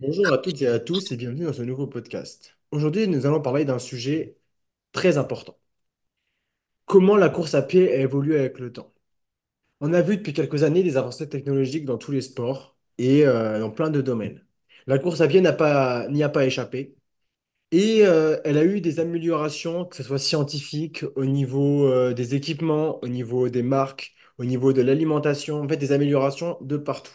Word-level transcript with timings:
Bonjour 0.00 0.32
à 0.32 0.38
toutes 0.38 0.60
et 0.62 0.66
à 0.66 0.80
tous 0.80 1.12
et 1.12 1.16
bienvenue 1.16 1.44
dans 1.44 1.52
ce 1.52 1.62
nouveau 1.62 1.86
podcast. 1.86 2.56
Aujourd'hui, 2.72 3.06
nous 3.08 3.26
allons 3.26 3.40
parler 3.40 3.64
d'un 3.64 3.78
sujet 3.78 4.36
très 4.92 5.18
important. 5.18 5.56
Comment 6.86 7.16
la 7.16 7.28
course 7.28 7.54
à 7.54 7.62
pied 7.62 7.92
a 7.92 7.96
évolué 7.98 8.38
avec 8.38 8.58
le 8.58 8.72
temps? 8.72 8.92
On 9.80 9.94
a 9.94 10.02
vu 10.02 10.18
depuis 10.18 10.32
quelques 10.34 10.64
années 10.64 10.82
des 10.84 10.96
avancées 10.98 11.28
technologiques 11.28 11.86
dans 11.86 11.98
tous 11.98 12.12
les 12.12 12.22
sports 12.22 12.76
et 12.98 13.26
euh, 13.26 13.60
dans 13.60 13.70
plein 13.70 13.90
de 13.90 14.00
domaines. 14.02 14.44
La 14.86 14.98
course 14.98 15.20
à 15.22 15.28
pied 15.28 15.40
n'a 15.42 15.52
pas, 15.54 16.08
n'y 16.10 16.22
a 16.24 16.28
pas 16.30 16.46
échappé 16.46 16.96
et 17.72 18.06
euh, 18.06 18.38
elle 18.44 18.58
a 18.58 18.64
eu 18.64 18.80
des 18.82 19.00
améliorations, 19.00 19.84
que 19.86 19.96
ce 19.96 20.04
soit 20.04 20.18
scientifiques, 20.20 21.04
au 21.16 21.26
niveau 21.26 21.86
euh, 21.88 22.14
des 22.14 22.34
équipements, 22.36 23.02
au 23.04 23.08
niveau 23.08 23.48
des 23.50 23.62
marques, 23.64 24.14
au 24.38 24.44
niveau 24.46 24.72
de 24.74 24.82
l'alimentation, 24.82 25.60
en 25.62 25.68
fait 25.68 25.78
des 25.78 25.92
améliorations 25.92 26.58
de 26.62 26.76
partout. 26.78 27.12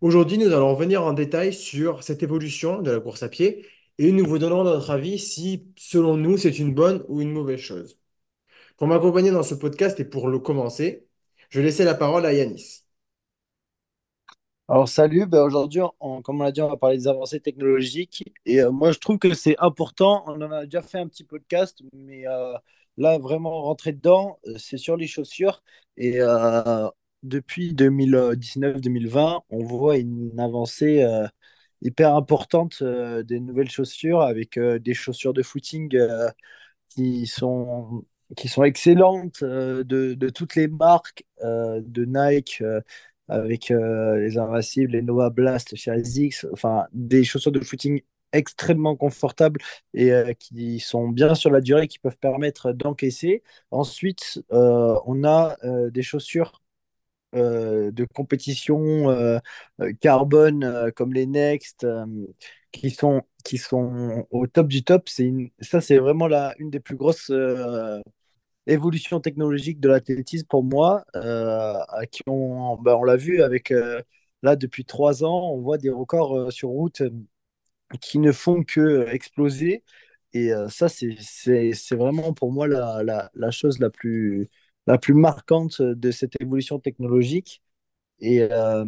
Aujourd'hui, 0.00 0.38
nous 0.38 0.52
allons 0.52 0.70
revenir 0.74 1.02
en 1.04 1.12
détail 1.12 1.52
sur 1.52 2.02
cette 2.04 2.22
évolution 2.22 2.80
de 2.82 2.90
la 2.90 3.00
course 3.00 3.22
à 3.22 3.28
pied 3.28 3.66
et 3.98 4.12
nous 4.12 4.24
vous 4.26 4.38
donnerons 4.38 4.64
notre 4.64 4.90
avis 4.90 5.18
si, 5.18 5.72
selon 5.76 6.16
nous, 6.16 6.36
c'est 6.38 6.58
une 6.58 6.74
bonne 6.74 7.04
ou 7.08 7.20
une 7.20 7.32
mauvaise 7.32 7.60
chose. 7.60 7.98
Pour 8.78 8.88
m'accompagner 8.88 9.30
dans 9.32 9.42
ce 9.44 9.54
podcast 9.56 10.00
et 10.00 10.04
pour 10.06 10.28
le 10.28 10.38
commencer, 10.40 11.08
je 11.50 11.60
vais 11.60 11.66
laisser 11.66 11.84
la 11.84 11.94
parole 11.94 12.26
à 12.26 12.32
Yanis. 12.34 12.84
Alors 14.68 14.88
salut, 14.88 15.26
ben 15.26 15.42
aujourd'hui, 15.42 15.80
on- 16.00 16.22
comme 16.22 16.40
on 16.40 16.44
l'a 16.44 16.52
dit, 16.52 16.62
on 16.62 16.68
va 16.70 16.76
parler 16.78 16.96
des 16.96 17.08
avancées 17.08 17.40
technologiques. 17.40 18.24
Et 18.46 18.60
euh, 18.62 18.70
moi, 18.70 18.92
je 18.92 18.98
trouve 18.98 19.18
que 19.18 19.34
c'est 19.34 19.56
important. 19.58 20.24
On 20.26 20.40
en 20.40 20.50
a 20.50 20.64
déjà 20.64 20.80
fait 20.82 20.98
un 20.98 21.08
petit 21.08 21.24
podcast, 21.24 21.82
mais 21.92 22.26
euh, 22.26 22.54
là, 22.96 23.18
vraiment 23.18 23.62
rentrer 23.62 23.92
dedans, 23.92 24.38
euh, 24.46 24.56
c'est 24.58 24.78
sur 24.78 24.96
les 24.96 25.06
chaussures. 25.06 25.62
Et 25.98 26.20
euh, 26.20 26.88
depuis 27.24 27.74
2019-2020, 27.74 29.42
on 29.50 29.64
voit 29.64 29.98
une 29.98 30.38
avancée 30.40 31.02
euh, 31.04 31.26
hyper 31.82 32.14
importante 32.16 32.78
euh, 32.82 33.22
des 33.24 33.40
nouvelles 33.40 33.70
chaussures 33.70 34.22
avec 34.22 34.58
euh, 34.58 34.78
des 34.78 34.94
chaussures 34.94 35.34
de 35.34 35.42
footing 35.42 35.94
euh, 35.96 36.28
qui 36.88 37.26
sont, 37.26 38.04
qui 38.36 38.48
sont 38.48 38.64
excellentes 38.64 39.42
euh, 39.42 39.84
de, 39.84 40.14
de 40.14 40.28
toutes 40.28 40.54
les 40.56 40.68
marques 40.68 41.24
euh, 41.42 41.80
de 41.84 42.04
Nike. 42.04 42.60
euh, 42.62 42.80
avec 43.28 43.70
euh, 43.70 44.18
les 44.18 44.38
Invincibles, 44.38 44.92
les 44.92 45.02
Nova 45.02 45.30
Blast 45.30 45.74
chez 45.76 45.90
ASICS, 45.90 46.46
enfin 46.52 46.86
des 46.92 47.24
chaussures 47.24 47.52
de 47.52 47.60
footing 47.60 48.02
extrêmement 48.32 48.96
confortables 48.96 49.60
et 49.94 50.12
euh, 50.12 50.32
qui 50.34 50.80
sont 50.80 51.08
bien 51.08 51.34
sur 51.34 51.50
la 51.50 51.60
durée, 51.62 51.88
qui 51.88 51.98
peuvent 51.98 52.18
permettre 52.18 52.72
d'encaisser. 52.72 53.42
Ensuite, 53.70 54.42
euh, 54.52 54.98
on 55.06 55.24
a 55.24 55.56
euh, 55.64 55.90
des 55.90 56.02
chaussures 56.02 56.52
euh, 56.52 56.63
de 57.34 58.04
compétition 58.14 59.10
euh, 59.10 59.38
euh, 59.80 59.92
carbone 60.00 60.64
euh, 60.64 60.90
comme 60.90 61.12
les 61.12 61.26
Next 61.26 61.84
euh, 61.84 62.06
qui 62.72 62.90
sont, 62.90 63.22
qui 63.44 63.58
sont 63.58 64.26
au 64.30 64.46
top 64.46 64.68
du 64.68 64.84
top. 64.84 65.08
Une- 65.18 65.50
ça, 65.60 65.80
c'est 65.80 65.98
vraiment 65.98 66.26
la, 66.28 66.54
une 66.58 66.70
des 66.70 66.80
plus 66.80 66.96
grosses 66.96 67.30
euh, 67.30 68.00
évolutions 68.66 69.20
technologiques 69.20 69.80
de 69.80 69.88
l'athlétisme 69.88 70.46
pour 70.48 70.64
moi, 70.64 71.04
euh, 71.16 71.74
qui 72.10 72.22
on, 72.26 72.76
ben, 72.78 72.94
on 72.96 73.04
l'a 73.04 73.16
vu 73.16 73.42
avec 73.42 73.70
euh, 73.72 74.00
là 74.42 74.56
depuis 74.56 74.84
trois 74.84 75.24
ans, 75.24 75.50
on 75.52 75.60
voit 75.60 75.78
des 75.78 75.90
records 75.90 76.36
euh, 76.36 76.50
sur 76.50 76.68
route 76.70 77.02
euh, 77.02 77.10
qui 78.00 78.18
ne 78.18 78.32
font 78.32 78.62
que 78.64 78.80
euh, 78.80 79.12
exploser. 79.12 79.84
Et 80.32 80.52
euh, 80.52 80.68
ça, 80.68 80.88
c'est, 80.88 81.16
vraiment 81.96 82.32
pour 82.32 82.52
moi 82.52 82.66
la, 82.68 83.02
la 83.34 83.50
chose 83.50 83.78
la 83.78 83.90
plus, 83.90 84.48
la 84.86 84.98
plus 84.98 85.14
marquante 85.14 85.82
de 85.82 86.10
cette 86.10 86.40
évolution 86.40 86.78
technologique. 86.78 87.62
Et, 88.20 88.42
euh, 88.42 88.84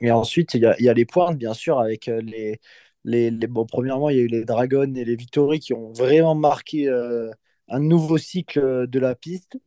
et 0.00 0.10
ensuite, 0.10 0.54
il 0.54 0.62
y 0.62 0.66
a, 0.66 0.80
y 0.80 0.88
a 0.88 0.94
les 0.94 1.06
pointes, 1.06 1.38
bien 1.38 1.54
sûr, 1.54 1.78
avec 1.80 2.08
euh, 2.08 2.20
les, 2.22 2.60
les, 3.04 3.30
les- 3.30 3.46
Bon, 3.46 3.66
premièrement, 3.66 4.10
il 4.10 4.16
y 4.16 4.20
a 4.20 4.22
eu 4.22 4.26
les 4.28 4.44
Dragons 4.44 4.94
et 4.94 5.04
les 5.04 5.16
Victory 5.16 5.60
qui 5.60 5.74
ont 5.74 5.92
vraiment 5.92 6.34
marqué 6.34 6.88
euh, 6.88 7.30
un 7.68 7.80
nouveau 7.80 8.18
cycle 8.18 8.86
de 8.88 8.98
la 9.00 9.14
piste. 9.14 9.58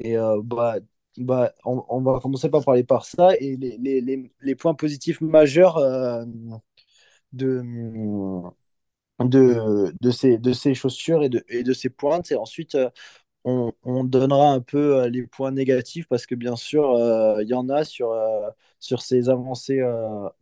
Et 0.00 0.16
bah, 0.44 0.76
bah, 1.18 1.52
on, 1.64 2.00
va 2.02 2.18
commencer 2.20 2.50
par 2.50 2.64
parler 2.64 2.84
par 2.84 3.04
ça. 3.04 3.30
Et 3.40 3.56
les, 3.56 3.78
les, 3.78 4.30
les, 4.40 4.54
points 4.56 4.74
positifs 4.74 5.20
majeurs 5.20 5.78
de, 7.32 7.72
de, 9.20 9.92
de, 10.00 10.10
ces, 10.10 10.38
de 10.38 10.52
ces 10.52 10.74
chaussures 10.74 11.22
et 11.22 11.28
de, 11.28 11.44
et 11.48 11.62
de 11.62 11.72
ces 11.72 11.90
pointes. 11.90 12.30
Et 12.32 12.36
ensuite, 12.36 12.76
on, 13.44 13.72
on 13.84 14.04
donnera 14.04 14.52
un 14.52 14.60
peu 14.60 15.02
euh, 15.02 15.08
les 15.08 15.26
points 15.26 15.50
négatifs 15.52 16.06
parce 16.08 16.26
que 16.26 16.34
bien 16.34 16.56
sûr, 16.56 16.90
euh, 16.92 17.42
il 17.42 17.48
y 17.48 17.54
en 17.54 17.68
a 17.68 17.84
sur, 17.84 18.12
euh, 18.12 18.48
sur 18.80 19.02
ces 19.02 19.28
avancées 19.28 19.80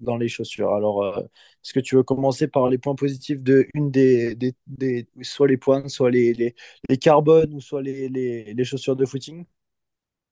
dans 0.00 0.16
les 0.16 0.28
chaussures. 0.28 0.74
Alors, 0.74 1.18
est-ce 1.18 1.72
que 1.72 1.80
tu 1.80 1.96
veux 1.96 2.02
commencer 2.02 2.48
par 2.48 2.68
les 2.68 2.78
points 2.78 2.94
positifs 2.94 3.40
de 3.42 3.66
une 3.74 3.90
des, 3.90 4.34
des, 4.66 5.06
soit 5.22 5.48
les 5.48 5.56
pointes, 5.56 5.88
soit 5.90 6.10
les, 6.10 6.32
les, 6.34 6.54
les 6.88 6.96
carbones 6.98 7.54
ou 7.54 7.60
soit 7.60 7.82
les, 7.82 8.08
les, 8.08 8.54
les 8.54 8.64
chaussures 8.64 8.96
de 8.96 9.06
footing? 9.06 9.44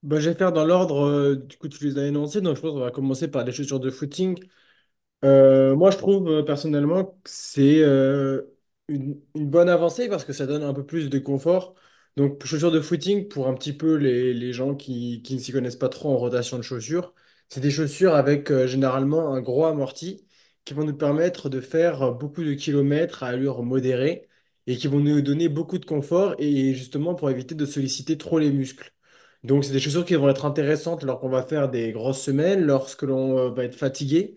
Bah, 0.03 0.19
je 0.19 0.31
vais 0.31 0.35
faire 0.37 0.53
dans 0.53 0.65
l'ordre, 0.65 1.35
du 1.35 1.57
coup 1.59 1.69
tu 1.69 1.85
les 1.85 1.99
as 1.99 2.07
énoncés, 2.07 2.41
donc 2.41 2.57
je 2.57 2.63
pense 2.63 2.73
qu'on 2.73 2.81
va 2.81 2.91
commencer 2.91 3.29
par 3.31 3.45
les 3.45 3.53
chaussures 3.53 3.81
de 3.81 3.91
footing. 3.91 4.39
Moi, 5.23 5.91
je 5.91 5.97
trouve 5.99 6.45
personnellement 6.45 7.05
que 7.07 7.31
c'est 7.31 7.81
une, 8.89 9.21
une 9.35 9.51
bonne 9.51 9.69
avancée 9.69 10.09
parce 10.09 10.25
que 10.25 10.33
ça 10.33 10.47
donne 10.47 10.63
un 10.63 10.75
peu 10.75 10.85
plus 10.87 11.11
de 11.11 11.19
confort. 11.19 11.75
Donc, 12.17 12.45
chaussures 12.45 12.71
de 12.71 12.81
footing, 12.81 13.29
pour 13.29 13.49
un 13.49 13.55
petit 13.55 13.73
peu 13.73 13.95
les, 13.95 14.35
les 14.35 14.53
gens 14.53 14.75
qui, 14.75 15.23
qui 15.23 15.35
ne 15.35 15.41
s'y 15.41 15.53
connaissent 15.53 15.77
pas 15.77 15.89
trop 15.89 16.11
en 16.11 16.19
rotation 16.19 16.57
de 16.59 16.63
chaussures, 16.63 17.15
c'est 17.49 17.61
des 17.61 17.71
chaussures 17.71 18.15
avec 18.15 18.51
euh, 18.51 18.67
généralement 18.67 19.33
un 19.35 19.41
gros 19.41 19.65
amorti 19.65 20.27
qui 20.65 20.75
vont 20.75 20.85
nous 20.85 20.97
permettre 20.97 21.49
de 21.49 21.61
faire 21.61 22.13
beaucoup 22.13 22.45
de 22.45 22.55
kilomètres 22.55 23.23
à 23.23 23.29
allure 23.29 23.63
modérée 23.63 24.29
et 24.67 24.77
qui 24.77 24.87
vont 24.89 25.01
nous 25.01 25.21
donner 25.23 25.49
beaucoup 25.49 25.79
de 25.79 25.85
confort 25.87 26.35
et 26.39 26.75
justement 26.75 27.15
pour 27.15 27.31
éviter 27.31 27.55
de 27.55 27.65
solliciter 27.67 28.19
trop 28.19 28.39
les 28.39 28.51
muscles. 28.53 28.93
Donc, 29.43 29.65
c'est 29.65 29.73
des 29.73 29.81
chaussures 29.81 30.05
qui 30.05 30.15
vont 30.15 30.29
être 30.29 30.45
intéressantes 30.45 31.03
lorsqu'on 31.03 31.31
va 31.31 31.43
faire 31.43 31.71
des 31.71 31.93
grosses 31.93 32.21
semaines, 32.23 32.65
lorsque 32.67 33.03
l'on 33.03 33.39
euh, 33.39 33.51
va 33.51 33.65
être 33.65 33.75
fatigué 33.77 34.35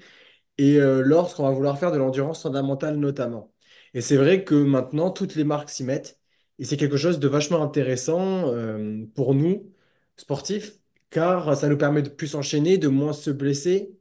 et 0.58 0.78
euh, 0.80 1.02
lorsqu'on 1.04 1.44
va 1.44 1.52
vouloir 1.52 1.78
faire 1.80 1.92
de 1.92 1.98
l'endurance 1.98 2.44
fondamentale 2.44 2.98
notamment. 2.98 3.54
Et 3.94 4.02
c'est 4.02 4.18
vrai 4.18 4.44
que 4.44 4.56
maintenant, 4.56 5.12
toutes 5.12 5.36
les 5.36 5.44
marques 5.44 5.70
s'y 5.70 5.84
mettent, 5.84 6.20
et 6.60 6.66
c'est 6.66 6.78
quelque 6.78 6.98
chose 6.98 7.20
de 7.20 7.28
vachement 7.28 7.62
intéressant 7.64 8.48
euh, 8.50 9.06
pour 9.16 9.36
nous, 9.36 9.72
sportifs, 10.18 10.74
car 11.10 11.56
ça 11.58 11.68
nous 11.70 11.78
permet 11.78 12.02
de 12.02 12.10
plus 12.10 12.28
s'enchaîner, 12.28 12.78
de 12.78 12.88
moins 12.88 13.14
se 13.14 13.32
blesser, 13.32 13.96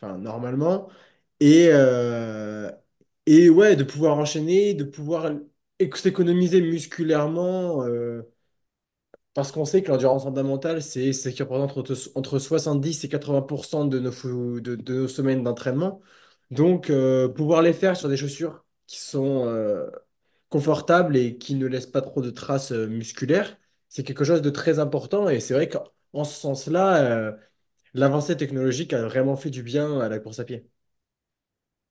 enfin 0.00 0.18
normalement, 0.18 0.88
et, 1.40 1.68
euh, 1.72 2.70
et 3.26 3.50
ouais, 3.50 3.76
de 3.76 3.84
pouvoir 3.84 4.18
enchaîner, 4.18 4.74
de 4.74 4.84
pouvoir 4.84 5.32
éc- 5.80 5.96
s'économiser 5.96 6.60
musculairement. 6.62 7.84
euh, 7.86 8.22
parce 9.34 9.50
qu'on 9.52 9.64
sait 9.64 9.82
que 9.82 9.90
l'endurance 9.90 10.24
fondamentale, 10.24 10.82
c'est 10.82 11.12
ce 11.12 11.28
qui 11.30 11.42
représente 11.42 11.76
entre, 11.78 11.94
entre 12.16 12.38
70 12.38 13.02
et 13.04 13.08
80% 13.08 13.86
de 13.86 13.98
nos, 13.98 14.60
de, 14.60 14.76
de 14.76 14.94
nos 14.94 15.08
semaines 15.08 15.42
d'entraînement. 15.42 16.00
Donc, 16.50 16.92
pouvoir 17.34 17.62
les 17.62 17.72
faire 17.72 17.96
sur 17.96 18.08
des 18.10 18.16
chaussures 18.18 18.64
qui 18.86 18.98
sont 19.00 19.46
confortables 20.52 21.16
et 21.16 21.38
qui 21.38 21.56
ne 21.56 21.66
laissent 21.66 21.86
pas 21.88 22.02
trop 22.02 22.22
de 22.22 22.30
traces 22.30 22.72
euh, 22.72 22.86
musculaires, 22.88 23.58
c'est 23.90 24.04
quelque 24.04 24.24
chose 24.24 24.42
de 24.42 24.50
très 24.50 24.78
important. 24.80 25.28
Et 25.30 25.40
c'est 25.40 25.54
vrai 25.54 25.68
qu'en 25.70 26.24
ce 26.24 26.40
sens-là, 26.40 27.04
euh, 27.04 27.32
l'avancée 27.94 28.36
technologique 28.36 28.92
a 28.94 29.02
vraiment 29.04 29.36
fait 29.36 29.50
du 29.50 29.62
bien 29.64 30.00
à 30.00 30.08
la 30.10 30.18
course 30.20 30.40
à 30.40 30.44
pied. 30.44 30.68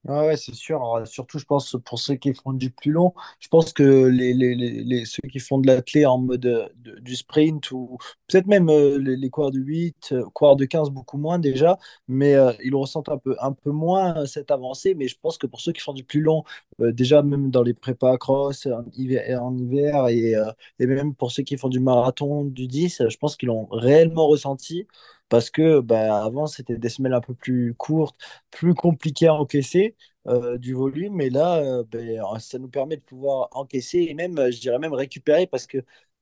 Ouais, 0.04 0.36
c'est 0.36 0.52
sûr. 0.54 1.00
Surtout, 1.06 1.38
je 1.38 1.44
pense, 1.44 1.76
pour 1.84 2.00
ceux 2.00 2.16
qui 2.16 2.34
font 2.34 2.52
du 2.52 2.70
plus 2.72 2.90
long, 2.90 3.14
je 3.38 3.46
pense 3.46 3.72
que 3.72 3.84
les, 3.84 4.34
les, 4.34 4.56
les, 4.56 5.04
ceux 5.04 5.22
qui 5.30 5.38
font 5.38 5.58
de 5.58 5.68
l'athlé 5.68 6.04
en 6.06 6.18
mode 6.18 6.44
euh, 6.44 6.68
du 7.00 7.14
sprint 7.14 7.70
ou 7.70 7.98
peut-être 8.26 8.48
même 8.48 8.68
euh, 8.68 8.98
les, 8.98 9.16
les 9.16 9.30
coureurs 9.30 9.52
de 9.52 9.60
8 9.60 10.08
euh, 10.10 10.24
coureurs 10.34 10.56
de 10.56 10.64
15 10.64 10.90
beaucoup 10.90 11.18
moins 11.18 11.38
déjà, 11.38 11.78
mais 12.08 12.34
euh, 12.34 12.52
ils 12.64 12.74
ressentent 12.74 13.10
un 13.10 13.18
peu, 13.18 13.36
un 13.40 13.52
peu 13.52 13.70
moins 13.70 14.26
cette 14.26 14.50
avancée. 14.50 14.96
Mais 14.96 15.06
je 15.06 15.16
pense 15.22 15.38
que 15.38 15.46
pour 15.46 15.60
ceux 15.60 15.70
qui 15.70 15.80
font 15.80 15.92
du 15.92 16.02
plus 16.02 16.20
long, 16.20 16.42
déjà 16.80 17.22
même 17.22 17.50
dans 17.52 17.62
les 17.62 17.74
prépas 17.74 18.18
cross 18.18 18.66
en 18.66 18.84
hiver, 18.96 20.08
et, 20.08 20.34
et 20.80 20.86
même 20.86 21.14
pour 21.14 21.30
ceux 21.30 21.42
qui 21.44 21.56
font 21.56 21.68
du 21.68 21.78
marathon, 21.80 22.44
du 22.44 22.66
10 22.66 23.02
je 23.08 23.16
pense 23.18 23.36
qu'ils 23.36 23.48
l'ont 23.48 23.66
réellement 23.70 24.26
ressenti 24.26 24.86
parce 25.32 25.50
que 25.50 25.80
bah, 25.80 26.24
avant, 26.24 26.46
c'était 26.46 26.76
des 26.78 26.90
semelles 26.90 27.14
un 27.14 27.20
peu 27.22 27.34
plus 27.34 27.74
courtes 27.74 28.18
plus 28.50 28.74
compliqué 28.74 29.28
à 29.28 29.34
encaisser 29.34 29.96
euh, 30.28 30.58
du 30.58 30.74
volume. 30.74 31.20
Et 31.22 31.30
là, 31.30 31.56
euh, 31.58 31.84
ben, 31.90 32.22
ça 32.40 32.58
nous 32.58 32.68
permet 32.68 32.96
de 32.98 33.02
pouvoir 33.02 33.48
encaisser 33.52 34.00
et 34.10 34.14
même, 34.14 34.38
euh, 34.38 34.50
je 34.52 34.60
dirais 34.60 34.78
même 34.78 34.92
récupérer 34.94 35.46
parce 35.46 35.66
que 35.66 35.78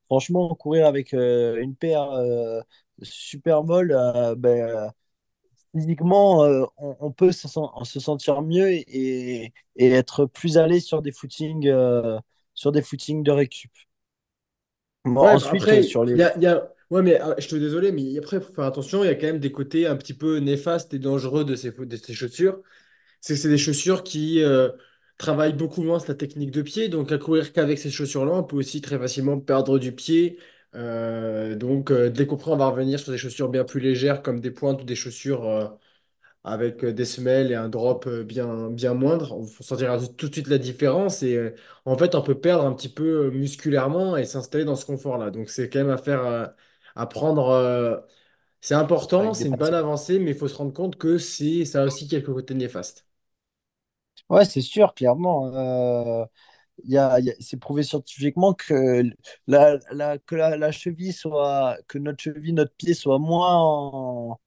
franchement, 0.06 0.54
courir 0.54 0.86
avec 0.86 1.14
euh, 1.14 1.60
une 1.62 1.74
paire 1.76 2.04
euh, 2.12 2.60
super 3.02 3.64
molle, 3.64 3.92
euh, 3.92 4.34
ben, 4.36 4.68
euh, 4.70 4.88
physiquement, 5.74 6.44
euh, 6.44 6.64
on, 6.78 6.96
on 7.00 7.12
peut 7.12 7.32
se, 7.32 7.48
sen- 7.48 7.70
se 7.84 8.00
sentir 8.00 8.42
mieux 8.42 8.70
et, 8.72 9.52
et 9.76 9.90
être 9.92 10.26
plus 10.26 10.56
l'aise 10.56 10.84
sur 10.84 11.02
des 11.02 11.12
footings, 11.12 11.68
euh, 11.68 12.18
sur 12.54 12.72
des 12.72 12.82
footings 12.82 13.22
de 13.22 13.30
récup. 13.32 13.70
Bon, 15.04 15.20
Ouais, 15.20 15.36
bah 15.38 15.50
ensuite, 15.50 15.72
euh, 15.72 15.82
après, 15.82 15.82
sur 15.82 16.04
les, 16.04 16.14
y 16.14 16.22
a, 16.22 16.34
il 16.36 16.42
y 16.42 16.46
a- 16.46 16.68
Ouais, 16.90 17.02
mais 17.02 17.20
euh, 17.22 17.34
je 17.38 17.46
te 17.48 17.54
désolé, 17.54 17.92
mais 17.92 18.18
après, 18.18 18.38
il 18.38 18.42
faut 18.42 18.52
faire 18.52 18.64
attention, 18.64 19.04
il 19.04 19.06
y 19.06 19.10
a 19.10 19.14
quand 19.14 19.26
même 19.28 19.38
des 19.38 19.52
côtés 19.52 19.86
un 19.86 19.94
petit 19.96 20.12
peu 20.14 20.38
néfastes 20.38 20.92
et 20.92 20.98
dangereux 20.98 21.44
de 21.44 21.54
ces, 21.54 21.70
de 21.70 21.96
ces 21.96 22.14
chaussures. 22.14 22.60
c'est 23.20 23.34
que 23.34 23.40
c'est 23.40 23.48
des 23.50 23.58
chaussures 23.58 24.04
qui 24.04 24.42
euh, 24.42 24.70
travaillent 25.18 25.54
beaucoup 25.54 25.82
moins 25.82 25.98
la 26.08 26.14
technique 26.14 26.50
de 26.52 26.62
pied. 26.62 26.88
Donc, 26.88 27.12
à 27.12 27.18
courir 27.18 27.52
qu'avec 27.52 27.78
ces 27.78 27.90
chaussures-là, 27.90 28.32
on 28.32 28.44
peut 28.44 28.56
aussi 28.56 28.80
très 28.82 28.98
facilement 28.98 29.40
perdre 29.40 29.78
du 29.78 29.92
pied. 29.92 30.38
Euh, 30.76 31.56
donc, 31.56 31.90
euh, 31.92 32.10
dès 32.10 32.26
qu'on 32.26 32.38
on 32.46 32.56
va 32.56 32.68
revenir 32.68 33.00
sur 33.00 33.12
des 33.12 33.18
chaussures 33.18 33.48
bien 33.50 33.64
plus 33.64 33.80
légères, 33.80 34.22
comme 34.22 34.40
des 34.40 34.50
pointes 34.52 34.82
ou 34.82 34.84
des 34.84 34.96
chaussures 34.96 35.78
avec 36.44 36.84
des 36.84 37.04
semelles 37.04 37.52
et 37.52 37.54
un 37.54 37.68
drop 37.68 38.08
bien, 38.08 38.70
bien 38.70 38.94
moindre, 38.94 39.32
on 39.36 39.46
sentira 39.46 39.98
tout 40.00 40.28
de 40.28 40.32
suite 40.34 40.48
la 40.48 40.58
différence. 40.58 41.22
Et 41.22 41.54
en 41.84 41.96
fait, 41.98 42.14
on 42.14 42.22
peut 42.22 42.40
perdre 42.40 42.64
un 42.66 42.72
petit 42.74 42.88
peu 42.88 43.30
musculairement 43.30 44.16
et 44.16 44.24
s'installer 44.24 44.64
dans 44.64 44.76
ce 44.76 44.86
confort-là. 44.86 45.30
Donc, 45.30 45.50
c'est 45.50 45.68
quand 45.70 45.80
même 45.80 45.90
à 45.90 45.98
faire, 45.98 46.54
à 46.96 47.06
prendre. 47.06 47.48
euh, 47.50 47.98
c'est 48.60 48.74
important, 48.74 49.20
avec 49.20 49.36
des 49.36 49.44
c'est 49.44 49.48
une 49.48 49.56
bonne 49.56 49.74
avancée, 49.74 50.18
mais 50.18 50.32
il 50.32 50.36
faut 50.38 50.48
se 50.48 50.56
rendre 50.56 50.72
compte 50.74 50.96
que 50.98 51.18
c'est, 51.18 51.64
ça 51.66 51.82
a 51.82 51.86
aussi 51.86 52.08
quelques 52.08 52.32
côtés 52.32 52.54
néfastes. 52.54 53.06
Ouais, 54.28 54.44
c'est 54.44 54.60
sûr, 54.60 54.94
clairement. 54.94 55.46
Euh, 55.54 56.24
il 56.84 56.90
y 56.92 56.98
a, 56.98 57.20
il 57.20 57.26
y 57.26 57.30
a- 57.30 57.34
c'est 57.40 57.58
prouvé 57.58 57.82
scientifiquement 57.84 58.54
que 58.54 59.04
la, 59.46 59.78
la- 59.92 60.18
que 60.18 60.34
la, 60.36 60.56
la 60.56 60.72
cheville 60.72 61.12
soit, 61.12 61.78
que 61.88 61.98
notre 61.98 62.22
cheville, 62.22 62.54
notre 62.54 62.74
pied 62.76 62.94
soit 62.94 63.18
moins 63.18 63.56
en, 63.56 64.40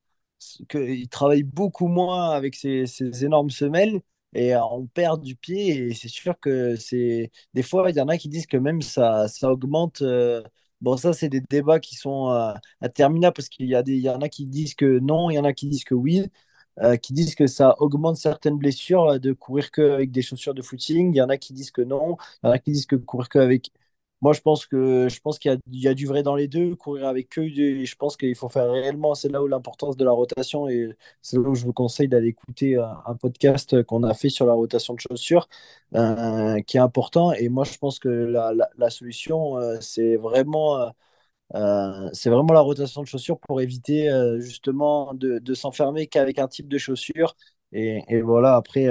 qu'il 0.69 1.10
travaille 1.10 1.44
beaucoup 1.44 1.88
moins 1.88 2.31
avec 2.31 2.56
ces, 2.56 2.86
ces 2.88 3.25
énormes 3.25 3.50
semelles 3.51 4.01
et 4.34 4.56
euh, 4.56 4.63
on 4.66 4.88
perd 4.88 5.22
du 5.24 5.36
pied 5.36 5.69
et 5.90 5.94
c'est 5.94 6.10
sûr 6.10 6.40
que 6.40 6.75
c'est, 6.75 7.31
des 7.54 7.63
fois, 7.63 7.90
il 7.92 7.95
y 7.98 8.01
en 8.01 8.07
a 8.10 8.18
qui 8.18 8.30
disent 8.30 8.48
que 8.48 8.57
même 8.57 8.81
ça, 8.81 9.28
ça 9.28 9.51
augmente. 9.51 10.01
euh, 10.01 10.44
Bon, 10.83 10.97
ça, 10.97 11.13
c'est 11.13 11.30
des 11.30 11.41
débats 11.41 11.80
qui 11.80 11.95
sont 11.95 12.30
euh, 12.31 12.53
interminables 12.81 13.33
parce 13.35 13.50
qu'il 13.50 13.68
y 13.69 14.09
en 14.09 14.21
a 14.21 14.30
qui 14.30 14.45
disent 14.45 14.75
que 14.75 15.00
non, 15.00 15.31
il 15.31 15.35
y 15.35 15.39
en 15.39 15.45
a 15.45 15.53
qui 15.53 15.69
disent 15.69 15.85
que 15.85 15.95
oui 15.95 16.30
euh, 16.81 16.97
qui 16.97 17.13
disent 17.13 17.35
que 17.35 17.47
ça 17.47 17.75
augmente 17.81 18.18
certaines 18.18 18.57
blessures 18.57 19.03
euh, 19.13 19.19
de 19.19 19.33
courir 19.33 19.71
qu'avec 19.71 20.12
des 20.12 20.24
chaussures 20.24 20.56
de 20.56 20.63
footing. 20.63 21.13
Il 21.13 21.18
y 21.18 21.21
en 21.21 21.30
a 21.30 21.38
qui 21.38 21.53
disent 21.53 21.71
que 21.71 21.83
non. 21.83 22.18
Il 22.44 22.47
y 22.47 22.50
en 22.50 22.53
a 22.53 22.59
qui 22.59 22.71
disent 22.74 22.88
que 22.88 22.97
courir 22.97 23.30
qu'avec. 23.30 23.71
Moi, 24.24 24.31
je 24.31 24.40
pense 24.40 24.66
que 24.66 25.10
je 25.10 25.20
pense 25.20 25.38
qu'il 25.38 25.60
y 25.74 25.88
a, 25.90 25.94
du 25.94 26.08
vrai 26.08 26.24
dans 26.24 26.36
les 26.36 26.48
deux. 26.48 26.78
Courir 26.78 27.08
avec 27.10 27.28
que 27.28 27.42
des- 27.42 27.86
je 27.86 27.96
pense 27.98 28.16
qu'il 28.16 28.36
faut 28.36 28.48
faire 28.48 28.72
réellement. 28.72 29.16
C'est 29.16 29.28
là 29.28 29.44
où 29.44 29.48
l'importance 29.48 29.98
de 29.98 30.06
la 30.06 30.14
rotation 30.14 30.70
et 30.70 30.96
c'est 31.22 31.36
là 31.38 31.50
où 31.50 31.56
je 31.56 31.66
vous 31.66 31.74
conseille 31.74 32.08
d'aller 32.08 32.30
écouter 32.30 32.78
un, 32.78 33.16
podcast 33.16 33.84
qu'on 33.84 34.04
a 34.04 34.14
fait 34.14 34.30
sur 34.30 34.46
la 34.46 34.54
rotation 34.54 34.94
de 34.94 35.02
chaussures, 35.02 35.50
euh, 35.96 36.62
qui 36.62 36.78
est 36.78 36.80
important. 36.80 37.34
Et 37.34 37.50
moi, 37.50 37.66
je 37.66 37.78
pense 37.78 38.00
que 38.00 38.08
la, 38.08 38.90
solution, 38.90 39.58
euh, 39.58 39.78
c'est 39.81 40.16
vraiment 40.16 40.94
euh, 41.56 42.10
c'est 42.14 42.30
vraiment 42.30 42.54
la 42.54 42.62
rotation 42.62 43.02
de 43.04 43.08
chaussures 43.08 43.40
pour 43.40 43.62
éviter 43.62 44.10
justement 44.40 45.14
de, 45.14 45.54
s'enfermer 45.54 46.08
qu'avec 46.08 46.40
un 46.40 46.48
type 46.48 46.69
de 46.69 46.78
chaussure. 46.78 47.36
Et, 47.74 48.04
et 48.08 48.22
voilà, 48.22 48.56
après, 48.56 48.88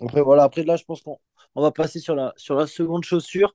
après, 0.00 0.22
voilà, 0.22 0.44
après 0.44 0.64
là, 0.64 0.76
je 0.76 0.84
pense 0.84 1.02
qu'on 1.02 1.18
on 1.54 1.62
va 1.62 1.72
passer 1.72 1.98
sur 2.00 2.14
la, 2.14 2.32
sur 2.36 2.54
la 2.54 2.66
seconde 2.66 3.04
chaussure 3.04 3.54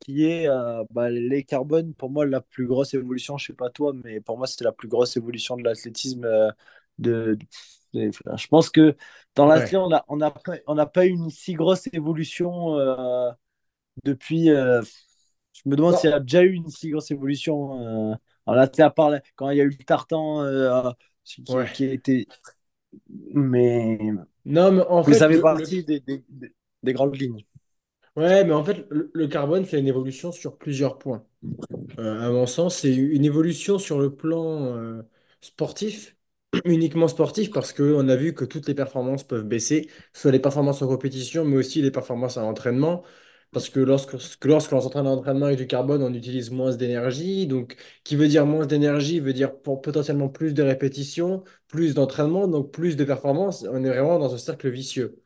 qui 0.00 0.24
est 0.26 0.48
euh, 0.48 0.84
bah, 0.90 1.10
les 1.10 1.44
carbones. 1.44 1.94
Pour 1.94 2.10
moi, 2.10 2.26
la 2.26 2.40
plus 2.40 2.66
grosse 2.66 2.94
évolution, 2.94 3.38
je 3.38 3.46
sais 3.46 3.52
pas 3.54 3.70
toi, 3.70 3.92
mais 4.04 4.20
pour 4.20 4.38
moi, 4.38 4.46
c'était 4.46 4.64
la 4.64 4.72
plus 4.72 4.88
grosse 4.88 5.16
évolution 5.16 5.56
de 5.56 5.62
l'athlétisme. 5.64 6.24
euh, 6.24 6.50
de, 6.98 7.38
de- 7.94 8.10
je 8.36 8.46
pense 8.48 8.70
que 8.70 8.96
dans 9.34 9.46
Ouais. 9.46 9.46
l'athlète, 9.46 9.80
on 9.80 9.92
a, 9.92 10.04
on 10.08 10.20
a, 10.20 10.30
pas- 10.30 10.58
on 10.66 10.74
n'a 10.74 10.86
pas 10.86 11.06
eu 11.06 11.10
une 11.10 11.30
si 11.30 11.54
grosse 11.54 11.88
évolution 11.92 12.78
euh, 12.78 13.30
depuis. 14.04 14.46
je 15.52 15.68
me 15.68 15.76
demande 15.76 15.96
s'il 15.96 16.10
y 16.10 16.12
a 16.12 16.20
déjà 16.20 16.42
eu 16.42 16.52
une 16.52 16.68
si 16.70 16.90
grosse 16.90 17.10
évolution. 17.10 18.16
Tu 18.46 18.52
sais, 18.74 18.82
à 18.82 18.90
part 18.90 19.12
quand 19.36 19.50
il 19.50 19.58
y 19.58 19.60
a 19.60 19.64
eu 19.64 19.70
le 19.70 19.76
tartan 19.84 20.44
qui, 21.24 21.44
ouais. 21.48 21.68
qui 21.72 21.84
a 21.86 21.92
été. 21.92 22.28
Mais, 23.34 23.98
Non, 24.46 24.72
mais 24.72 24.82
en 24.88 25.02
fait, 25.04 25.14
ça 25.14 25.28
fait 25.30 25.38
le, 25.38 25.66
des, 26.00 26.00
des- 26.00 26.24
des 26.82 26.92
grandes 26.92 27.16
lignes. 27.16 27.44
Ouais, 28.16 28.44
mais 28.44 28.52
en 28.52 28.64
fait, 28.64 28.86
le, 28.90 29.26
carbone, 29.28 29.64
c'est 29.64 29.78
une 29.78 29.86
évolution 29.88 30.32
sur 30.32 30.56
plusieurs 30.58 30.98
points. 30.98 31.26
Euh, 31.98 32.20
à 32.20 32.30
mon 32.30 32.46
sens, 32.46 32.78
c'est 32.78 32.94
une 32.94 33.24
évolution 33.24 33.78
sur 33.78 33.98
le 34.00 34.14
plan 34.14 34.76
euh, 34.76 35.02
sportif, 35.40 36.16
uniquement 36.64 37.08
sportif, 37.08 37.50
parce 37.50 37.72
qu'on 37.72 38.08
a 38.08 38.16
vu 38.16 38.34
que 38.34 38.44
toutes 38.44 38.68
les 38.68 38.74
performances 38.74 39.24
peuvent 39.24 39.44
baisser, 39.44 39.90
soit 40.12 40.32
les 40.32 40.40
performances 40.40 40.82
en 40.82 40.88
compétition, 40.88 41.44
mais 41.44 41.56
aussi 41.56 41.82
les 41.82 41.90
performances 41.90 42.36
à 42.36 42.42
l'entraînement. 42.42 43.04
Parce 43.52 43.70
que 43.70 43.78
lorsque, 43.80 44.16
que 44.40 44.48
lorsque 44.48 44.72
l'on 44.72 44.80
s'entraîne 44.80 45.06
en 45.06 45.12
entraînement 45.14 45.46
avec 45.46 45.58
du 45.58 45.66
carbone, 45.68 46.02
on 46.02 46.12
utilise 46.12 46.50
moins 46.50 46.74
d'énergie. 46.74 47.46
Donc, 47.46 47.76
qui 48.02 48.16
veut 48.16 48.26
dire 48.28 48.46
moins 48.46 48.66
d'énergie, 48.66 49.20
veut 49.20 49.32
dire 49.32 49.56
pour 49.60 49.80
potentiellement 49.80 50.28
plus 50.28 50.54
de 50.54 50.62
répétitions, 50.62 51.44
plus 51.68 51.94
d'entraînement, 51.94 52.48
donc 52.48 52.72
plus 52.72 52.96
de 52.96 53.04
performances. 53.04 53.64
On 53.70 53.84
est 53.84 53.88
vraiment 53.88 54.18
dans 54.18 54.34
un 54.34 54.38
cercle 54.38 54.68
vicieux. 54.70 55.23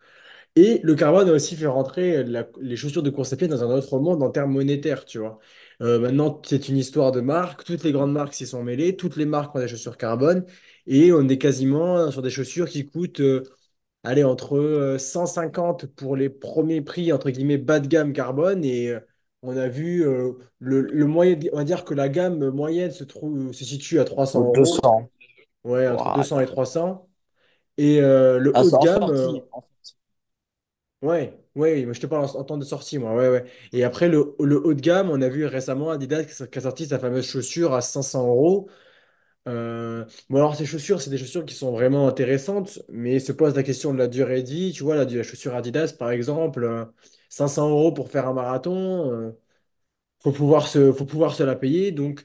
Et 0.58 0.81
le 0.82 0.94
carbone 0.94 1.28
a 1.28 1.32
aussi 1.32 1.56
fait 1.56 1.66
rentrer 1.66 2.25
la- 2.25 2.49
les 2.60 2.76
chaussures 2.76 3.02
de 3.02 3.10
course 3.10 3.32
à 3.32 3.37
pied 3.37 3.49
dans 3.49 3.62
un 3.62 3.69
autre 3.76 3.99
monde 4.00 4.22
en 4.22 4.31
termes 4.31 4.52
monétaires, 4.52 5.05
tu 5.05 5.19
vois. 5.19 5.38
Euh, 5.82 5.99
maintenant, 6.00 6.40
c'est 6.44 6.69
une 6.69 6.76
histoire 6.78 7.12
de 7.12 7.20
marque. 7.20 7.64
Toutes 7.64 7.84
les 7.84 7.93
grandes 7.93 8.12
marques 8.12 8.34
s'y 8.34 8.46
sont 8.46 8.64
mêlées. 8.64 8.96
Toutes 8.96 9.16
les 9.16 9.26
marques 9.26 9.55
ont 9.55 9.60
des 9.60 9.69
chaussures 9.69 9.96
carbone. 9.96 10.44
Et 10.87 11.12
on 11.12 11.28
est 11.28 11.38
quasiment 11.38 12.10
sur 12.10 12.22
des 12.22 12.31
chaussures 12.31 12.69
qui 12.69 12.87
coûtent, 12.87 13.20
euh, 13.20 13.43
allez, 14.05 14.25
entre 14.25 14.56
euh, 14.58 14.99
150 14.99 15.87
pour 15.87 16.16
les 16.16 16.28
premiers 16.31 16.81
prix, 16.82 17.12
entre 17.12 17.31
guillemets, 17.31 17.58
bas 17.58 17.81
de 17.81 17.88
gamme 17.88 18.12
carbone. 18.12 18.64
Et 18.64 18.90
euh, 18.90 19.00
on 19.43 19.56
a 19.56 19.69
vu 19.69 20.06
euh, 20.06 20.32
le, 20.60 20.82
le 20.82 21.06
moyen, 21.06 21.38
on 21.52 21.56
va 21.58 21.64
dire 21.64 21.84
que 21.84 21.94
la 21.94 22.08
gamme 22.08 22.50
moyenne 22.50 22.90
se 22.93 23.05
trouve, 23.05 23.52
se 23.52 23.64
situe 23.64 24.00
à 24.00 24.05
300 24.05 24.43
Donc 24.43 24.46
euros. 24.46 24.81
200. 24.81 25.10
Ouais, 25.64 25.88
entre 25.88 26.10
Ouah. 26.10 26.10
200 26.10 26.40
et 26.40 26.46
300. 26.46 27.08
Et 27.78 28.00
euh, 28.02 28.38
le 28.38 28.55
Ah, 28.55 28.62
haut 28.62 28.70
c'est 28.70 28.76
de 28.78 28.78
gamme, 28.78 29.08
euh. 29.10 29.32
Ouais, 31.00 31.38
ouais, 31.54 31.84
mais 31.86 31.94
je 31.94 32.00
te 32.00 32.06
parle 32.06 32.24
en, 32.24 32.34
en 32.40 32.44
temps 32.44 32.58
de 32.58 32.64
sortie, 32.64 32.98
moi. 32.98 33.14
Ouais, 33.14 33.28
ouais. 33.28 33.44
Et 33.72 33.84
après, 33.84 34.08
le, 34.08 34.34
haut 34.40 34.74
de 34.74 34.80
gamme, 34.80 35.10
on 35.10 35.22
a 35.22 35.28
vu 35.28 35.46
récemment 35.46 35.90
Adidas 35.90 36.24
qui, 36.24 36.58
a 36.58 36.60
sorti 36.60 36.86
sa 36.86 36.98
fameuse 36.98 37.24
chaussure 37.24 37.72
à 37.72 37.80
500 37.82 38.26
euros. 38.26 38.68
Euh, 39.48 40.04
bon, 40.30 40.38
alors, 40.38 40.56
ces 40.56 40.66
chaussures, 40.66 41.02
c'est 41.02 41.10
des 41.10 41.18
chaussures 41.18 41.46
qui 41.46 41.54
sont 41.54 41.72
vraiment 41.72 42.08
intéressantes, 42.08 42.80
mais 42.90 43.20
se 43.20 43.32
pose 43.32 43.54
la 43.56 43.62
question 43.64 43.94
de 43.94 43.98
la 43.98 44.08
durée 44.08 44.42
de 44.42 44.50
vie. 44.50 44.72
Tu 44.72 44.84
vois, 44.84 44.96
la, 44.96 45.22
chaussure 45.24 45.54
Adidas, 45.56 45.94
par 45.98 46.10
exemple, 46.10 46.64
euh, 46.64 46.84
500 47.30 47.70
euros 47.70 47.92
pour 47.92 48.10
faire 48.10 48.28
un 48.28 48.34
marathon, 48.34 49.10
euh, 49.12 49.32
faut 50.22 50.32
pouvoir 50.32 50.68
se, 50.68 50.92
faut 50.92 51.06
pouvoir 51.06 51.34
se 51.34 51.42
la 51.44 51.56
payer. 51.56 51.92
Donc, 51.92 52.24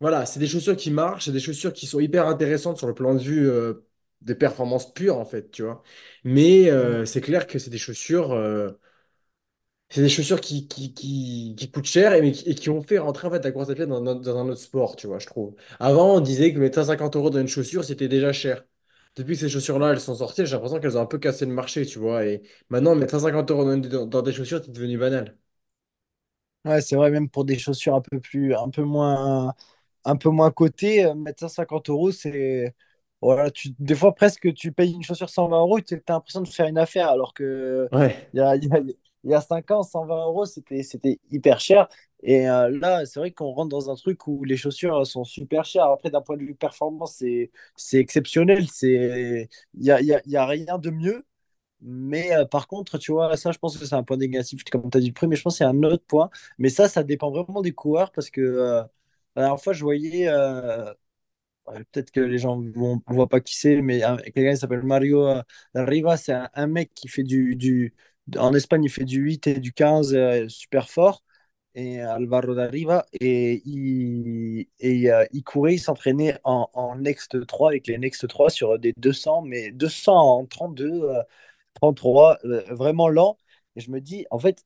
voilà, 0.00 0.26
c'est 0.26 0.40
des 0.40 0.48
chaussures 0.48 0.76
qui 0.76 0.90
marchent, 0.90 1.26
c'est 1.26 1.32
des 1.32 1.40
chaussures 1.40 1.72
qui 1.74 1.86
sont 1.86 2.00
hyper 2.00 2.26
intéressantes 2.28 2.78
sur 2.78 2.86
le 2.88 2.94
plan 2.94 3.14
de 3.14 3.20
vue 3.20 3.50
des 4.22 4.34
performances 4.34 4.92
pures, 4.92 5.18
en 5.18 5.24
fait, 5.24 5.50
tu 5.50 5.62
vois. 5.62 5.82
Mais 6.24 6.70
euh, 6.70 7.04
c'est 7.06 7.20
clair 7.20 7.46
que 7.46 7.58
c'est 7.58 7.70
des 7.70 7.78
chaussures. 7.78 8.32
euh, 8.32 8.70
c'est 9.90 10.02
des 10.02 10.08
chaussures 10.08 10.40
qui, 10.40 10.68
qui, 10.68 10.92
qui, 10.94 11.54
qui 11.56 11.70
coûtent 11.70 11.86
cher 11.86 12.12
et, 12.12 12.20
mais 12.20 12.32
qui, 12.32 12.48
et 12.50 12.54
qui 12.54 12.68
ont 12.70 12.82
fait 12.82 12.98
rentrer 12.98 13.26
en 13.28 13.30
fait, 13.30 13.42
la 13.44 13.52
course 13.52 13.70
à 13.70 13.74
pied 13.74 13.86
dans, 13.86 14.00
dans- 14.02 14.14
dans 14.14 14.36
un 14.36 14.48
autre 14.48 14.60
sport, 14.60 14.96
tu 14.96 15.06
vois, 15.06 15.18
je 15.18 15.26
trouve. 15.26 15.54
Avant, 15.80 16.16
on 16.16 16.20
disait 16.20 16.52
que 16.52 16.58
mettre 16.58 16.74
150 16.76 17.16
euros 17.16 17.30
dans 17.30 17.40
une 17.40 17.48
chaussure, 17.48 17.84
c'était 17.84 18.08
déjà 18.08 18.32
cher. 18.32 18.64
Depuis 19.16 19.34
que 19.34 19.40
ces 19.40 19.48
chaussures-là, 19.48 19.90
elles 19.92 20.00
sont 20.00 20.14
sorties, 20.16 20.44
j'ai 20.46 20.52
l'impression 20.52 20.78
qu'elles 20.80 20.98
ont 20.98 21.00
un 21.00 21.06
peu 21.06 21.18
cassé 21.18 21.46
le 21.46 21.52
marché, 21.52 21.86
tu 21.86 21.98
vois. 21.98 22.24
Et 22.26 22.42
maintenant, 22.68 22.94
mettre 22.94 23.12
150 23.12 23.50
euros 23.50 23.64
dans, 23.64 23.76
dans- 23.78 24.06
dans 24.06 24.22
des 24.22 24.32
chaussures, 24.32 24.60
c'est 24.64 24.70
devenu 24.72 24.98
banal. 24.98 25.36
Ouais, 26.64 26.80
c'est 26.80 26.96
vrai, 26.96 27.10
même 27.10 27.30
pour 27.30 27.44
des 27.44 27.58
chaussures 27.58 27.94
un 27.94 28.00
peu 28.02 28.20
plus, 28.20 28.54
un 28.54 28.68
peu 28.68 28.82
moins, 28.82 29.54
un 30.04 30.16
peu 30.16 30.28
moins 30.30 30.50
cotées, 30.50 31.04
euh, 31.06 31.14
mettre 31.14 31.40
150 31.40 31.88
euros, 31.88 32.10
c'est. 32.12 32.74
Voilà, 33.20 33.50
tu, 33.50 33.70
des 33.80 33.94
fois, 33.96 34.14
presque, 34.14 34.54
tu 34.54 34.70
payes 34.72 34.92
une 34.92 35.02
chaussure 35.02 35.28
120 35.28 35.60
euros, 35.60 35.80
tu 35.80 35.94
as 35.94 36.12
l'impression 36.12 36.40
de 36.40 36.48
faire 36.48 36.66
une 36.68 36.78
affaire, 36.78 37.08
alors 37.08 37.34
que 37.34 37.90
Ouais. 37.92 38.28
il 38.32 38.38
y 38.38 38.40
a, 38.40 38.54
y 38.56 38.68
a, 38.72 38.80
y 39.24 39.34
a 39.34 39.40
5 39.40 39.70
ans, 39.72 39.82
120 39.82 40.24
euros, 40.26 40.44
c'était, 40.44 40.82
c'était 40.84 41.18
hyper 41.30 41.58
cher. 41.60 41.88
Et 42.22 42.48
euh, 42.48 42.68
là, 42.70 43.04
c'est 43.06 43.18
vrai 43.20 43.32
qu'on 43.32 43.50
rentre 43.52 43.70
dans 43.70 43.90
un 43.90 43.96
truc 43.96 44.26
où 44.28 44.44
les 44.44 44.56
chaussures 44.56 45.04
sont 45.06 45.24
super 45.24 45.64
chères. 45.64 45.84
Après, 45.86 46.10
d'un 46.10 46.20
point 46.20 46.36
de 46.36 46.42
vue 46.44 46.54
performance, 46.54 47.16
c'est, 47.18 47.50
c'est 47.76 47.98
exceptionnel. 47.98 48.68
C'est, 48.68 49.48
il 49.74 49.84
y 49.84 49.90
a, 49.90 50.00
il 50.00 50.06
y 50.06 50.14
a, 50.14 50.20
y 50.26 50.36
a 50.36 50.46
rien 50.46 50.78
de 50.78 50.90
mieux. 50.90 51.24
Mais 51.80 52.32
euh, 52.36 52.44
par 52.44 52.66
contre, 52.68 52.98
tu 52.98 53.12
vois, 53.12 53.36
ça, 53.36 53.52
je 53.52 53.58
pense 53.58 53.78
que 53.78 53.86
c'est 53.86 53.94
un 53.94 54.02
point 54.02 54.16
négatif, 54.16 54.64
comme 54.64 54.90
tu 54.90 54.98
as 54.98 55.00
dit 55.00 55.08
le 55.08 55.12
premier, 55.14 55.30
mais 55.30 55.36
je 55.36 55.42
pense 55.42 55.54
que 55.54 55.58
c'est 55.58 55.64
un 55.64 55.82
autre 55.84 56.04
point. 56.06 56.28
Mais 56.58 56.70
ça, 56.70 56.88
ça 56.88 57.04
dépend 57.04 57.30
vraiment 57.30 57.62
des 57.62 57.72
coureurs 57.72 58.10
parce 58.12 58.30
que 58.30 58.40
euh, 58.40 58.82
la 59.36 59.42
dernière 59.42 59.60
fois, 59.62 59.72
je 59.72 59.82
voyais, 59.84 60.28
euh, 60.28 60.92
peut-être 61.92 62.10
que 62.10 62.20
les 62.20 62.38
gens 62.38 62.60
vont, 62.74 62.96
ne 63.08 63.14
voient 63.14 63.28
pas 63.28 63.40
qui 63.40 63.56
c'est, 63.56 63.80
mais 63.82 64.02
un- 64.02 64.16
quelqu'un 64.16 64.52
qui 64.52 64.58
s'appelle 64.58 64.82
Mario 64.82 65.26
euh, 65.26 65.42
Riva, 65.74 66.16
c'est 66.16 66.34
un, 66.54 66.66
mec 66.66 66.92
qui 66.94 67.08
fait 67.08 67.22
du. 67.22 67.94
En 68.36 68.54
Espagne, 68.54 68.84
il 68.84 68.90
fait 68.90 69.04
du 69.04 69.18
8 69.20 69.46
et 69.46 69.58
du 69.60 69.72
15 69.72 70.14
euh, 70.14 70.48
super 70.48 70.90
fort. 70.90 71.22
Et 71.74 72.00
Alvaro 72.00 72.54
Riva, 72.54 73.06
et 73.20 73.62
euh, 75.10 75.26
il 75.32 75.44
courait, 75.44 75.74
il 75.74 75.78
s'entraînait 75.78 76.38
en, 76.44 76.96
Next 76.98 77.46
3 77.46 77.70
avec 77.70 77.86
les 77.86 77.98
Next 77.98 78.26
3 78.28 78.50
sur 78.50 78.78
des 78.78 78.92
200, 78.96 79.42
mais 79.42 79.70
200 79.70 80.40
en 80.40 80.46
32. 80.46 80.90
euh, 81.04 81.22
33, 81.74 82.38
euh, 82.44 82.62
vraiment 82.70 83.08
lent. 83.08 83.38
Et 83.76 83.80
je 83.80 83.90
me 83.90 84.00
dis, 84.00 84.26
en 84.30 84.38
fait, 84.38 84.64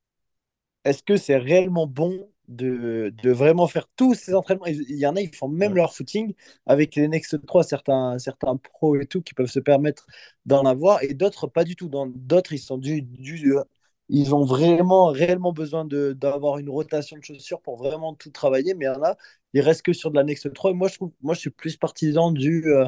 est-ce 0.84 1.02
que 1.02 1.16
c'est 1.16 1.36
réellement 1.36 1.86
bon 1.86 2.28
de, 2.56 3.12
de 3.22 3.30
vraiment 3.30 3.66
faire 3.66 3.88
tous 3.96 4.14
ces 4.14 4.34
entraînements. 4.34 4.66
Il 4.66 4.96
y 4.96 5.06
en 5.06 5.16
a, 5.16 5.20
ils 5.20 5.34
font 5.34 5.48
même 5.48 5.72
Ouais. 5.72 5.76
leur 5.76 5.94
footing 5.94 6.34
avec 6.66 6.94
les 6.96 7.08
Next 7.08 7.44
3, 7.46 7.64
certains, 7.64 8.18
certains 8.18 8.56
pros 8.56 8.96
et 9.00 9.06
tout 9.06 9.22
qui 9.22 9.34
peuvent 9.34 9.46
se 9.50 9.60
permettre 9.60 10.06
d'en 10.46 10.64
avoir, 10.66 11.02
et 11.02 11.14
d'autres 11.14 11.46
pas 11.46 11.64
du 11.64 11.76
tout. 11.76 11.88
D'autres, 12.14 12.52
ils 12.52 12.58
sont 12.58 12.78
du, 12.78 13.02
du, 13.02 13.56
euh, 13.56 13.62
ils 14.08 14.34
ont 14.34 14.44
vraiment 14.44 15.06
réellement 15.06 15.52
besoin 15.52 15.84
d'avoir 15.86 16.58
une 16.58 16.68
rotation 16.68 17.16
de 17.16 17.24
chaussures 17.24 17.60
pour 17.62 17.76
vraiment 17.78 18.14
tout 18.14 18.30
travailler, 18.30 18.74
mais 18.74 18.84
il 18.86 18.88
y 18.88 18.90
en 18.90 19.02
a, 19.02 19.16
ils 19.54 19.60
restent 19.60 19.82
que 19.82 19.92
sur 19.92 20.10
de 20.10 20.16
la 20.16 20.24
Next 20.24 20.52
3. 20.52 20.70
Et 20.70 20.74
moi, 20.74 20.88
je 20.88 20.94
trouve, 20.96 21.12
moi, 21.22 21.34
je 21.34 21.40
suis 21.40 21.50
plus 21.50 21.76
partisan 21.76 22.30
du 22.32 22.66
euh, 22.68 22.86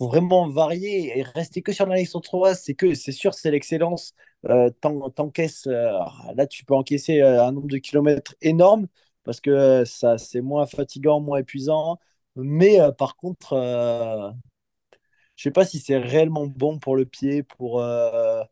vraiment 0.00 0.48
varier 0.48 1.16
et 1.18 1.22
rester 1.22 1.62
que 1.62 1.72
sur 1.72 1.86
la 1.86 1.96
Next 1.96 2.20
3. 2.22 2.54
C'est 2.54 2.74
que 2.74 2.94
c'est 2.94 3.12
sûr, 3.12 3.34
c'est 3.34 3.50
l'excellence. 3.50 4.14
Euh, 4.48 4.70
t'en- 4.80 5.10
t'encaisses, 5.10 5.66
euh, 5.66 5.92
là, 6.34 6.46
tu 6.46 6.64
peux 6.64 6.74
encaisser 6.74 7.20
euh, 7.22 7.44
un 7.46 7.52
nombre 7.52 7.68
de 7.68 7.78
kilomètres 7.78 8.34
énorme 8.40 8.86
parce 9.24 9.40
que 9.40 9.50
euh, 9.50 9.84
ça, 9.84 10.18
c'est 10.18 10.40
moins 10.40 10.66
fatigant, 10.66 11.20
moins 11.20 11.38
épuisant. 11.38 11.98
Mais 12.36 12.80
euh, 12.80 12.92
par 12.92 13.16
contre, 13.16 13.52
euh, 13.54 14.30
je 15.36 15.42
sais 15.44 15.50
pas 15.50 15.64
si 15.64 15.78
c'est 15.80 15.98
réellement 15.98 16.46
bon 16.46 16.78
pour 16.78 16.96
le 16.96 17.04
pied, 17.06 17.42
pour 17.42 17.80
euh, 17.82 18.42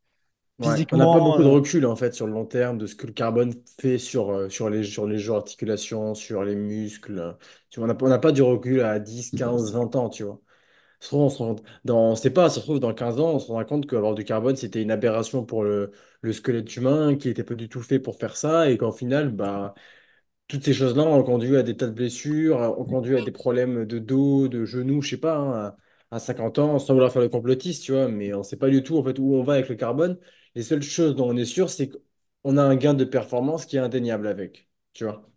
Ouais. 0.58 0.86
On 0.92 0.96
n'a 0.96 1.08
pas 1.08 1.18
physiquement. 1.18 1.20
beaucoup 1.20 1.42
de 1.42 1.48
recul 1.48 1.84
en 1.86 1.96
fait 1.96 2.14
sur 2.14 2.26
le 2.26 2.32
long 2.34 2.44
terme 2.46 2.78
de 2.78 2.86
ce 2.86 2.94
que 2.94 3.06
le 3.06 3.12
carbone 3.12 3.52
fait 3.80 3.98
sur, 3.98 4.50
sur 4.50 4.70
les, 4.70 4.84
sur 4.84 5.06
les 5.08 5.18
jeux 5.18 5.32
articulations, 5.34 6.14
sur 6.14 6.44
les 6.44 6.54
muscles. 6.54 7.36
Tu 7.70 7.80
vois, 7.80 7.88
on 8.00 8.08
n'a 8.08 8.18
pas 8.18 8.30
du 8.32 8.42
recul 8.42 8.80
à 8.82 9.00
10 9.00 9.32
15 9.32 9.72
20 9.72 9.96
ans, 9.96 10.08
tu 10.08 10.22
vois. 10.22 10.40
Ça 11.00 11.06
se 11.06 11.08
trouve, 11.10 11.22
on 11.22 11.30
se 11.30 11.38
rend- 11.38 11.56
dans, 11.84 12.16
sait 12.16 12.30
pas, 12.32 12.50
ça 12.50 12.56
se 12.56 12.60
trouve, 12.62 12.80
dans 12.80 12.94
15 12.94 13.20
ans, 13.20 13.32
on 13.34 13.38
se 13.40 13.48
rendra 13.48 13.64
compte 13.66 13.86
qu'avoir 13.88 14.14
du 14.14 14.24
carbone, 14.24 14.56
c'était 14.56 14.82
une 14.82 14.90
aberration 14.92 15.44
pour 15.46 15.64
le, 15.64 15.92
le 16.22 16.32
squelette 16.34 16.76
humain, 16.76 17.16
qui 17.16 17.28
était 17.30 17.44
pas 17.44 17.54
du 17.56 17.68
tout 17.68 17.82
fait 17.82 18.00
pour 18.00 18.16
faire 18.18 18.36
ça, 18.36 18.70
et 18.70 18.78
qu'en 18.78 18.92
final, 18.92 19.30
bah, 19.32 19.74
toutes 20.52 20.64
ces 20.64 20.74
choses-là 20.74 21.02
ont 21.04 21.22
conduit 21.24 21.56
à 21.56 21.62
des 21.62 21.76
tas 21.76 21.86
de 21.86 21.92
blessures, 21.92 22.58
ont 22.78 22.84
conduit 22.84 23.16
à 23.16 23.22
des 23.22 23.32
problèmes 23.32 23.84
de 23.86 23.98
dos, 23.98 24.48
de 24.48 24.64
genoux, 24.64 25.02
je 25.02 25.10
sais 25.10 25.16
pas, 25.18 25.36
hein, 25.36 25.76
à, 26.10 26.16
à 26.16 26.20
50 26.20 26.58
ans, 26.58 26.78
sans 26.78 26.94
vouloir 26.94 27.12
faire 27.12 27.22
le 27.22 27.28
complotiste, 27.28 27.84
tu 27.84 27.92
vois, 27.92 28.08
mais 28.08 28.34
on 28.34 28.42
sait 28.42 28.56
pas 28.58 28.70
du 28.70 28.82
tout 28.82 28.98
en 28.98 29.04
fait 29.04 29.18
où 29.18 29.34
on 29.34 29.42
va 29.44 29.54
avec 29.54 29.68
le 29.68 29.76
carbone. 29.76 30.18
Les 30.54 30.62
seules 30.62 30.82
choses 30.82 31.16
dont 31.16 31.28
on 31.30 31.36
est 31.36 31.44
sûr, 31.46 31.70
c'est 31.70 31.88
qu'on 31.90 32.56
a 32.58 32.62
un 32.62 32.76
gain 32.76 32.94
de 32.94 33.04
performance 33.04 33.66
qui 33.66 33.76
est 33.76 33.80
indéniable 33.80 34.26
avec, 34.28 34.68
tu 34.92 35.04
vois. 35.04 35.28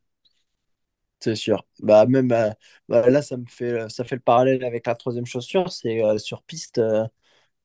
c'est 1.19 1.35
sûr. 1.35 1.65
Bah, 1.79 2.05
même 2.05 2.31
euh, 2.31 2.51
bah, 2.87 3.09
là, 3.09 3.21
ça 3.21 3.37
me 3.37 3.45
fait, 3.47 3.89
ça 3.89 4.03
fait 4.03 4.15
le 4.15 4.21
parallèle 4.21 4.63
avec 4.63 4.85
la 4.87 4.95
troisième 4.95 5.25
chaussure. 5.25 5.71
C'est 5.71 6.03
euh, 6.03 6.17
sur 6.17 6.43
piste. 6.43 6.77
euh, 6.79 7.05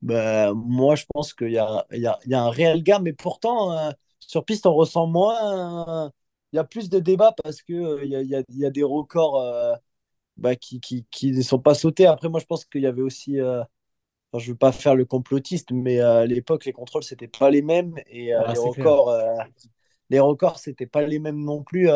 bah, 0.02 0.52
moi, 0.54 0.97
je 0.97 1.04
pense 1.14 1.35
qu'il 1.35 1.52
y 1.52 1.59
a, 1.59 1.87
il 1.92 2.00
y 2.02 2.07
a, 2.07 2.19
il 2.26 2.33
y 2.33 2.35
a 2.35 2.42
un 2.42 2.50
réel 2.50 2.83
gain, 2.85 3.00
mais 3.00 3.12
pourtant, 3.14 3.73
euh, 3.78 3.92
sur 4.21 4.45
piste, 4.45 4.66
on 4.66 4.75
ressent 4.75 5.07
moins. 5.09 6.07
euh, 6.07 6.11
il 6.52 6.57
y 6.57 6.59
a 6.59 6.64
plus 6.64 6.88
de 6.90 6.99
débats 6.99 7.35
parce 7.42 7.62
que 7.62 7.73
euh, 7.75 8.04
il 8.04 8.11
y 8.11 8.16
a, 8.16 8.23
y 8.23 8.35
a- 8.37 8.42
y 8.50 8.64
a 8.66 8.71
des 8.71 8.83
records 8.83 9.40
euh, 9.40 9.75
bah, 10.38 10.57
qui, 10.57 10.80
qui, 10.80 11.07
qui 11.11 11.33
ne 11.33 11.42
sont 11.42 11.61
pas 11.61 11.75
sautés. 11.75 12.07
Après, 12.07 12.28
moi, 12.30 12.40
je 12.40 12.47
pense 12.47 12.64
qu'il 12.66 12.83
y 12.83 12.87
avait 12.87 13.02
aussi. 13.02 13.40
euh, 13.40 13.62
enfin, 14.33 14.40
je 14.45 14.49
ne 14.49 14.52
veux 14.54 14.59
pas 14.59 14.73
faire 14.73 14.97
le 14.97 15.04
complotiste, 15.07 15.73
mais 15.73 16.00
euh, 16.00 16.23
à 16.23 16.26
l'époque, 16.26 16.64
les 16.66 16.73
contrôles, 16.75 17.04
c'était 17.04 17.28
pas 17.28 17.50
les 17.50 17.62
mêmes 17.62 17.97
et 18.09 18.33
Ah, 18.37 18.54
les 18.54 18.59
records, 18.59 19.11
les 20.11 20.21
records, 20.21 20.59
c'était 20.59 20.87
pas 20.87 21.02
les 21.02 21.19
mêmes 21.19 21.40
non 21.45 21.62
plus. 21.62 21.88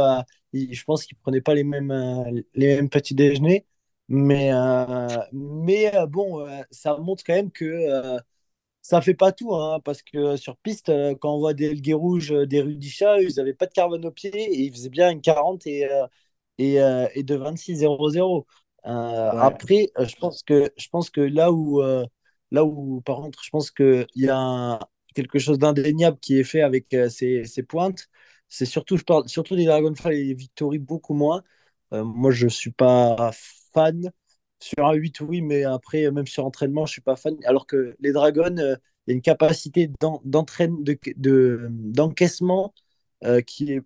ils- 0.53 0.75
je 0.75 0.85
pense 0.85 1.05
qu'ils 1.05 1.17
prenaient 1.19 1.41
pas 1.41 1.55
les 1.55 1.65
mêmes, 1.65 1.93
les 2.55 2.77
mêmes 2.77 2.89
petits 2.91 3.15
déjeuners. 3.15 3.67
Mais, 4.09 4.51
mais 5.33 5.93
bon, 6.09 6.47
ça 6.71 6.97
montre 6.99 7.25
quand 7.25 7.35
même 7.35 7.51
que 7.51 8.19
ça 8.85 9.03
fait 9.03 9.15
pas 9.15 9.33
tout, 9.33 9.55
hein, 9.57 9.81
parce 9.85 10.03
que 10.03 10.37
sur 10.37 10.57
piste, 10.59 10.91
euh, 10.91 11.17
quand 11.21 11.35
on 11.35 11.41
voit 11.41 11.55
des 11.55 11.67
Helguet 11.69 11.95
Rouges, 11.95 12.33
euh, 12.33 12.47
des 12.47 12.61
Rudisha, 12.63 13.21
ils 13.23 13.35
n'avaient 13.37 13.55
pas 13.55 13.67
de 13.67 13.73
carbone 13.73 14.07
au 14.07 14.13
pied 14.13 14.31
et 14.35 14.61
ils 14.63 14.73
faisaient 14.73 14.91
bien 14.91 15.11
une 15.11 15.23
40 15.23 15.67
et, 15.67 15.91
euh, 15.91 16.07
et, 16.59 16.81
euh, 16.83 17.09
et 17.15 17.23
de 17.23 17.35
26-0-0. 17.37 18.47
Euh, 18.87 19.33
Ouais. 19.33 19.39
après, 19.39 19.89
euh, 19.99 20.07
je 20.07 20.17
pense 20.17 20.43
que, 20.43 20.71
je 20.77 20.89
pense 20.91 21.11
que 21.11 21.21
là 21.23 21.53
où, 21.53 21.83
euh, 21.83 22.05
là 22.51 22.65
où, 22.65 23.01
par 23.03 23.17
contre, 23.19 23.43
je 23.45 23.51
pense 23.51 23.71
qu'il 23.71 24.07
y 24.17 24.29
a 24.29 24.37
un- 24.39 24.81
quelque 25.15 25.39
chose 25.39 25.59
d'indéniable 25.59 26.19
qui 26.21 26.39
est 26.39 26.45
fait 26.45 26.63
avec 26.63 26.93
euh, 26.95 27.09
ces, 27.09 27.45
ces 27.45 27.63
pointes, 27.63 28.09
c'est 28.49 28.67
surtout, 28.67 28.97
je 28.99 29.05
parle 29.05 29.29
surtout 29.29 29.57
des 29.57 29.65
Dragonfly 29.67 30.15
et 30.21 30.27
des 30.29 30.35
Victory 30.35 30.79
beaucoup 30.79 31.15
moins. 31.15 31.43
Euh, 31.93 32.05
moi, 32.05 32.31
je 32.33 32.49
suis 32.49 32.71
pas 32.73 33.31
fan. 33.75 34.11
Sur 34.65 34.87
un 34.87 34.95
8, 34.95 35.21
oui, 35.21 35.43
mais 35.43 35.65
après, 35.65 36.11
même 36.11 36.27
sur 36.27 36.47
entraînement, 36.47 36.87
je 36.87 36.93
suis 36.93 37.03
pas 37.03 37.17
fan. 37.17 37.37
Alors 37.45 37.67
que 37.67 37.95
les 38.01 38.13
Dragons, 38.13 38.57
euh, 38.59 38.77
il 39.07 39.11
y 39.11 39.13
a 39.13 39.15
une 39.15 39.21
capacité 39.21 39.91
d'en- 40.01 40.23
d'entraîne, 40.25 40.83
de, 40.83 41.69
d'encaissement 41.71 42.73
euh, 43.25 43.43
qui 43.43 43.73
est, 43.73 43.83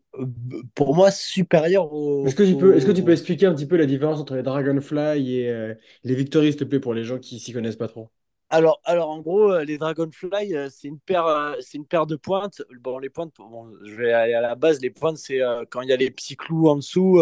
pour 0.76 0.94
moi, 0.94 1.10
supérieure 1.10 1.92
Est-ce 2.24 2.34
au, 2.34 2.36
que 2.36 2.44
tu 2.44 2.56
peux, 2.56 2.76
est-ce 2.76 2.86
que 2.86 2.92
tu 2.92 3.02
peux 3.02 3.10
expliquer 3.12 3.46
un 3.46 3.54
petit 3.54 3.66
peu 3.66 3.76
la 3.76 3.86
différence 3.86 4.20
entre 4.20 4.36
les 4.36 4.42
Dragonfly 4.42 5.36
et 5.38 5.50
euh, 5.50 5.74
les 6.04 6.14
Victory, 6.14 6.52
s'il 6.52 6.60
te 6.60 6.64
plaît, 6.64 6.80
pour 6.80 6.94
les 6.94 7.02
gens 7.04 7.18
qui 7.18 7.40
s'y 7.40 7.52
connaissent 7.52 7.76
pas 7.76 7.88
trop? 7.88 8.08
Alors, 8.50 8.80
alors, 8.84 9.10
en 9.10 9.20
gros, 9.20 9.58
les 9.60 9.76
Dragonfly, 9.78 10.54
c'est 10.70 10.88
une 10.88 10.98
paire, 11.00 11.56
c'est 11.60 11.76
une 11.76 11.86
paire 11.86 12.06
de 12.06 12.16
pointes. 12.16 12.62
Bon, 12.80 12.98
les 12.98 13.10
pointes, 13.10 13.34
bon, 13.38 13.70
je 13.84 13.94
vais 13.94 14.12
aller 14.12 14.32
à 14.34 14.40
la 14.40 14.54
base. 14.54 14.80
Les 14.80 14.90
pointes, 14.90 15.18
c'est 15.18 15.40
quand 15.70 15.82
il 15.82 15.88
y 15.88 15.92
a 15.92 15.96
les 15.96 16.10
petits 16.10 16.36
clous 16.36 16.68
en 16.68 16.76
dessous 16.76 17.20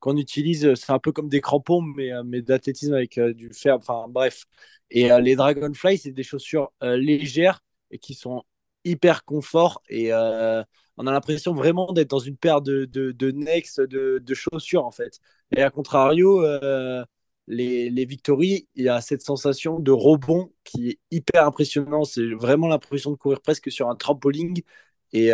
qu'on 0.00 0.16
utilise. 0.16 0.64
euh, 0.66 0.74
C'est 0.74 0.92
un 0.92 0.98
peu 0.98 1.12
comme 1.12 1.28
des 1.28 1.40
crampons, 1.40 1.82
mais, 1.82 2.12
euh, 2.12 2.22
mais 2.24 2.42
d'athlétisme 2.42 2.94
avec 2.94 3.18
euh, 3.18 3.34
du 3.34 3.50
fer. 3.52 3.76
Enfin, 3.76 4.06
bref. 4.08 4.44
Et 4.90 5.10
les 5.20 5.36
Dragonfly, 5.36 5.98
c'est 5.98 6.12
des 6.12 6.22
chaussures 6.22 6.72
légères 6.80 7.60
et 7.90 7.98
qui 7.98 8.14
sont 8.14 8.42
hyper 8.84 9.24
confort. 9.26 9.82
Et 9.90 10.14
on 10.14 11.06
a 11.06 11.12
l'impression 11.12 11.52
vraiment 11.54 11.92
d'être 11.92 12.08
dans 12.10 12.18
une 12.18 12.38
paire 12.38 12.62
de, 12.62 12.86
de, 12.86 13.12
de 13.12 14.18
de, 14.18 14.34
chaussures, 14.34 14.86
en 14.86 14.90
fait. 14.90 15.20
Et 15.54 15.62
à 15.62 15.68
contrario, 15.70 16.42
les, 17.46 17.90
les 17.90 18.04
Victory, 18.04 18.68
il 18.74 18.84
y 18.84 18.88
a 18.88 19.00
cette 19.00 19.22
sensation 19.22 19.78
de 19.80 19.90
rebond 19.90 20.52
qui 20.64 20.90
est 20.90 20.98
hyper 21.10 21.46
impressionnant. 21.46 22.04
C'est 22.04 22.26
vraiment 22.34 22.68
l'impression 22.68 23.10
de 23.10 23.16
courir 23.16 23.40
presque 23.40 23.70
sur 23.72 23.88
un 23.88 23.96
trampoline. 23.96 24.54
Et 25.12 25.32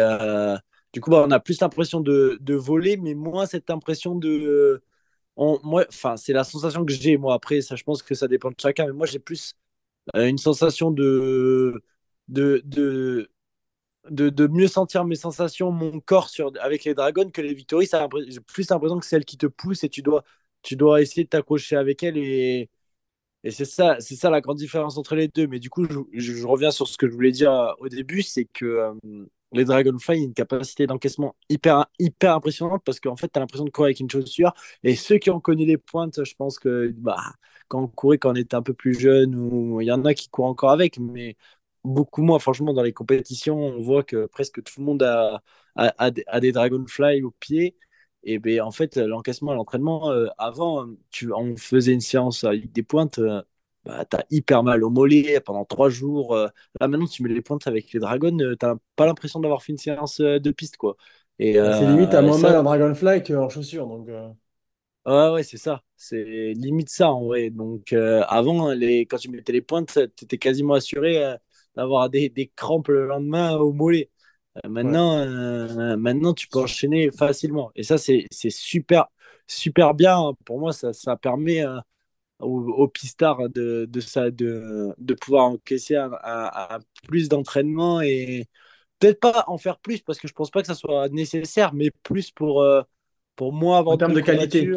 du 0.94 1.00
coup, 1.02 1.10
bah, 1.10 1.24
on 1.26 1.32
a 1.32 1.40
plus 1.40 1.60
l'impression 1.60 2.00
de, 2.00 2.38
voler, 2.54 2.96
mais 2.96 3.14
moins 3.14 3.46
cette 3.46 3.70
impression 3.70 4.14
de. 4.16 4.82
moi, 5.36 5.84
enfin, 5.88 6.16
c'est 6.16 6.32
la 6.32 6.44
sensation 6.44 6.84
que 6.86 6.92
j'ai. 6.92 7.16
Moi, 7.18 7.34
après, 7.34 7.60
ça, 7.62 7.76
je 7.76 7.84
pense 7.84 8.02
que 8.02 8.14
ça 8.14 8.28
dépend 8.28 8.50
de 8.50 8.56
chacun. 8.60 8.86
Mais 8.86 8.92
moi, 8.92 9.06
j'ai 9.06 9.18
plus 9.18 9.54
euh, 10.16 10.28
une 10.28 10.38
sensation 10.38 10.90
de, 10.92 11.82
de, 12.28 12.62
de, 14.10 14.46
mieux 14.48 14.68
sentir 14.68 15.04
mes 15.04 15.16
sensations, 15.16 15.70
mon 15.72 16.00
corps 16.00 16.28
sur, 16.28 16.52
avec 16.60 16.84
les 16.84 16.94
dragons 16.94 17.30
que 17.30 17.40
les 17.42 17.54
l'impr- 17.54 18.24
J'ai 18.30 18.40
plus 18.40 18.68
l'impression 18.70 18.98
que 18.98 19.06
c'est 19.06 19.16
elle 19.16 19.24
qui 19.24 19.38
te 19.38 19.46
pousse 19.46 19.84
et 19.84 19.88
tu 19.88 20.02
dois, 20.02 20.24
essayer 21.00 21.24
de 21.24 21.28
t'accrocher 21.28 21.76
avec 21.76 22.02
elle 22.02 22.18
et, 22.18 22.70
et 23.44 23.50
c'est 23.50 23.64
ça, 23.66 23.98
c'est 24.00 24.16
ça 24.16 24.30
la 24.30 24.40
grande 24.40 24.58
différence 24.58 24.98
entre 24.98 25.16
les 25.16 25.28
deux. 25.28 25.46
Mais 25.48 25.60
du 25.60 25.70
coup, 25.70 25.86
je, 26.14 26.46
reviens 26.46 26.70
sur 26.70 26.88
ce 26.88 26.96
que 26.98 27.08
je 27.08 27.14
voulais 27.14 27.32
dire 27.32 27.52
euh, 27.52 27.72
au 27.80 27.88
début, 27.88 28.22
c'est 28.22 28.46
que 28.46 28.64
euh, 28.66 28.94
les 29.54 29.64
Dragonfly 29.64 30.22
une 30.22 30.34
capacité 30.34 30.86
d'encaissement 30.86 31.36
hyper, 31.48 31.86
hyper 31.98 32.34
impressionnante 32.34 32.82
parce 32.84 33.00
qu'en 33.00 33.16
fait, 33.16 33.28
tu 33.28 33.38
as 33.38 33.40
l'impression 33.40 33.64
de 33.64 33.70
courir 33.70 33.86
avec 33.86 34.00
une 34.00 34.10
chaussure. 34.10 34.52
Et 34.82 34.96
ceux 34.96 35.18
qui 35.18 35.30
ont 35.30 35.40
connu 35.40 35.64
les 35.66 35.78
pointes, 35.78 36.24
je 36.24 36.34
pense 36.34 36.58
que 36.58 36.92
bah, 36.96 37.16
quand 37.68 37.82
on 37.82 37.88
courait, 37.88 38.18
quand 38.18 38.32
on 38.32 38.34
était 38.34 38.54
un 38.56 38.62
peu 38.62 38.74
plus 38.74 38.98
jeune, 38.98 39.34
ou 39.34 39.80
il 39.80 39.86
y 39.86 39.92
en 39.92 40.04
a 40.04 40.14
qui 40.14 40.28
courent 40.28 40.46
encore 40.46 40.70
avec, 40.70 40.98
mais 40.98 41.36
beaucoup 41.84 42.22
moins. 42.22 42.38
Franchement, 42.38 42.72
dans 42.72 42.82
les 42.82 42.92
compétitions, 42.92 43.56
on 43.58 43.80
voit 43.80 44.02
que 44.04 44.26
presque 44.26 44.62
tout 44.62 44.80
le 44.80 44.84
monde 44.86 45.02
a, 45.02 45.42
a, 45.76 45.92
a 45.98 46.40
des, 46.40 46.52
Dragonfly 46.52 47.22
au 47.22 47.30
pied. 47.30 47.76
Et 48.22 48.38
ben, 48.38 48.60
en 48.62 48.70
fait, 48.70 48.96
l'encaissement 48.96 49.54
l'entraînement, 49.54 50.10
euh, 50.10 50.28
avant, 50.38 50.86
tu, 51.10 51.32
on 51.32 51.56
faisait 51.56 51.92
une 51.92 52.00
séance 52.00 52.44
avec 52.44 52.72
des 52.72 52.82
pointes, 52.82 53.18
euh, 53.18 53.42
bah, 53.84 54.04
t'as 54.04 54.22
hyper 54.30 54.62
mal 54.62 54.84
au 54.84 54.90
mollet 54.90 55.40
pendant 55.40 55.64
trois 55.64 55.88
jours. 55.90 56.34
euh. 56.34 56.48
là, 56.80 56.88
maintenant, 56.88 57.06
tu 57.06 57.22
mets 57.22 57.28
les 57.30 57.42
pointes 57.42 57.66
avec 57.66 57.92
les 57.92 58.00
dragons, 58.00 58.38
euh, 58.40 58.56
t'as 58.56 58.76
pas 58.96 59.06
l'impression 59.06 59.40
d'avoir 59.40 59.62
fait 59.62 59.72
une 59.72 59.78
séance 59.78 60.20
euh, 60.20 60.38
de 60.38 60.50
piste, 60.50 60.76
quoi. 60.76 60.96
Et 61.38 61.56
Bah, 61.64 61.72
c'est 61.72 61.84
limite 61.86 62.14
à 62.14 62.22
moins 62.22 62.38
ça, 62.38 62.52
mal 62.52 62.56
en 62.56 62.62
Dragonfly 62.62 63.22
qu'en 63.24 63.48
chaussures, 63.48 63.86
donc... 63.88 64.08
ouais, 65.06 65.30
ouais, 65.30 65.42
c'est 65.42 65.56
ça. 65.58 65.82
C'est 65.96 66.52
limite 66.54 66.88
ça, 66.90 67.10
en 67.12 67.24
vrai. 67.26 67.50
Donc, 67.50 67.92
euh, 67.92 68.22
avant, 68.28 68.72
les, 68.72 69.00
quand 69.06 69.18
tu 69.18 69.30
mettais 69.30 69.52
les 69.52 69.62
pointes, 69.62 69.98
t'étais 70.16 70.38
quasiment 70.38 70.74
assuré 70.74 71.22
euh, 71.24 71.36
d'avoir 71.76 72.10
des, 72.10 72.28
des 72.28 72.48
crampes 72.56 72.88
le 72.88 73.06
lendemain 73.06 73.56
au 73.56 73.72
mollet. 73.72 74.10
Euh, 74.64 74.68
maintenant, 74.68 75.26
maintenant, 75.98 76.34
tu 76.34 76.48
peux 76.48 76.60
enchaîner 76.60 77.10
facilement. 77.12 77.72
Et 77.76 77.82
ça, 77.82 77.98
c'est 77.98 78.26
c'est 78.30 78.50
super, 78.50 79.06
super 79.46 79.94
bien. 79.94 80.32
Pour 80.44 80.60
moi, 80.60 80.72
ça, 80.72 80.92
ça 80.92 81.16
permet 81.16 81.64
aux, 82.40 82.60
aux 82.72 82.88
pistards 82.88 83.48
de, 83.50 83.86
de, 83.88 84.00
ça, 84.00 84.30
de, 84.30 84.94
de 84.98 85.14
pouvoir 85.14 85.46
encaisser 85.46 85.96
un, 85.96 86.12
un- 86.24 86.50
un 86.76 86.78
plus 87.08 87.28
d'entraînement 87.28 88.00
et 88.02 88.46
peut-être 89.00 89.20
pas 89.20 89.44
en 89.48 89.58
faire 89.58 89.78
plus 89.80 90.00
parce 90.02 90.18
que 90.20 90.28
je 90.28 90.34
pense 90.34 90.50
pas 90.50 90.62
que 90.62 90.68
ça 90.68 90.74
soit 90.76 91.08
nécessaire, 91.10 91.74
mais 91.74 91.90
plus 92.04 92.30
pour, 92.32 92.62
euh, 92.62 92.82
pour 93.36 93.52
moins 93.52 93.84
En 93.86 93.96
termes 93.96 94.12
de 94.14 94.20
qualité. 94.20 94.76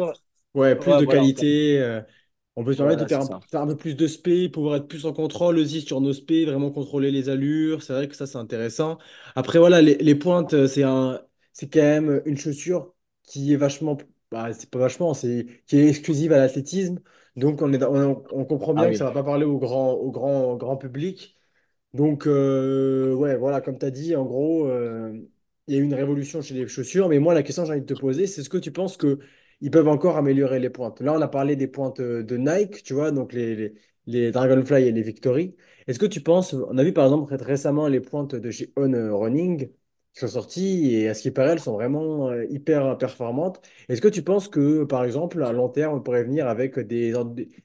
Ouais, 0.54 0.76
plus 0.76 0.96
Ouais, 0.96 0.96
de 0.96 1.04
voilà, 1.04 1.32
qualité. 1.36 1.80
euh, 1.80 2.02
on 2.56 2.64
peut 2.64 2.72
se 2.72 2.78
permettre 2.78 3.04
de 3.06 3.14
un, 3.14 3.28
faire 3.50 3.62
un 3.62 3.66
peu 3.68 3.76
plus 3.76 3.94
de 3.96 4.06
spé, 4.06 4.48
pouvoir 4.48 4.76
être 4.76 4.88
plus 4.88 5.06
en 5.06 5.12
contrôle 5.12 5.58
aussi 5.58 5.82
sur 5.82 6.00
nos 6.00 6.12
spé, 6.12 6.44
vraiment 6.44 6.70
contrôler 6.70 7.10
les 7.10 7.28
allures. 7.28 7.82
C'est 7.82 7.92
vrai 7.92 8.08
que 8.08 8.16
ça, 8.16 8.26
c'est 8.26 8.38
intéressant. 8.38 8.98
Après, 9.36 9.58
voilà, 9.58 9.82
les, 9.82 9.96
les 9.98 10.14
pointes, 10.14 10.54
euh, 10.54 10.68
c'est 10.68 10.82
un, 10.84 11.20
c'est 11.52 11.68
quand 11.72 11.80
même 11.80 12.22
une 12.26 12.36
chaussure 12.38 12.94
qui 13.24 13.52
est 13.52 13.56
vachement, 13.56 13.98
bah, 14.30 14.52
c'est 14.54 14.70
pas 14.70 14.78
vachement, 14.78 15.14
c'est 15.14 15.46
qui 15.66 15.76
est 15.78 15.88
exclusive 15.88 16.32
à 16.32 16.38
l'athlétisme. 16.38 17.00
Donc 17.38 17.62
on 17.62 17.72
est, 17.72 17.82
on, 17.84 18.24
on 18.32 18.44
comprend 18.44 18.74
Ah 18.74 18.86
bien 18.86 18.90
que 18.90 18.94
oui. 18.94 18.98
ça 18.98 19.04
va 19.04 19.12
pas 19.12 19.22
parler 19.24 19.44
au 19.44 19.58
grand, 19.58 19.92
au 19.92 20.10
grand, 20.10 20.56
grand 20.56 20.76
public. 20.76 21.36
Donc, 21.94 22.26
euh, 22.26 23.14
ouais, 23.14 23.36
voilà, 23.36 23.60
comme 23.60 23.78
tu 23.78 23.86
as 23.86 23.90
dit, 23.92 24.16
en 24.16 24.24
gros, 24.26 24.66
euh, 24.68 25.12
il 25.68 25.74
y 25.74 25.78
a 25.78 25.80
eu 25.80 25.84
une 25.84 25.94
révolution 25.94 26.42
chez 26.42 26.54
les 26.54 26.68
chaussures. 26.68 27.08
Mais 27.08 27.18
moi, 27.20 27.34
la 27.34 27.42
question 27.44 27.62
que 27.64 27.68
j'ai 27.68 27.72
envie 27.74 27.82
de 27.82 27.86
te 27.94 27.98
poser, 28.00 28.26
c'est 28.26 28.42
est-ce 28.42 28.50
que 28.50 28.58
tu 28.58 28.72
penses 28.72 28.96
qu'ils 28.98 29.70
peuvent 29.72 29.88
encore 29.88 30.16
améliorer 30.18 30.60
les 30.60 30.70
pointes? 30.70 31.00
Là, 31.00 31.14
on 31.14 31.20
a 31.22 31.28
parlé 31.28 31.56
des 31.56 31.68
pointes 31.68 32.00
euh, 32.00 32.22
de 32.24 32.36
Nike, 32.36 32.82
tu 32.84 32.94
vois, 32.94 33.10
donc 33.12 33.32
les, 33.34 33.56
les, 33.56 33.74
les 34.06 34.32
Dragonfly 34.32 34.84
et 34.84 34.92
les 34.92 35.02
Victory. 35.02 35.56
Est-ce 35.86 35.98
que 35.98 36.06
tu 36.06 36.20
penses, 36.22 36.54
on 36.54 36.78
a 36.78 36.84
vu 36.84 36.92
par 36.92 37.04
exemple 37.06 37.36
très 37.36 37.44
récemment 37.46 37.88
les 37.88 38.00
pointes 38.00 38.34
de 38.34 38.50
chez 38.50 38.72
On 38.76 38.92
Running 39.18 39.70
qui 40.18 40.26
sont 40.26 40.28
sorties 40.28 40.94
et 40.94 41.08
à 41.08 41.14
ce 41.14 41.22
qui 41.22 41.30
paraît, 41.30 41.52
elles 41.52 41.60
sont 41.60 41.72
vraiment 41.74 42.28
euh, 42.30 42.44
hyper 42.50 42.98
performantes. 42.98 43.60
Est-ce 43.88 44.00
que 44.02 44.08
tu 44.08 44.22
penses 44.22 44.48
que, 44.48 44.84
par 44.84 45.04
exemple, 45.04 45.42
à 45.42 45.52
long 45.52 45.68
terme, 45.68 45.94
on 45.94 46.00
pourrait 46.00 46.24
venir 46.24 46.48
avec 46.48 46.78
des, 46.78 47.12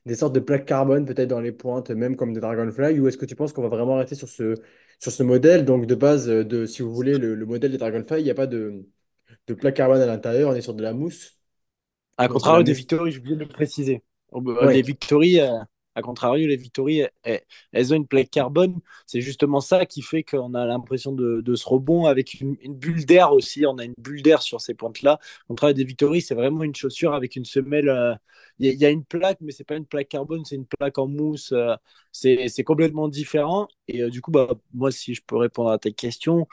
des 0.05 0.15
sortes 0.15 0.33
de 0.35 0.39
plaques 0.39 0.65
carbone 0.65 1.05
peut-être 1.05 1.29
dans 1.29 1.39
les 1.41 1.51
pointes, 1.51 1.89
même 1.91 2.15
comme 2.15 2.33
des 2.33 2.39
Dragonfly, 2.39 2.99
ou 2.99 3.07
est-ce 3.07 3.17
que 3.17 3.25
tu 3.25 3.35
penses 3.35 3.53
qu'on 3.53 3.61
va 3.63 3.69
vraiment 3.69 3.95
rester 3.95 4.15
sur 4.15 4.27
ce, 4.29 4.55
sur 4.99 5.11
ce 5.11 5.23
modèle? 5.23 5.65
Donc 5.65 5.85
de 5.85 5.95
base, 5.95 6.29
euh, 6.29 6.43
de, 6.43 6.65
si 6.65 6.81
vous 6.81 6.93
voulez, 6.93 7.17
le, 7.17 7.35
le 7.35 7.45
modèle 7.45 7.71
des 7.71 7.77
Dragonfly, 7.77 8.21
il 8.21 8.23
n'y 8.25 8.31
a 8.31 8.35
pas 8.35 8.47
de, 8.47 8.85
de 9.47 9.53
plaque 9.55 9.75
carbone 9.75 10.01
à 10.01 10.05
l'intérieur, 10.07 10.51
on 10.51 10.55
est 10.55 10.61
sur 10.61 10.73
de 10.75 10.83
la 10.83 10.93
mousse. 10.93 11.39
À 12.17 12.27
contrario 12.27 12.63
des. 12.63 12.73
Victory, 12.73 13.11
j'ai 13.11 13.19
oublié 13.19 13.35
de 13.35 13.41
le 13.41 13.47
préciser. 13.47 14.01
Euh, 14.61 14.67
Les 14.67 14.81
Ouais, 14.81 14.81
Victory, 14.81 15.39
euh, 15.39 15.59
à 15.95 16.01
contrario, 16.01 16.47
les 16.47 16.55
Victory, 16.55 17.03
elles, 17.23 17.41
elles 17.71 17.93
ont 17.93 17.97
une 17.97 18.07
plaque 18.07 18.29
carbone. 18.31 18.79
C'est 19.05 19.21
justement 19.21 19.59
ça 19.61 19.85
qui 19.85 20.01
fait 20.01 20.23
qu'on 20.23 20.53
a 20.55 20.65
l'impression 20.65 21.11
de, 21.13 21.41
de 21.41 21.55
ce 21.55 21.67
rebond 21.67 22.05
avec 22.05 22.35
une, 22.41 22.55
bulle 22.75 23.05
d'air 23.05 23.31
aussi. 23.33 23.65
On 23.65 23.77
a 23.77 23.85
une 23.85 23.93
bulle 23.97 24.21
d'air 24.21 24.41
sur 24.41 24.61
ces 24.61 24.73
pointes-là. 24.73 25.19
Au 25.45 25.47
contraire 25.53 25.73
des 25.73 25.83
Victory, 25.83 26.21
c'est 26.21 26.35
vraiment 26.35 26.63
une 26.63 26.75
chaussure 26.75 27.13
avec 27.13 27.35
une 27.35 27.45
semelle. 27.45 27.89
euh, 27.89 28.13
Il 28.59 28.73
y, 28.79 28.85
a- 28.85 28.87
a 28.87 28.91
une 28.91 29.05
plaque, 29.05 29.37
mais 29.41 29.51
c'est 29.51 29.63
pas 29.63 29.75
une 29.75 29.85
plaque 29.85 30.09
carbone, 30.09 30.45
c'est 30.45 30.55
une 30.55 30.65
plaque 30.67 30.97
en 30.97 31.07
mousse. 31.07 31.51
euh, 31.51 31.75
c'est 32.11 32.47
c'est 32.47 32.63
complètement 32.63 33.07
différent. 33.07 33.67
Et 33.87 34.01
euh, 34.03 34.09
du 34.09 34.21
coup, 34.21 34.31
bah, 34.31 34.47
moi, 34.73 34.91
si 34.91 35.13
je 35.15 35.21
peux 35.25 35.37
répondre 35.37 35.69
à 35.71 35.77
ta 35.79 35.91
question, 35.91 36.47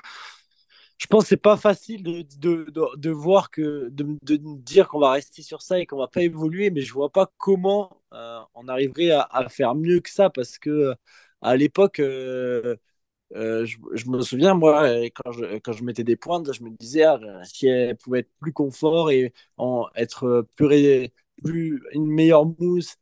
je 1.00 1.06
pense 1.06 1.24
que 1.24 1.28
c'est 1.30 1.36
pas 1.38 1.56
facile 1.56 2.02
de, 2.02 2.22
de, 2.38 2.70
de, 2.70 2.96
de 2.96 3.10
voir 3.10 3.50
que 3.50 3.88
de, 3.88 4.18
de 4.22 4.36
dire 4.36 4.86
qu'on 4.88 5.00
va 5.00 5.12
rester 5.12 5.40
sur 5.42 5.62
ça 5.62 5.80
et 5.80 5.86
qu'on 5.86 5.96
va 5.96 6.08
pas 6.08 6.22
évoluer, 6.22 6.70
mais 6.70 6.82
je 6.82 6.92
vois 6.92 7.08
pas 7.10 7.32
comment 7.38 8.02
euh, 8.12 8.40
on 8.54 8.68
arriverait 8.68 9.10
à, 9.12 9.22
à, 9.22 9.48
faire 9.48 9.74
mieux 9.74 10.00
que 10.00 10.10
ça 10.10 10.28
parce 10.28 10.58
que 10.58 10.68
euh, 10.70 10.94
à 11.40 11.56
l'époque, 11.56 12.00
euh, 12.00 12.76
euh, 13.34 13.64
je, 13.64 13.78
je, 13.94 14.10
me 14.10 14.20
souviens 14.20 14.54
moi 14.54 14.86
quand 15.14 15.32
je, 15.32 15.58
quand 15.60 15.72
je 15.72 15.84
mettais 15.84 16.04
des 16.04 16.16
pointes, 16.16 16.52
je 16.52 16.62
me 16.62 16.70
disais 16.70 17.04
ah, 17.04 17.18
si 17.44 17.66
elle 17.66 17.96
pouvait 17.96 18.20
être 18.20 18.30
plus 18.40 18.52
confort 18.52 19.10
et 19.10 19.32
en, 19.56 19.86
être 19.96 20.46
plus, 20.56 20.66
ré, 20.66 21.14
plus 21.42 21.82
une 21.94 22.06
meilleure 22.08 22.44
mousse. 22.46 22.96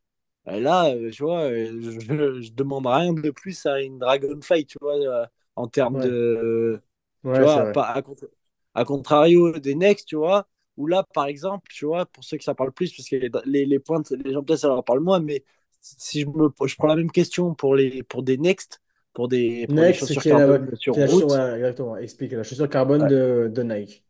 Là, 0.47 0.95
tu 1.12 1.23
vois, 1.25 1.50
je, 1.50 2.40
je 2.40 2.52
demande 2.52 2.87
rien 2.87 3.12
de 3.12 3.31
plus 3.31 3.67
à 3.67 3.81
une 3.83 3.99
Dragonfly, 3.99 4.67
tu 4.67 4.78
vois, 4.81 5.28
en 5.57 5.67
termes 5.67 5.97
ouais, 5.97 6.07
de, 6.07 6.81
ouais, 7.25 7.46
c'est 7.46 7.62
vois, 7.62 7.66
pas, 7.66 7.84
à, 7.92 8.02
contra- 8.02 8.26
à 8.75 8.84
contrario 8.84 9.58
des 9.58 9.75
Next, 9.75 10.06
tu 10.08 10.16
vois, 10.16 10.48
où 10.76 10.87
là, 10.87 11.04
par 11.14 11.26
exemple, 11.26 11.68
tu 11.72 11.87
vois, 11.87 12.06
pour 12.06 12.25
ceux 12.25 12.37
que 12.38 12.44
ça 12.44 12.54
parle 12.54 12.72
plus, 12.72 12.92
parce 12.94 13.08
que 13.08 13.16
les, 13.46 13.66
les, 13.66 13.78
pointes, 13.78 14.10
les 14.12 14.32
gens 14.32 14.42
peut-être 14.42 14.60
ça 14.60 14.68
leur 14.68 14.84
parle 14.84 15.00
moins, 15.00 15.20
mais 15.20 15.44
si 15.80 16.22
je, 16.22 16.26
me, 16.28 16.48
je 16.66 16.76
prends 16.76 16.88
la 16.88 16.96
même 16.96 17.10
question 17.10 17.54
pour, 17.54 17.75
les, 17.76 18.02
pour 18.02 18.22
des 18.22 18.37
Next, 18.38 18.80
pour 19.14 19.28
des, 19.28 19.68
pour 19.75 19.84
des 19.84 19.92
Next, 19.92 19.94
chaussures 19.94 20.25
qui 20.25 20.32
la, 20.34 20.58
sur 20.75 20.98
qui 21.00 21.00
chaussure, 21.08 21.28
ouais, 21.28 21.54
exactement, 21.56 21.96
explique, 21.96 22.32
la 22.32 22.42
chaussure 22.42 22.68
carbone 22.70 23.06
ouais, 23.06 23.08
de, 23.08 23.50
de 23.52 23.62
Nike. 23.62 24.04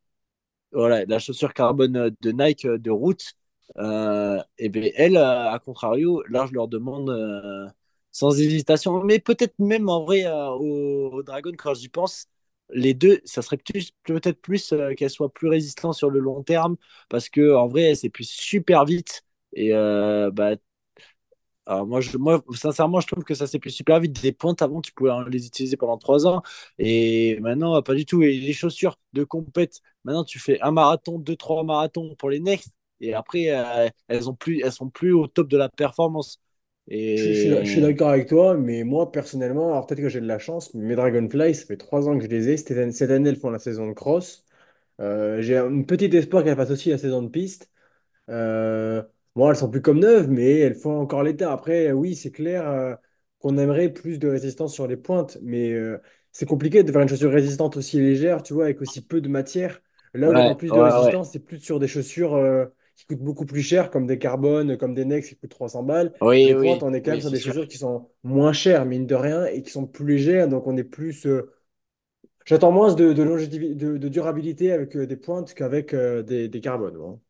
voilà, 0.72 1.04
la 1.06 1.18
chaussure 1.18 1.54
carbone 1.54 2.10
de 2.20 2.32
Nike 2.32 2.64
euh, 2.66 2.78
de 2.78 2.90
route, 2.90 3.34
euh, 3.78 4.38
et 4.58 4.68
bien 4.68 4.90
elle, 4.96 5.16
euh, 5.16 5.50
à 5.50 5.58
contrario, 5.58 6.22
là, 6.28 6.46
je 6.46 6.52
leur 6.54 6.68
demande 6.68 7.10
euh, 7.10 7.68
sans 8.12 8.38
hésitation, 8.40 9.02
mais 9.04 9.18
peut-être 9.18 9.54
même 9.58 9.88
en 9.88 10.04
vrai 10.04 10.24
euh, 10.26 10.48
au, 10.50 11.10
au 11.14 11.22
Dragon, 11.22 11.52
quand 11.56 11.74
j'y 11.74 11.88
pense, 11.88 12.26
les 12.70 12.94
deux, 12.94 13.20
ça 13.25 13.42
serait 13.42 13.58
peut-être 14.04 14.40
plus 14.40 14.72
euh, 14.72 14.94
qu'elles 14.94 15.10
soient 15.10 15.32
plus 15.32 15.48
résistantes 15.48 15.94
sur 15.94 16.11
le 16.11 16.20
long 16.20 16.42
terme, 16.42 16.76
parce 17.09 17.28
que 17.28 17.54
en 17.54 17.66
vrai, 17.68 17.83
elles 17.83 17.96
s'épuisent 17.96 18.31
super 18.31 18.85
vite. 18.85 19.22
Et 19.54 19.74
euh, 19.74 20.31
bah, 20.31 20.57
moi, 21.87 22.00
je, 22.00 22.16
sincèrement, 22.57 23.00
je 23.00 23.07
trouve 23.07 23.24
que 23.24 23.35
ça 23.35 23.46
s'épuise 23.46 23.74
super 23.74 24.00
vite. 24.00 24.20
Des 24.22 24.33
pointes 24.33 24.62
avant, 24.62 24.81
tu 24.81 24.92
pouvais 24.92 25.11
les 25.28 25.46
utiliser 25.46 25.76
pendant 25.76 25.98
trois 25.98 26.26
ans. 26.26 26.42
Et 26.78 27.38
maintenant, 27.40 27.83
pas 27.83 27.94
du 27.94 28.07
tout. 28.07 28.22
Et 28.22 28.38
les 28.38 28.52
chaussures 28.54 28.96
de 29.12 29.22
compète, 29.24 29.81
maintenant, 30.04 30.24
tu 30.24 30.38
fais 30.38 30.59
un 30.62 30.70
marathon, 30.70 31.18
deux, 31.18 31.37
trois 31.37 31.64
marathons 31.64 32.14
pour 32.16 32.31
les 32.31 32.40
next. 32.40 32.72
Et 33.00 33.12
après, 33.14 33.50
euh, 33.50 33.88
elles 34.09 34.31
ont 34.31 34.35
plus, 34.35 34.61
elles 34.64 34.72
sont 34.72 34.88
plus 34.90 35.12
au 35.12 35.26
top 35.26 35.48
de 35.48 35.57
la 35.59 35.68
performance. 35.68 36.40
Je, 37.14 37.33
je 37.33 37.38
suis 37.38 37.48
je 37.51 37.64
suis 37.70 37.81
Et 37.81 37.81
d'accord 37.81 38.11
avec 38.11 38.29
toi, 38.29 38.57
mais 38.57 38.85
moi, 38.85 39.11
personnellement, 39.11 39.72
alors 39.72 39.87
peut-être 39.87 40.01
que 40.03 40.09
j'ai 40.09 40.20
de 40.20 40.27
la 40.27 40.38
chance, 40.38 40.72
mais 40.74 40.85
mes 40.85 40.94
Dragonfly, 40.96 41.55
ça 41.55 41.66
fait 41.66 41.77
trois 41.77 42.09
ans 42.09 42.16
que 42.18 42.24
je 42.24 42.29
les 42.29 42.48
ai. 42.51 42.57
Cette 42.57 42.70
année, 42.72 42.92
cette 42.92 43.11
année, 43.11 43.29
elles 43.31 43.37
font 43.37 43.51
la 43.51 43.59
saison 43.59 43.87
de 43.88 43.92
cross. 43.92 44.44
Euh, 45.01 45.42
j'ai 45.42 45.57
un 45.59 45.83
petit 45.83 46.07
espoir 46.16 46.44
qu'elles 46.44 46.57
fassent 46.57 46.70
aussi 46.70 46.90
la 46.90 46.98
saison 46.98 47.22
de 47.22 47.29
piste. 47.29 47.70
Euh, 48.31 49.03
bon, 49.37 49.51
elles 49.51 49.57
sont 49.57 49.70
plus 49.70 49.83
comme 49.83 50.01
neuves, 50.01 50.29
mais 50.31 50.59
elles 50.61 50.74
font 50.77 51.01
encore 51.01 51.22
l'état. 51.24 51.53
Après, 51.53 51.92
oui, 51.92 52.16
c'est 52.16 52.33
clair 52.33 52.68
euh, 52.68 52.94
qu'on 53.40 53.59
aimerait 53.59 53.90
plus 53.92 54.18
de 54.18 54.29
résistance 54.29 54.74
sur 54.74 54.87
les 54.88 54.96
pointes, 54.98 55.38
mais 55.42 55.72
euh, 55.72 55.98
c'est 56.33 56.46
compliqué 56.46 56.83
de 56.85 56.92
faire 56.92 57.03
une 57.03 57.09
chaussure 57.09 57.33
résistante 57.33 57.77
aussi 57.77 57.98
légère, 58.01 58.42
tu 58.42 58.55
vois, 58.55 58.64
avec 58.66 58.81
aussi 58.83 59.03
peu 59.07 59.20
de 59.20 59.29
matière. 59.29 59.81
Là 60.14 60.33
où 60.33 60.40
il 60.40 60.46
y 60.46 60.51
a 60.51 60.55
ouais, 60.55 60.57
plus 60.57 60.72
de 60.72 60.79
ouais, 60.79 60.92
ouais. 61.05 61.18
résistance, 61.18 61.33
c'est 61.33 61.40
plus 61.40 61.61
sur 61.61 61.79
des 61.81 61.88
chaussures 61.88 62.37
qui 62.98 63.06
coûtent 63.06 63.20
beaucoup 63.24 63.46
plus 63.46 63.62
cher, 63.62 63.90
comme 63.90 64.06
des 64.06 64.18
carbones, 64.18 64.76
comme 64.78 64.94
des 64.94 65.04
Next 65.06 65.30
qui 65.30 65.37
coûtent 65.37 65.50
300 65.50 65.82
balles. 65.84 66.12
Oui, 66.20 66.54
oui, 66.54 66.84
on 66.84 66.92
est 66.94 67.02
quand 67.02 67.12
même 67.12 67.20
oui, 67.20 67.22
sur 67.22 67.30
des 67.30 67.38
sûr. 67.38 67.54
chaussures 67.54 67.68
qui 67.68 67.78
sont 67.78 68.11
moins 68.24 68.52
chères, 68.52 68.84
mine 68.87 69.06
de 69.06 69.14
rien, 69.14 69.46
et 69.46 69.62
qui 69.62 69.70
sont 69.70 69.87
plus 69.87 70.06
légères, 70.06 70.48
donc 70.48 70.66
on 70.66 70.76
est 70.76 70.84
plus... 70.84 71.26
euh, 71.26 71.50
J'attends 72.46 72.72
moins 72.72 72.94
de, 72.94 73.12
de, 73.12 73.46
de- 73.74 73.96
de 73.98 74.08
durabilité 74.08 74.72
avec 74.72 74.96
euh, 74.96 75.06
des 75.06 75.16
pointes 75.16 75.54
qu'avec 75.54 75.94
euh, 75.94 76.22
des, 76.24 76.48
des 76.48 76.61
carbones. 76.61 76.96
moi. 76.96 77.20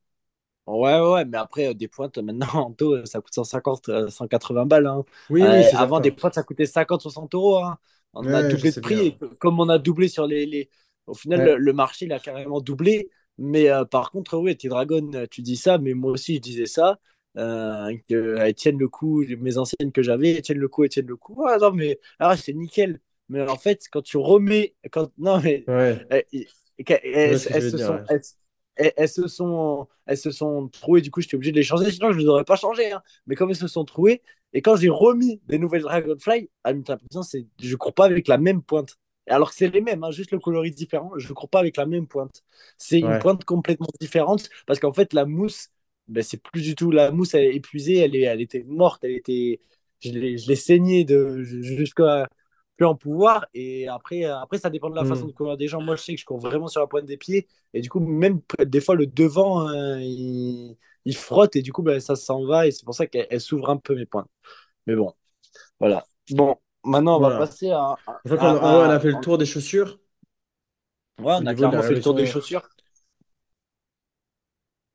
Ouais, 0.66 1.00
ouais, 1.00 1.24
mais 1.24 1.38
après, 1.38 1.74
des 1.74 1.88
pointes, 1.88 2.18
maintenant, 2.18 2.46
en 2.66 2.72
taux, 2.74 3.04
ça 3.06 3.20
coûte 3.22 3.32
150, 3.34 3.88
euh, 3.88 4.08
180 4.10 4.66
balles. 4.66 4.86
hein. 4.86 5.04
Oui, 5.28 5.70
avant, 5.74 6.00
des 6.00 6.12
pointes, 6.12 6.34
ça 6.34 6.42
coûtait 6.42 6.66
50, 6.66 7.00
60 7.00 7.34
euros. 7.34 7.56
hein. 7.64 7.78
On 8.12 8.32
a 8.34 8.42
Ouais, 8.42 8.42
doublé 8.42 8.72
de 8.72 8.76
prix. 8.78 9.00
Et 9.06 9.18
comme 9.40 9.58
on 9.60 9.68
a 9.70 9.78
doublé 9.78 10.08
sur 10.08 10.26
les. 10.26 10.44
les- 10.46 10.68
Au 11.06 11.14
final, 11.14 11.42
Ouais, 11.42 11.56
le 11.56 11.72
marché, 11.72 12.04
il 12.04 12.12
a 12.12 12.20
carrément 12.20 12.60
doublé. 12.60 13.08
Mais 13.38 13.70
euh, 13.70 13.84
par 13.84 14.10
contre, 14.10 14.36
oui, 14.38 14.56
tes 14.56 14.68
Dragon, 14.68 15.08
euh, 15.14 15.26
tu 15.30 15.42
dis 15.42 15.56
ça, 15.56 15.78
mais 15.78 15.94
moi 15.94 16.12
aussi, 16.12 16.36
je 16.36 16.40
disais 16.40 16.66
ça. 16.66 16.98
Euh, 17.36 17.92
euh, 18.10 18.52
tiennent 18.52 18.78
le 18.78 18.88
coup, 18.88 19.24
mes 19.38 19.58
anciennes 19.58 19.92
que 19.92 20.02
j'avais, 20.02 20.30
elles 20.32 20.42
tiennent 20.42 20.58
le 20.58 20.68
coup, 20.68 20.82
elles 20.84 20.90
tiennent 20.90 21.06
le 21.06 21.16
coup. 21.16 21.44
Ah 21.46 21.58
non, 21.58 21.72
mais 21.72 22.00
ah, 22.18 22.36
c'est 22.36 22.52
nickel. 22.52 23.00
Mais 23.28 23.42
en 23.48 23.56
fait, 23.56 23.84
quand 23.92 24.02
tu 24.02 24.16
remets. 24.16 24.74
Quand... 24.90 25.10
Non, 25.18 25.40
mais. 25.40 25.64
ouais, 25.68 26.06
Elles, 27.02 27.38
se 27.62 27.78
sont. 27.78 28.00
elles- 28.76 29.08
se 29.08 29.26
sont, 29.28 29.88
elles 30.06 30.16
se 30.18 30.30
sont 30.30 30.68
trouées, 30.68 31.00
du 31.00 31.10
coup, 31.10 31.20
j'étais 31.20 31.34
obligé 31.36 31.52
de 31.52 31.56
les 31.56 31.62
changer, 31.62 31.90
sinon 31.90 32.12
je 32.12 32.16
ne 32.18 32.22
les 32.22 32.28
aurais 32.28 32.44
pas 32.44 32.56
changées. 32.56 32.92
hein. 32.92 33.02
Mais 33.26 33.34
comme 33.34 33.50
elles 33.50 33.56
se 33.56 33.66
sont 33.68 33.84
trouées, 33.84 34.22
et 34.52 34.62
quand 34.62 34.76
j'ai 34.76 34.88
remis 34.88 35.40
des 35.48 35.58
nouvelles 35.58 35.82
Dragonfly, 35.82 36.48
ah, 36.64 36.72
t'as 36.74 36.92
l'impression 36.94 37.22
c'est, 37.22 37.46
je 37.60 37.70
ne 37.72 37.76
cours 37.76 37.92
pas 37.94 38.04
avec 38.06 38.28
la 38.28 38.38
même 38.38 38.62
pointe. 38.62 38.96
Alors 39.28 39.50
que 39.50 39.56
c'est 39.56 39.68
les 39.68 39.80
mêmes, 39.80 40.04
hein, 40.04 40.10
juste 40.10 40.30
le 40.32 40.38
coloris 40.38 40.70
différent, 40.72 41.12
je 41.16 41.28
ne 41.28 41.32
cours 41.34 41.48
pas 41.48 41.60
avec 41.60 41.76
la 41.76 41.86
même 41.86 42.06
pointe. 42.06 42.42
C'est 42.78 43.00
une 43.00 43.16
pointe 43.18 43.44
complètement 43.44 43.88
différente 44.00 44.48
parce 44.66 44.80
qu'en 44.80 44.92
fait, 44.92 45.12
la 45.12 45.24
mousse, 45.26 45.68
ben, 46.08 46.22
c'est 46.22 46.42
plus 46.42 46.62
du 46.62 46.74
tout 46.74 46.90
la 46.90 47.10
mousse, 47.10 47.34
elle 47.34 47.44
est 47.44 47.54
épuisée, 47.56 47.98
elle, 47.98 48.16
est, 48.16 48.22
elle 48.22 48.40
était 48.40 48.64
morte, 48.64 49.04
elle 49.04 49.12
était, 49.12 49.60
je 50.00 50.10
l'ai, 50.12 50.56
saignée 50.56 51.04
de, 51.04 51.42
jusqu'à 51.42 52.28
plus 52.76 52.86
en 52.86 52.94
pouvoir. 52.94 53.46
Et 53.54 53.88
après, 53.88 54.24
après, 54.24 54.58
ça 54.58 54.70
dépend 54.70 54.90
de 54.90 54.96
la 54.96 55.04
façon 55.04 55.26
de 55.26 55.32
Hmm. 55.32 55.32
courir 55.32 55.56
des 55.56 55.68
gens. 55.68 55.80
Moi, 55.82 55.96
je 55.96 56.02
sais 56.02 56.14
que 56.14 56.20
je 56.20 56.24
cours 56.24 56.38
vraiment 56.38 56.68
sur 56.68 56.80
la 56.80 56.86
pointe 56.86 57.04
des 57.06 57.16
pieds. 57.16 57.46
Et 57.74 57.80
du 57.80 57.88
coup, 57.90 58.00
même 58.00 58.40
des 58.66 58.80
fois, 58.80 58.94
le 58.94 59.06
devant, 59.06 59.68
euh, 59.68 59.98
il, 60.00 60.76
il 61.04 61.16
frotte. 61.16 61.56
Et 61.56 61.62
du 61.62 61.72
coup, 61.72 61.82
ben, 61.82 62.00
ça 62.00 62.16
s'en 62.16 62.44
va. 62.46 62.66
Et 62.66 62.70
c'est 62.70 62.84
pour 62.84 62.94
ça 62.94 63.06
qu'elle 63.06 63.26
elle 63.30 63.40
s'ouvre 63.40 63.68
un 63.70 63.76
peu 63.78 63.94
mes 63.96 64.06
pointes. 64.06 64.28
Mais 64.86 64.96
bon, 64.96 65.14
voilà. 65.80 66.06
Bon, 66.30 66.56
maintenant, 66.88 67.16
on 67.18 67.20
va 67.20 67.32
passer 67.32 67.70
à, 67.70 67.96
en 68.36 68.54
on 68.62 68.90
à, 68.90 68.90
a 68.90 69.00
à- 69.00 69.00
fait 69.00 69.10
le 69.10 69.20
tour 69.20 69.38
des 69.38 69.46
chaussures 69.46 69.98
Ouais, 71.20 71.34
au 71.38 71.42
on 71.42 71.46
a 71.46 71.54
niveau 71.54 71.66
de 71.68 71.72
la 71.72 71.80
clairement 71.80 71.82
fait 71.84 71.94
le 71.94 72.00
tour 72.00 72.14
des 72.14 72.26
révolution. 72.26 72.26
chaussures. 72.26 72.68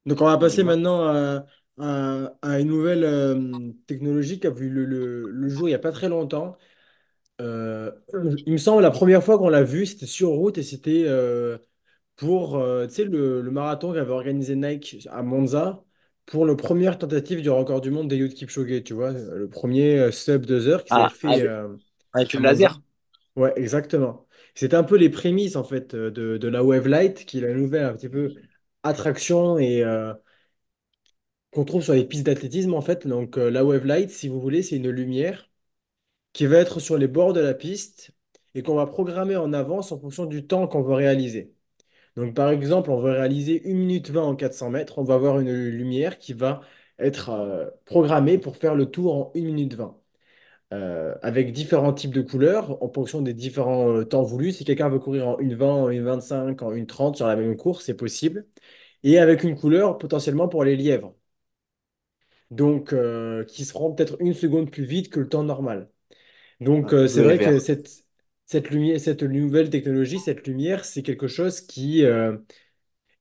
Donc, 0.05 0.21
on 0.21 0.25
va 0.25 0.37
passer 0.37 0.63
Dis-moi. 0.63 0.63
maintenant 0.63 1.07
à, 1.07 1.45
à- 1.79 2.33
à 2.41 2.59
une 2.59 2.67
nouvelle 2.67 3.03
euh, 3.03 3.71
technologie 3.87 4.39
qui 4.39 4.47
a 4.47 4.49
vu 4.49 4.69
le, 4.69 4.85
le- 4.85 5.29
le 5.29 5.49
jour 5.49 5.67
il 5.67 5.71
n'y 5.71 5.75
a 5.75 5.79
pas 5.79 5.91
très 5.91 6.09
longtemps. 6.09 6.57
Euh, 7.41 7.91
il 8.47 8.53
me 8.53 8.57
semble 8.57 8.81
la 8.83 8.91
première 8.91 9.23
fois 9.23 9.37
qu'on 9.39 9.49
l'a 9.49 9.63
vu, 9.63 9.85
c'était 9.87 10.07
sur 10.07 10.29
route 10.31 10.57
et 10.59 10.63
c'était 10.63 11.05
euh, 11.07 11.57
pour 12.17 12.57
euh, 12.57 12.87
tu 12.87 12.95
sais, 12.95 13.05
le, 13.05 13.41
le 13.41 13.51
marathon 13.51 13.93
qu'avait 13.93 14.11
organisé 14.11 14.55
Nike 14.55 15.07
à 15.11 15.23
Monza 15.23 15.83
pour 16.25 16.45
le 16.45 16.55
première 16.55 16.97
tentative 16.97 17.41
du 17.41 17.49
record 17.49 17.81
du 17.81 17.91
monde 17.91 18.07
d'Eliud 18.09 18.33
Kipchoge, 18.33 18.83
tu 18.83 18.93
vois, 18.93 19.11
le 19.11 19.49
premier 19.49 19.99
euh, 19.99 20.11
sub 20.11 20.45
2 20.45 20.67
heures 20.67 20.83
qui 20.85 21.05
Ah, 21.05 21.09
fait 21.09 21.39
avec, 21.39 21.45
euh, 21.45 21.75
avec 22.13 22.33
le 22.33 22.39
laser. 22.41 22.81
Ouais, 23.35 23.53
exactement. 23.57 24.27
C'était 24.55 24.75
un 24.75 24.83
peu 24.83 24.95
les 24.97 25.09
prémices 25.09 25.55
en 25.55 25.63
fait 25.63 25.95
de, 25.95 26.37
de 26.37 26.47
la 26.47 26.63
Wave 26.63 26.87
Light, 26.87 27.25
qui 27.25 27.39
est 27.39 27.41
la 27.41 27.53
nouvelle 27.53 27.85
un 27.85 27.93
petit 27.95 28.09
peu. 28.09 28.35
attraction 28.83 29.57
et 29.57 29.83
euh, 29.83 30.13
qu'on 31.51 31.63
trouve 31.65 31.81
sur 31.83 31.93
les 31.93 32.05
pistes 32.05 32.25
d'athlétisme 32.25 32.73
en 32.73 32.81
fait. 32.81 33.07
Donc 33.07 33.37
euh, 33.37 33.49
la 33.51 33.63
wave 33.65 33.85
light, 33.85 34.09
si 34.09 34.27
vous 34.27 34.41
voulez, 34.41 34.61
c'est 34.63 34.75
une 34.77 34.89
lumière 34.89 35.49
qui 36.33 36.45
va 36.47 36.57
être 36.59 36.79
sur 36.81 36.97
les 36.97 37.07
bords 37.09 37.33
de 37.33 37.41
la 37.41 37.53
piste 37.55 38.11
et 38.55 38.63
qu'on 38.63 38.75
va 38.75 38.87
programmer 38.87 39.35
en 39.37 39.53
avance 39.53 39.91
en 39.93 39.99
fonction 39.99 40.25
du 40.27 40.47
temps 40.47 40.67
qu'on 40.67 40.83
veut 40.83 40.95
réaliser. 40.95 41.52
Donc 42.15 42.35
par 42.35 42.49
exemple, 42.51 42.91
on 42.91 42.99
veut 43.01 43.11
réaliser 43.11 43.61
1 43.65 43.73
minute 43.73 44.09
20 44.11 44.21
en 44.23 44.35
400 44.35 44.69
mètres, 44.69 44.99
on 44.99 45.03
va 45.03 45.15
avoir 45.15 45.39
une 45.39 45.51
lumière 45.69 46.19
qui 46.19 46.33
va 46.33 46.61
être 46.99 47.29
euh, 47.29 47.69
programmée 47.85 48.37
pour 48.37 48.55
faire 48.57 48.75
le 48.75 48.85
tour 48.85 49.15
en 49.15 49.31
1 49.35 49.41
minute 49.41 49.73
20. 49.73 49.99
euh, 50.73 51.15
avec 51.23 51.51
différents 51.53 51.93
types 51.93 52.13
de 52.13 52.21
couleurs 52.21 52.81
en 52.83 52.89
fonction 52.91 53.21
des 53.21 53.33
différents 53.33 53.89
euh, 53.91 54.05
temps 54.05 54.23
voulus. 54.23 54.53
Si 54.53 54.65
quelqu'un 54.65 54.89
veut 54.89 54.99
courir 54.99 55.27
en 55.29 55.39
1,20, 55.39 55.65
en 55.83 55.89
1,25, 55.89 56.63
en 56.63 56.71
1,30 56.73 57.17
sur 57.17 57.27
la 57.27 57.35
même 57.37 57.57
course, 57.57 57.85
c'est 57.85 57.95
possible. 57.95 58.47
Et 59.03 59.19
avec 59.19 59.43
une 59.43 59.55
couleur 59.57 59.97
potentiellement 59.99 60.47
pour 60.49 60.63
les 60.65 60.75
lièvres. 60.77 61.15
Donc, 62.51 62.93
qui 63.47 63.65
seront 63.65 63.93
peut-être 63.93 64.17
une 64.21 64.33
seconde 64.33 64.69
plus 64.71 64.83
vite 64.85 65.09
que 65.09 65.19
le 65.19 65.27
temps 65.29 65.43
normal. 65.43 65.89
Donc, 66.61 66.93
euh, 66.93 67.07
c'est 67.07 67.21
vrai 67.23 67.39
que 67.39 67.59
cette, 67.59 68.02
cette 68.53 68.69
lumière, 68.71 68.99
cette 69.01 69.23
nouvelle 69.23 69.69
technologie, 69.69 70.19
cette 70.19 70.47
lumière, 70.47 70.85
c'est 70.85 71.03
quelque 71.03 71.27
chose 71.27 71.61
qui, 71.61 72.05
euh, 72.05 72.37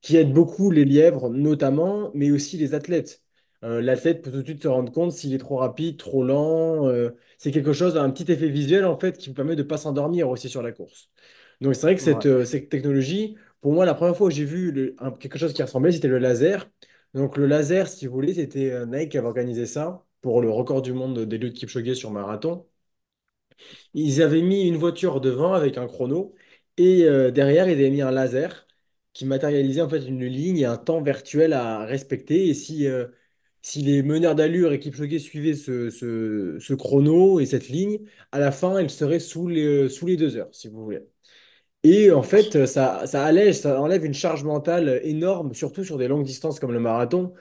qui 0.00 0.16
aide 0.16 0.32
beaucoup 0.32 0.70
les 0.70 0.84
lièvres, 0.84 1.30
notamment, 1.30 2.10
mais 2.14 2.30
aussi 2.30 2.56
les 2.58 2.74
athlètes. 2.74 3.22
Euh, 3.64 3.80
l'athlète 3.82 4.22
peut 4.22 4.30
tout 4.32 4.38
de 4.42 4.44
suite 4.46 4.62
se 4.62 4.68
rendre 4.68 4.92
compte 4.92 5.12
s'il 5.12 5.34
est 5.34 5.38
trop 5.38 5.56
rapide, 5.58 5.96
trop 5.98 6.24
lent. 6.24 6.88
euh, 6.88 7.10
c'est 7.38 7.52
quelque 7.52 7.72
chose, 7.72 7.96
un 7.96 8.10
petit 8.10 8.30
effet 8.32 8.48
visuel, 8.48 8.84
en 8.84 8.98
fait, 8.98 9.18
qui 9.18 9.28
vous 9.28 9.34
permet 9.34 9.56
de 9.56 9.62
ne 9.62 9.68
pas 9.68 9.78
s'endormir 9.78 10.28
aussi 10.30 10.48
sur 10.48 10.62
la 10.62 10.72
course. 10.72 11.10
Donc, 11.60 11.74
c'est 11.76 11.82
vrai 11.82 11.94
que 11.96 12.02
cette, 12.02 12.26
Ouais. 12.26 12.44
cette 12.46 12.68
technologie, 12.68 13.36
pour 13.60 13.72
moi, 13.72 13.84
la 13.86 13.94
première 13.94 14.16
fois 14.16 14.28
où 14.28 14.30
j'ai 14.30 14.44
vu 14.44 14.72
le- 14.72 14.96
un- 14.98 15.12
quelque 15.12 15.38
chose 15.38 15.52
qui 15.54 15.62
ressemblait, 15.62 15.92
c'était 15.92 16.08
le 16.08 16.18
laser. 16.18 16.68
Donc, 17.14 17.36
le 17.36 17.46
laser, 17.46 17.88
si 17.88 18.06
vous 18.06 18.14
voulez, 18.14 18.34
c'était 18.34 18.84
Nike 18.86 19.10
qui 19.12 19.18
avait 19.18 19.26
organisé 19.28 19.66
ça 19.66 20.04
pour 20.22 20.40
le 20.42 20.50
record 20.50 20.82
du 20.82 20.92
monde 20.92 21.20
d'Eliud 21.26 21.52
Kipchoge 21.54 21.94
sur 21.94 22.10
marathon. 22.10 22.66
Ils 23.94 24.22
avaient 24.22 24.42
mis 24.42 24.66
une 24.68 24.76
voiture 24.76 25.20
devant 25.20 25.52
avec 25.54 25.78
un 25.78 25.86
chrono 25.86 26.34
et 26.76 27.04
euh, 27.04 27.30
derrière, 27.30 27.68
ils 27.68 27.72
avaient 27.74 27.90
mis 27.90 28.02
un 28.02 28.10
laser 28.10 28.66
qui 29.12 29.26
matérialisait 29.26 29.82
en 29.82 29.88
fait 29.88 29.98
une 30.06 30.24
ligne 30.24 30.58
et 30.58 30.64
un 30.64 30.76
temps 30.78 31.02
virtuel 31.02 31.52
à 31.52 31.84
respecter. 31.84 32.48
Et 32.48 32.54
si, 32.54 32.86
euh, 32.86 33.06
si 33.62 33.82
les 33.82 34.02
meneurs 34.02 34.34
d'allure 34.34 34.72
et 34.72 34.78
Kipchoge 34.80 35.18
suivaient 35.18 35.54
ce, 35.54 35.90
ce, 35.90 36.58
ce 36.60 36.74
chrono 36.74 37.40
et 37.40 37.46
cette 37.46 37.68
ligne, 37.68 38.00
à 38.32 38.38
la 38.38 38.52
fin, 38.52 38.80
ils 38.80 38.90
seraient 38.90 39.20
sous 39.20 39.48
les, 39.48 39.88
sous 39.88 40.06
les 40.06 40.16
deux 40.16 40.36
heures, 40.36 40.48
si 40.52 40.68
vous 40.68 40.82
voulez. 40.84 41.00
Et 41.84 42.10
en 42.12 42.22
fait, 42.22 42.66
ça, 42.66 43.06
ça 43.06 43.24
allège, 43.24 43.56
ça 43.56 43.80
enlève 43.80 44.04
une 44.04 44.14
charge 44.14 44.44
mentale 44.44 45.00
énorme, 45.04 45.52
surtout 45.54 45.82
sur 45.84 45.98
des 45.98 46.06
longues 46.08 46.24
distances 46.24 46.60
comme 46.60 46.72
le 46.72 46.78
marathon. 46.80 47.34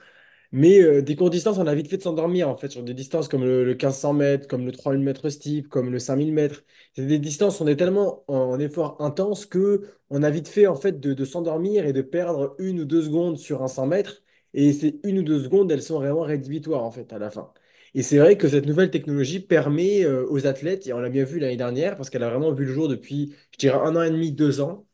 Mais 0.52 0.80
euh, 0.82 1.00
des 1.02 1.16
courtes 1.16 1.32
distances, 1.32 1.56
on 1.58 1.66
a 1.66 1.74
vite 1.74 1.88
fait 1.88 1.96
de 1.96 2.02
s'endormir 2.02 2.48
en 2.48 2.56
fait 2.56 2.70
sur 2.70 2.82
des 2.82 2.92
distances 2.94 3.26
comme 3.28 3.42
le, 3.42 3.64
le 3.64 3.70
1500 3.72 4.12
mètres, 4.12 4.46
comme 4.48 4.66
le 4.66 4.72
3000 4.72 5.02
mètres 5.02 5.30
steep, 5.30 5.68
comme 5.68 5.90
le 5.90 5.98
5000 5.98 6.32
mètres. 6.32 6.62
C'est 6.94 7.06
des 7.06 7.18
distances 7.18 7.60
où 7.60 7.64
on 7.64 7.66
est 7.66 7.76
tellement 7.76 8.22
en 8.28 8.58
effort 8.58 8.96
intense 9.00 9.46
que 9.46 9.82
on 10.10 10.22
a 10.22 10.30
vite 10.30 10.48
fait 10.48 10.66
en 10.66 10.74
fait 10.74 11.00
de, 11.00 11.24
s'endormir 11.24 11.86
et 11.86 11.92
de 11.94 12.02
perdre 12.02 12.54
une 12.58 12.80
ou 12.80 12.84
deux 12.84 13.02
secondes 13.02 13.38
sur 13.38 13.62
un 13.62 13.68
100 13.68 13.86
mètres. 13.86 14.22
Et 14.52 14.72
ces 14.74 15.00
une 15.04 15.20
ou 15.20 15.22
deux 15.22 15.42
secondes, 15.42 15.72
elles 15.72 15.82
sont 15.82 15.98
vraiment 15.98 16.20
rédhibitoires 16.20 16.84
en 16.84 16.90
fait 16.90 17.12
à 17.14 17.18
la 17.18 17.30
fin. 17.30 17.50
Et 17.94 18.02
c'est 18.02 18.18
vrai 18.18 18.36
que 18.36 18.48
cette 18.48 18.66
nouvelle 18.66 18.90
technologie 18.90 19.40
permet 19.40 20.04
euh, 20.04 20.26
aux 20.28 20.46
athlètes, 20.46 20.86
et 20.86 20.92
on 20.92 20.98
l'a 21.00 21.08
bien 21.10 21.24
vu 21.24 21.38
l'année 21.38 21.56
dernière, 21.56 21.96
parce 21.96 22.10
qu'elle 22.10 22.22
a 22.22 22.30
vraiment 22.30 22.52
vu 22.52 22.64
le 22.64 22.72
jour 22.72 22.88
depuis, 22.88 23.34
je 23.52 23.58
dirais, 23.58 23.78
un 23.78 23.96
an 23.96 24.02
et 24.02 24.10
demi, 24.10 24.32
deux 24.32 24.60
ans, 24.60 24.86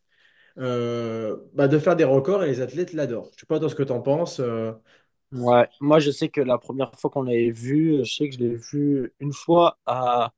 euh, 0.59 1.37
bah, 1.55 1.69
de 1.69 1.79
faire 1.79 1.97
des 1.97 2.05
records 2.05 2.43
et 2.45 2.49
les 2.49 2.61
athlètes 2.61 2.93
l'adorent. 2.93 3.31
Je 3.37 3.41
sais 3.41 3.47
pas 3.47 3.61
toi 3.61 3.69
ce 3.69 3.75
que 3.77 3.83
tu 3.85 3.93
en 3.93 4.01
penses. 4.01 4.41
Ouais. 5.33 5.69
Moi, 5.81 5.99
je 6.01 6.11
sais 6.11 6.29
que 6.31 6.41
la 6.41 6.57
première 6.59 6.95
fois 6.99 7.11
qu'on 7.11 7.23
l'avait 7.23 7.51
vu, 7.51 7.99
je 8.05 8.11
sais 8.15 8.29
que 8.31 8.35
je 8.35 8.41
l'ai 8.41 8.55
vu 8.57 9.13
une 9.21 9.33
fois 9.33 9.79
à, 9.85 10.33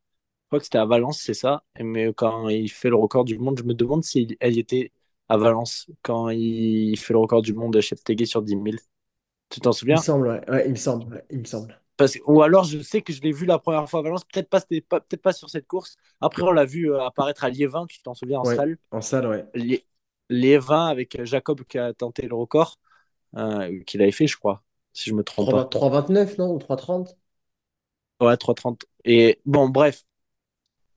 je 0.45 0.47
crois 0.49 0.59
que 0.61 0.65
c'était 0.65 0.79
à 0.79 0.87
Valence, 0.87 1.21
c'est 1.23 1.35
ça. 1.35 1.65
Mais 1.81 2.13
quand 2.15 2.49
il 2.49 2.71
fait 2.71 2.91
le 2.91 2.97
record 2.97 3.25
du 3.25 3.39
monde, 3.39 3.59
je 3.59 3.65
me 3.65 3.75
demande 3.75 4.05
si 4.05 4.37
elle 4.41 4.57
y 4.57 4.61
était 4.61 4.93
à 5.29 5.37
Valence 5.39 5.89
quand 6.03 6.31
il 6.31 6.97
fait 6.99 7.13
le 7.15 7.21
record 7.21 7.43
du 7.43 7.55
monde 7.55 7.73
de 7.75 7.81
Cheptegei 7.81 8.27
sur 8.27 8.43
dix 8.43 8.57
mille 8.57 8.81
Tu 9.51 9.61
t'en 9.61 9.73
Il 9.89 9.93
me 9.93 9.97
souviens? 9.97 10.01
semble, 10.01 10.29
ouais. 10.29 10.51
Ouais, 10.51 10.65
il 10.67 10.71
me 10.71 10.77
semble, 10.77 11.13
ouais, 11.15 11.25
il 11.31 11.41
me 11.41 11.45
semble. 11.45 11.79
Parce, 11.97 12.19
ou 12.27 12.43
alors, 12.43 12.65
je 12.65 12.79
sais 12.81 13.03
que 13.03 13.13
je 13.13 13.21
l'ai 13.21 13.33
vu 13.33 13.45
la 13.47 13.59
première 13.59 13.89
fois 13.89 14.01
à 14.01 14.03
Valence, 14.03 14.25
peut-être 14.25 14.49
pas, 14.49 14.61
c'était 14.61 14.81
pas, 14.81 15.01
peut-être 15.01 15.21
pas 15.23 15.33
sur 15.35 15.51
cette 15.51 15.67
course. 15.67 15.97
Après, 16.21 16.43
on 16.43 16.51
l'a 16.53 16.65
vu 16.65 16.91
euh, 16.93 17.05
apparaître 17.05 17.45
à 17.45 17.51
Liévin, 17.51 17.87
tu 17.87 18.01
t'en 18.03 18.15
souviens, 18.15 18.41
en 18.41 18.45
Ouais, 18.45 18.45
salle? 18.45 18.79
en 18.91 19.01
salle, 19.01 19.27
ouais. 19.27 19.47
Lie- 19.55 19.87
Liévin 20.31 20.87
avec 20.89 21.23
Jacob 21.25 21.65
qui 21.65 21.79
a 21.79 21.95
tenté 21.95 22.29
le 22.29 22.35
record, 22.37 22.79
euh, 23.37 23.83
qu'il 23.87 24.03
avait 24.03 24.13
fait, 24.13 24.27
je 24.29 24.39
crois, 24.39 24.65
si 24.93 25.11
je 25.11 25.15
me 25.15 25.25
trompe 25.25 25.51
pas. 25.51 25.65
3,20 25.65 25.71
3,29, 25.71 26.39
non? 26.39 26.55
Ou 26.55 26.59
3,30? 26.59 27.17
Ouais, 28.21 28.37
trois 28.37 28.55
trente 28.55 28.85
Et 29.05 29.41
bon, 29.47 29.69
bref. 29.69 30.05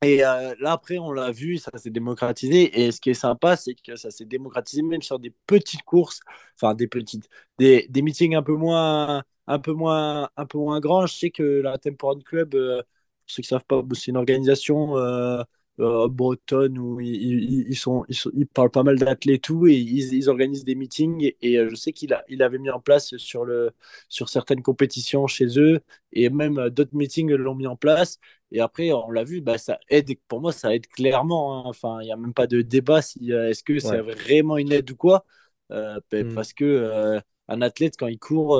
Et 0.01 0.23
euh, 0.25 0.53
là, 0.59 0.73
après, 0.73 0.97
on 0.97 1.11
l'a 1.13 1.31
vu, 1.31 1.57
ça 1.57 1.71
s'est 1.77 1.89
démocratisé. 1.89 2.81
Et 2.81 2.91
ce 2.91 2.99
qui 2.99 3.11
est 3.11 3.13
sympa, 3.13 3.55
c'est 3.55 3.73
que 3.75 3.95
ça 3.95 4.11
s'est 4.11 4.25
démocratisé 4.25 4.81
même 4.81 5.01
sur 5.01 5.17
des 5.19 5.31
petites 5.47 5.83
courses, 5.83 6.19
enfin 6.55 6.73
des 6.75 6.87
petites, 6.87 7.29
des, 7.57 7.87
des 7.89 8.01
meetings 8.01 8.35
un 8.35 8.43
peu 8.43 8.53
moins, 8.55 9.23
un 9.47 9.59
peu 9.59 9.71
moins, 9.71 10.29
un 10.35 10.45
peu 10.45 10.57
moins 10.57 10.79
grands. 10.81 11.05
Je 11.05 11.13
sais 11.15 11.31
que 11.31 11.43
la 11.61 11.77
Tempo 11.77 12.07
Run 12.09 12.19
Club, 12.21 12.53
euh, 12.55 12.81
pour 12.83 13.29
ceux 13.31 13.41
qui 13.43 13.53
ne 13.53 13.59
savent 13.59 13.65
pas, 13.65 13.81
c'est 13.95 14.07
une 14.11 14.17
organisation 14.17 14.97
euh, 14.97 15.41
euh, 15.79 16.07
bretonne 16.07 16.77
où 16.77 16.99
ils, 16.99 17.09
ils, 17.15 17.65
ils 17.69 17.75
sont, 17.77 18.05
ils, 18.09 18.15
sont- 18.15 18.31
ils 18.35 18.47
parlent 18.47 18.69
pas 18.71 18.83
mal 18.83 18.97
d'athlètes 18.99 19.35
et 19.37 19.39
tout, 19.39 19.67
et 19.67 19.73
ils, 19.75 20.13
ils 20.13 20.29
organisent 20.29 20.65
des 20.65 20.75
meetings. 20.75 21.23
Et, 21.23 21.37
et, 21.41 21.57
euh, 21.57 21.69
je 21.69 21.75
sais 21.75 21.91
qu'il 21.93 22.13
a, 22.13 22.23
il 22.29 22.43
avait 22.43 22.59
mis 22.59 22.69
en 22.69 22.79
place 22.79 23.15
sur, 23.17 23.45
le, 23.45 23.71
sur 24.09 24.29
certaines 24.29 24.61
compétitions 24.61 25.27
chez 25.27 25.59
eux, 25.59 25.79
et 26.11 26.29
même 26.29 26.57
euh, 26.59 26.69
d'autres 26.69 26.95
meetings 26.95 27.31
l'ont 27.33 27.55
mis 27.55 27.67
en 27.67 27.75
place. 27.75 28.19
Et 28.51 28.59
après, 28.59 28.91
on 28.91 29.09
l'a 29.11 29.23
vu, 29.23 29.41
bah, 29.41 29.57
ça 29.57 29.79
aide, 29.89 30.11
pour 30.27 30.41
moi, 30.41 30.51
ça 30.51 30.73
aide 30.75 30.87
clairement. 30.87 31.59
hein. 31.65 31.69
Enfin, 31.69 31.99
il 32.01 32.05
n'y 32.05 32.11
a 32.11 32.17
même 32.17 32.33
pas 32.33 32.47
de 32.47 32.61
débat 32.61 33.01
si 33.01 33.31
euh, 33.33 33.49
est-ce 33.49 33.63
que 33.63 33.79
c'est 33.79 33.99
vraiment 33.99 34.57
une 34.57 34.71
aide 34.71 34.91
ou 34.91 34.95
quoi. 34.95 35.25
Euh, 35.71 35.99
bah, 36.11 36.17
Hmm. 36.19 36.35
parce 36.35 36.53
que 36.53 36.63
euh, 36.65 37.19
un 37.47 37.61
athlète, 37.61 37.95
quand 37.97 38.07
il 38.07 38.19
court, 38.19 38.59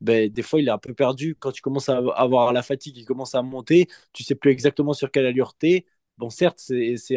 bah, 0.00 0.28
des 0.28 0.42
fois, 0.42 0.60
il 0.60 0.68
est 0.68 0.70
un 0.70 0.78
peu 0.78 0.94
perdu. 0.94 1.36
Quand 1.38 1.52
tu 1.52 1.62
commences 1.62 1.88
à 1.88 1.98
avoir 1.98 2.52
la 2.52 2.62
fatigue, 2.62 2.96
il 2.96 3.04
commence 3.04 3.34
à 3.34 3.42
monter, 3.42 3.88
tu 4.12 4.22
sais 4.24 4.34
plus 4.34 4.50
exactement 4.50 4.92
sur 4.92 5.10
quelle 5.10 5.26
allure 5.26 5.54
t'es. 5.54 5.86
Bon, 6.20 6.30
certes, 6.30 6.58
c'est, 6.60 6.96
c'est, 6.96 7.16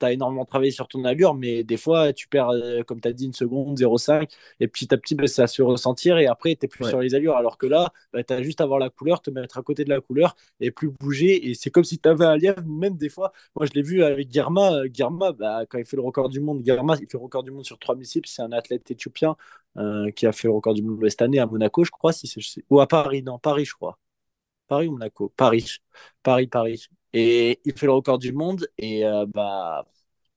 tu 0.00 0.06
as 0.06 0.12
énormément 0.12 0.44
travaillé 0.44 0.70
sur 0.70 0.88
ton 0.88 1.04
allure, 1.04 1.34
mais 1.34 1.64
des 1.64 1.76
fois, 1.76 2.12
tu 2.12 2.28
perds, 2.28 2.50
euh, 2.50 2.82
comme 2.84 3.00
tu 3.00 3.08
as 3.08 3.12
dit, 3.12 3.26
une 3.26 3.32
seconde, 3.34 3.76
0,5, 3.78 4.30
et 4.60 4.68
petit 4.68 4.92
à 4.94 4.96
petit, 4.98 5.14
bah, 5.14 5.26
ça 5.26 5.46
se 5.46 5.62
ressentir, 5.62 6.18
et 6.18 6.26
après, 6.26 6.56
tu 6.56 6.68
plus 6.68 6.84
Ouais. 6.84 6.90
sur 6.90 7.00
les 7.00 7.14
allures. 7.14 7.36
Alors 7.36 7.58
que 7.58 7.66
là, 7.66 7.92
bah, 8.12 8.24
tu 8.24 8.32
as 8.32 8.42
juste 8.42 8.60
à 8.60 8.66
voir 8.66 8.78
la 8.78 8.90
couleur, 8.90 9.20
te 9.22 9.30
mettre 9.30 9.58
à 9.58 9.62
côté 9.62 9.84
de 9.84 9.90
la 9.90 10.00
couleur, 10.00 10.36
et 10.60 10.70
plus 10.70 10.88
bouger. 10.90 11.48
Et 11.50 11.54
c'est 11.54 11.70
comme 11.70 11.84
si 11.84 11.98
tu 11.98 12.08
avais 12.08 12.24
un 12.24 12.36
lièvre, 12.36 12.62
même 12.64 12.96
des 12.96 13.08
fois. 13.10 13.32
Moi, 13.56 13.66
je 13.66 13.72
l'ai 13.74 13.82
vu 13.82 14.02
avec 14.04 14.28
Guerma. 14.28 14.72
Euh, 14.74 14.88
Guerma, 14.88 15.32
bah, 15.32 15.66
quand 15.68 15.78
il 15.78 15.84
fait 15.84 15.96
le 15.96 16.02
record 16.02 16.28
du 16.28 16.40
monde, 16.40 16.62
Guerma, 16.62 16.94
il 17.00 17.06
fait 17.08 17.18
le 17.18 17.22
record 17.24 17.42
du 17.42 17.50
monde 17.50 17.64
sur 17.64 17.78
3000 17.78 18.06
cibles. 18.06 18.26
C'est 18.28 18.42
un 18.42 18.52
athlète 18.52 18.90
éthiopien 18.90 19.36
euh, 19.76 20.10
qui 20.12 20.26
a 20.26 20.32
fait 20.32 20.48
le 20.48 20.54
record 20.54 20.74
du 20.74 20.82
monde 20.82 21.06
cette 21.08 21.22
année 21.22 21.38
à 21.38 21.46
Monaco, 21.46 21.84
je 21.84 21.90
crois, 21.90 22.12
si 22.12 22.26
c'est, 22.26 22.40
ou 22.70 22.80
à 22.80 22.86
Paris, 22.88 23.22
non, 23.22 23.38
Paris, 23.38 23.64
je 23.64 23.74
crois. 23.74 23.98
Paris 24.68 24.88
ou 24.88 24.92
Monaco? 24.92 25.32
Paris. 25.36 25.78
Paris, 26.22 26.46
Paris. 26.46 26.88
Et 27.12 27.60
il 27.64 27.72
fait 27.78 27.86
le 27.86 27.92
record 27.92 28.18
du 28.18 28.32
monde 28.32 28.68
et 28.78 29.04
euh, 29.06 29.26
bah 29.26 29.86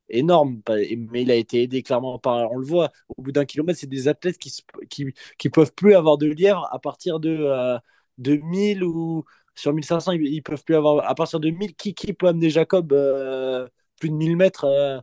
énorme, 0.10 0.62
mais 0.70 1.22
il 1.24 1.32
a 1.32 1.36
été 1.36 1.64
aidé 1.64 1.84
clairement 1.84 2.20
par, 2.20 2.52
on 2.52 2.58
le 2.58 2.66
voit, 2.66 2.92
au 3.18 3.22
bout 3.22 3.32
d'un 3.32 3.46
kilomètre, 3.46 3.80
c'est 3.80 3.88
des 3.88 4.08
athlètes 4.08 4.38
qui, 4.38 4.52
qui, 4.90 5.14
qui 5.38 5.50
peuvent 5.50 5.74
plus 5.74 5.96
avoir 5.96 6.18
de 6.18 6.28
lièvre 6.28 6.68
à 6.72 6.80
partir 6.80 7.20
de, 7.20 7.30
euh, 7.32 7.78
de 8.18 8.36
1000 8.36 8.84
ou 8.84 9.24
sur 9.56 9.74
1500, 9.74 10.12
ils, 10.14 10.24
ils 10.28 10.44
peuvent 10.44 10.64
plus 10.64 10.76
avoir, 10.76 11.10
à 11.10 11.16
partir 11.16 11.40
de 11.40 11.50
1000, 11.50 11.76
qui, 11.76 11.94
qui 11.94 12.14
peut 12.14 12.28
amener 12.28 12.50
Jacob 12.50 12.92
euh, 12.94 13.68
plus 14.00 14.10
de 14.10 14.16
1000 14.16 14.36
mètres 14.38 14.66
euh, 14.66 15.00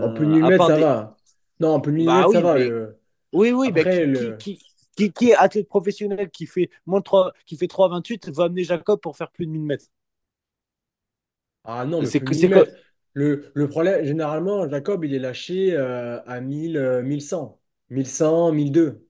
En 0.00 0.10
plus 0.10 0.26
de 0.26 0.32
euh, 0.32 0.32
1000 0.32 0.46
à 0.46 0.50
mètres, 0.50 0.66
ça 0.66 0.76
des... 0.76 0.86
va. 0.86 1.16
Non, 1.60 1.74
en 1.74 1.80
plus 1.80 1.92
de 1.92 1.96
1000 1.96 2.10
Bah 2.10 2.12
mètres, 2.12 2.30
ça 2.30 2.40
oui, 2.40 2.42
va. 2.42 2.58
mais 2.58 2.64
le- 2.64 2.98
oui, 3.32 3.52
oui, 3.52 3.72
bah, 3.72 3.82
Après, 3.82 4.06
le... 4.06 4.38
qui, 4.38 4.60
qui, 4.96 5.12
qui 5.12 5.30
est 5.30 5.34
athlète 5.36 5.68
professionnel 5.68 6.30
qui 6.30 6.46
fait 6.46 6.70
moins 6.86 7.00
de 7.00 7.04
3, 7.04 7.32
qui 7.46 7.56
fait 7.56 7.68
3,28 7.68 8.30
va 8.30 8.44
amener 8.44 8.64
Jacob 8.64 9.00
pour 9.00 9.16
faire 9.16 9.30
plus 9.30 9.46
de 9.46 9.52
1000 9.52 9.62
mètres. 9.62 9.86
Ah 11.64 11.84
non, 11.84 12.02
mais 12.02 12.10
C'est 12.10 12.22
que 12.22 12.34
1000 12.34 12.34
c'est 12.34 12.50
que 12.50 12.60
mètres. 12.60 12.72
Le, 13.14 13.50
le 13.54 13.68
problème, 13.68 14.04
généralement, 14.04 14.68
Jacob, 14.68 15.04
il 15.04 15.14
est 15.14 15.18
lâché 15.18 15.72
euh, 15.76 16.20
à 16.24 16.40
1000, 16.40 16.76
euh, 16.76 17.02
1100. 17.02 17.60
1100, 17.90 18.52
1002. 18.52 19.06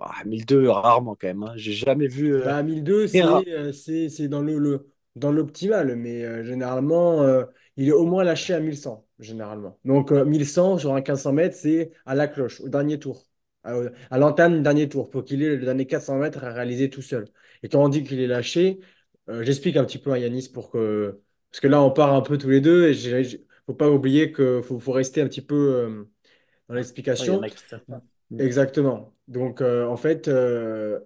ah, 0.00 0.24
1002 0.24 0.68
rarement 0.70 1.14
quand 1.14 1.26
même. 1.28 1.42
hein. 1.42 1.52
J'ai 1.56 1.72
jamais 1.72 2.08
vu 2.08 2.34
euh, 2.34 2.52
Bah, 2.52 2.62
1002, 2.62 3.08
très 3.08 3.22
rare. 3.22 3.42
c'est 3.42 3.48
euh, 3.48 3.72
c'est, 3.72 4.08
c'est 4.08 4.28
dans 4.28 4.42
le, 4.42 4.58
le- 4.58 4.88
dans 5.16 5.32
l'optimal, 5.32 5.96
mais 5.96 6.24
euh, 6.24 6.44
généralement, 6.44 7.22
euh, 7.22 7.44
il 7.76 7.88
est 7.88 7.92
au 7.92 8.04
moins 8.06 8.22
lâché 8.24 8.54
à 8.54 8.60
1100, 8.60 9.06
généralement. 9.18 9.78
Donc, 9.84 10.12
euh, 10.12 10.24
1100 10.24 10.78
sur 10.78 10.92
un 10.94 10.96
1500 10.96 11.32
mètres, 11.32 11.56
c'est 11.56 11.90
à 12.06 12.14
la 12.14 12.28
cloche, 12.28 12.60
au 12.60 12.68
dernier 12.68 12.98
tour, 13.00 13.26
à, 13.64 13.74
à 14.10 14.18
l'entame 14.18 14.54
du 14.56 14.60
dernier 14.62 14.88
tour, 14.88 15.10
pour 15.10 15.24
qu'il 15.24 15.42
ait 15.42 15.56
le 15.56 15.64
dernier 15.64 15.86
400 15.86 16.16
mètres 16.18 16.44
à 16.44 16.52
réaliser 16.52 16.90
tout 16.90 17.02
seul. 17.02 17.26
Et 17.64 17.68
quand 17.68 17.82
on 17.82 17.88
dit 17.88 18.04
qu'il 18.04 18.20
est 18.20 18.26
lâché, 18.28 18.78
euh, 19.28 19.42
j'explique 19.42 19.76
un 19.76 19.84
petit 19.84 19.98
peu 19.98 20.12
à 20.12 20.18
Yanis 20.18 20.48
pour 20.52 20.70
que. 20.70 21.20
Parce 21.50 21.60
que 21.60 21.66
là, 21.68 21.82
on 21.82 21.90
part 21.90 22.14
un 22.14 22.22
peu 22.22 22.38
tous 22.38 22.50
les 22.50 22.60
deux, 22.60 22.88
et 22.90 22.92
il 22.92 23.12
ne 23.38 23.38
faut 23.66 23.74
pas 23.74 23.90
oublier 23.90 24.32
qu'il 24.32 24.62
faut, 24.62 24.78
faut 24.80 24.92
rester 24.92 25.20
un 25.22 25.28
petit 25.28 25.42
peu 25.42 25.54
euh, 25.56 26.04
dans 26.68 26.74
l'explication. 26.74 27.40
pas. 27.88 28.02
exactement. 28.38 29.14
Donc, 29.28 29.60
euh, 29.62 29.86
en 29.86 29.96
fait, 29.96 30.28
euh, 30.28 31.00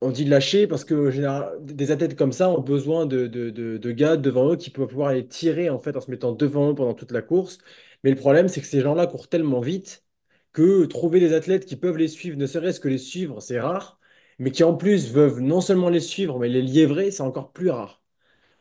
on 0.00 0.10
dit 0.10 0.24
lâcher 0.24 0.66
parce 0.66 0.84
que 0.84 1.10
général, 1.10 1.58
des 1.64 1.90
athlètes 1.90 2.16
comme 2.16 2.32
ça 2.32 2.48
ont 2.50 2.60
besoin 2.60 3.06
de, 3.06 3.26
de, 3.26 3.50
de, 3.50 3.76
de 3.78 3.92
gars 3.92 4.16
devant 4.16 4.52
eux 4.52 4.56
qui 4.56 4.70
peuvent 4.70 4.88
pouvoir 4.88 5.12
les 5.12 5.26
tirer 5.28 5.68
en 5.70 5.78
fait 5.78 5.96
en 5.96 6.00
se 6.00 6.10
mettant 6.10 6.32
devant 6.32 6.70
eux 6.70 6.74
pendant 6.74 6.94
toute 6.94 7.12
la 7.12 7.22
course. 7.22 7.58
Mais 8.04 8.10
le 8.10 8.16
problème, 8.16 8.48
c'est 8.48 8.60
que 8.60 8.66
ces 8.66 8.80
gens-là 8.80 9.06
courent 9.06 9.28
tellement 9.28 9.60
vite 9.60 10.04
que 10.52 10.86
trouver 10.86 11.20
des 11.20 11.34
athlètes 11.34 11.66
qui 11.66 11.76
peuvent 11.76 11.96
les 11.98 12.08
suivre, 12.08 12.36
ne 12.38 12.46
serait-ce 12.46 12.80
que 12.80 12.88
les 12.88 12.98
suivre, 12.98 13.40
c'est 13.40 13.60
rare, 13.60 14.00
mais 14.38 14.50
qui 14.50 14.64
en 14.64 14.74
plus 14.76 15.10
veulent 15.12 15.40
non 15.40 15.60
seulement 15.60 15.88
les 15.90 16.00
suivre, 16.00 16.38
mais 16.38 16.48
les 16.48 16.62
liévrer, 16.62 17.10
c'est 17.10 17.22
encore 17.22 17.52
plus 17.52 17.70
rare. 17.70 17.99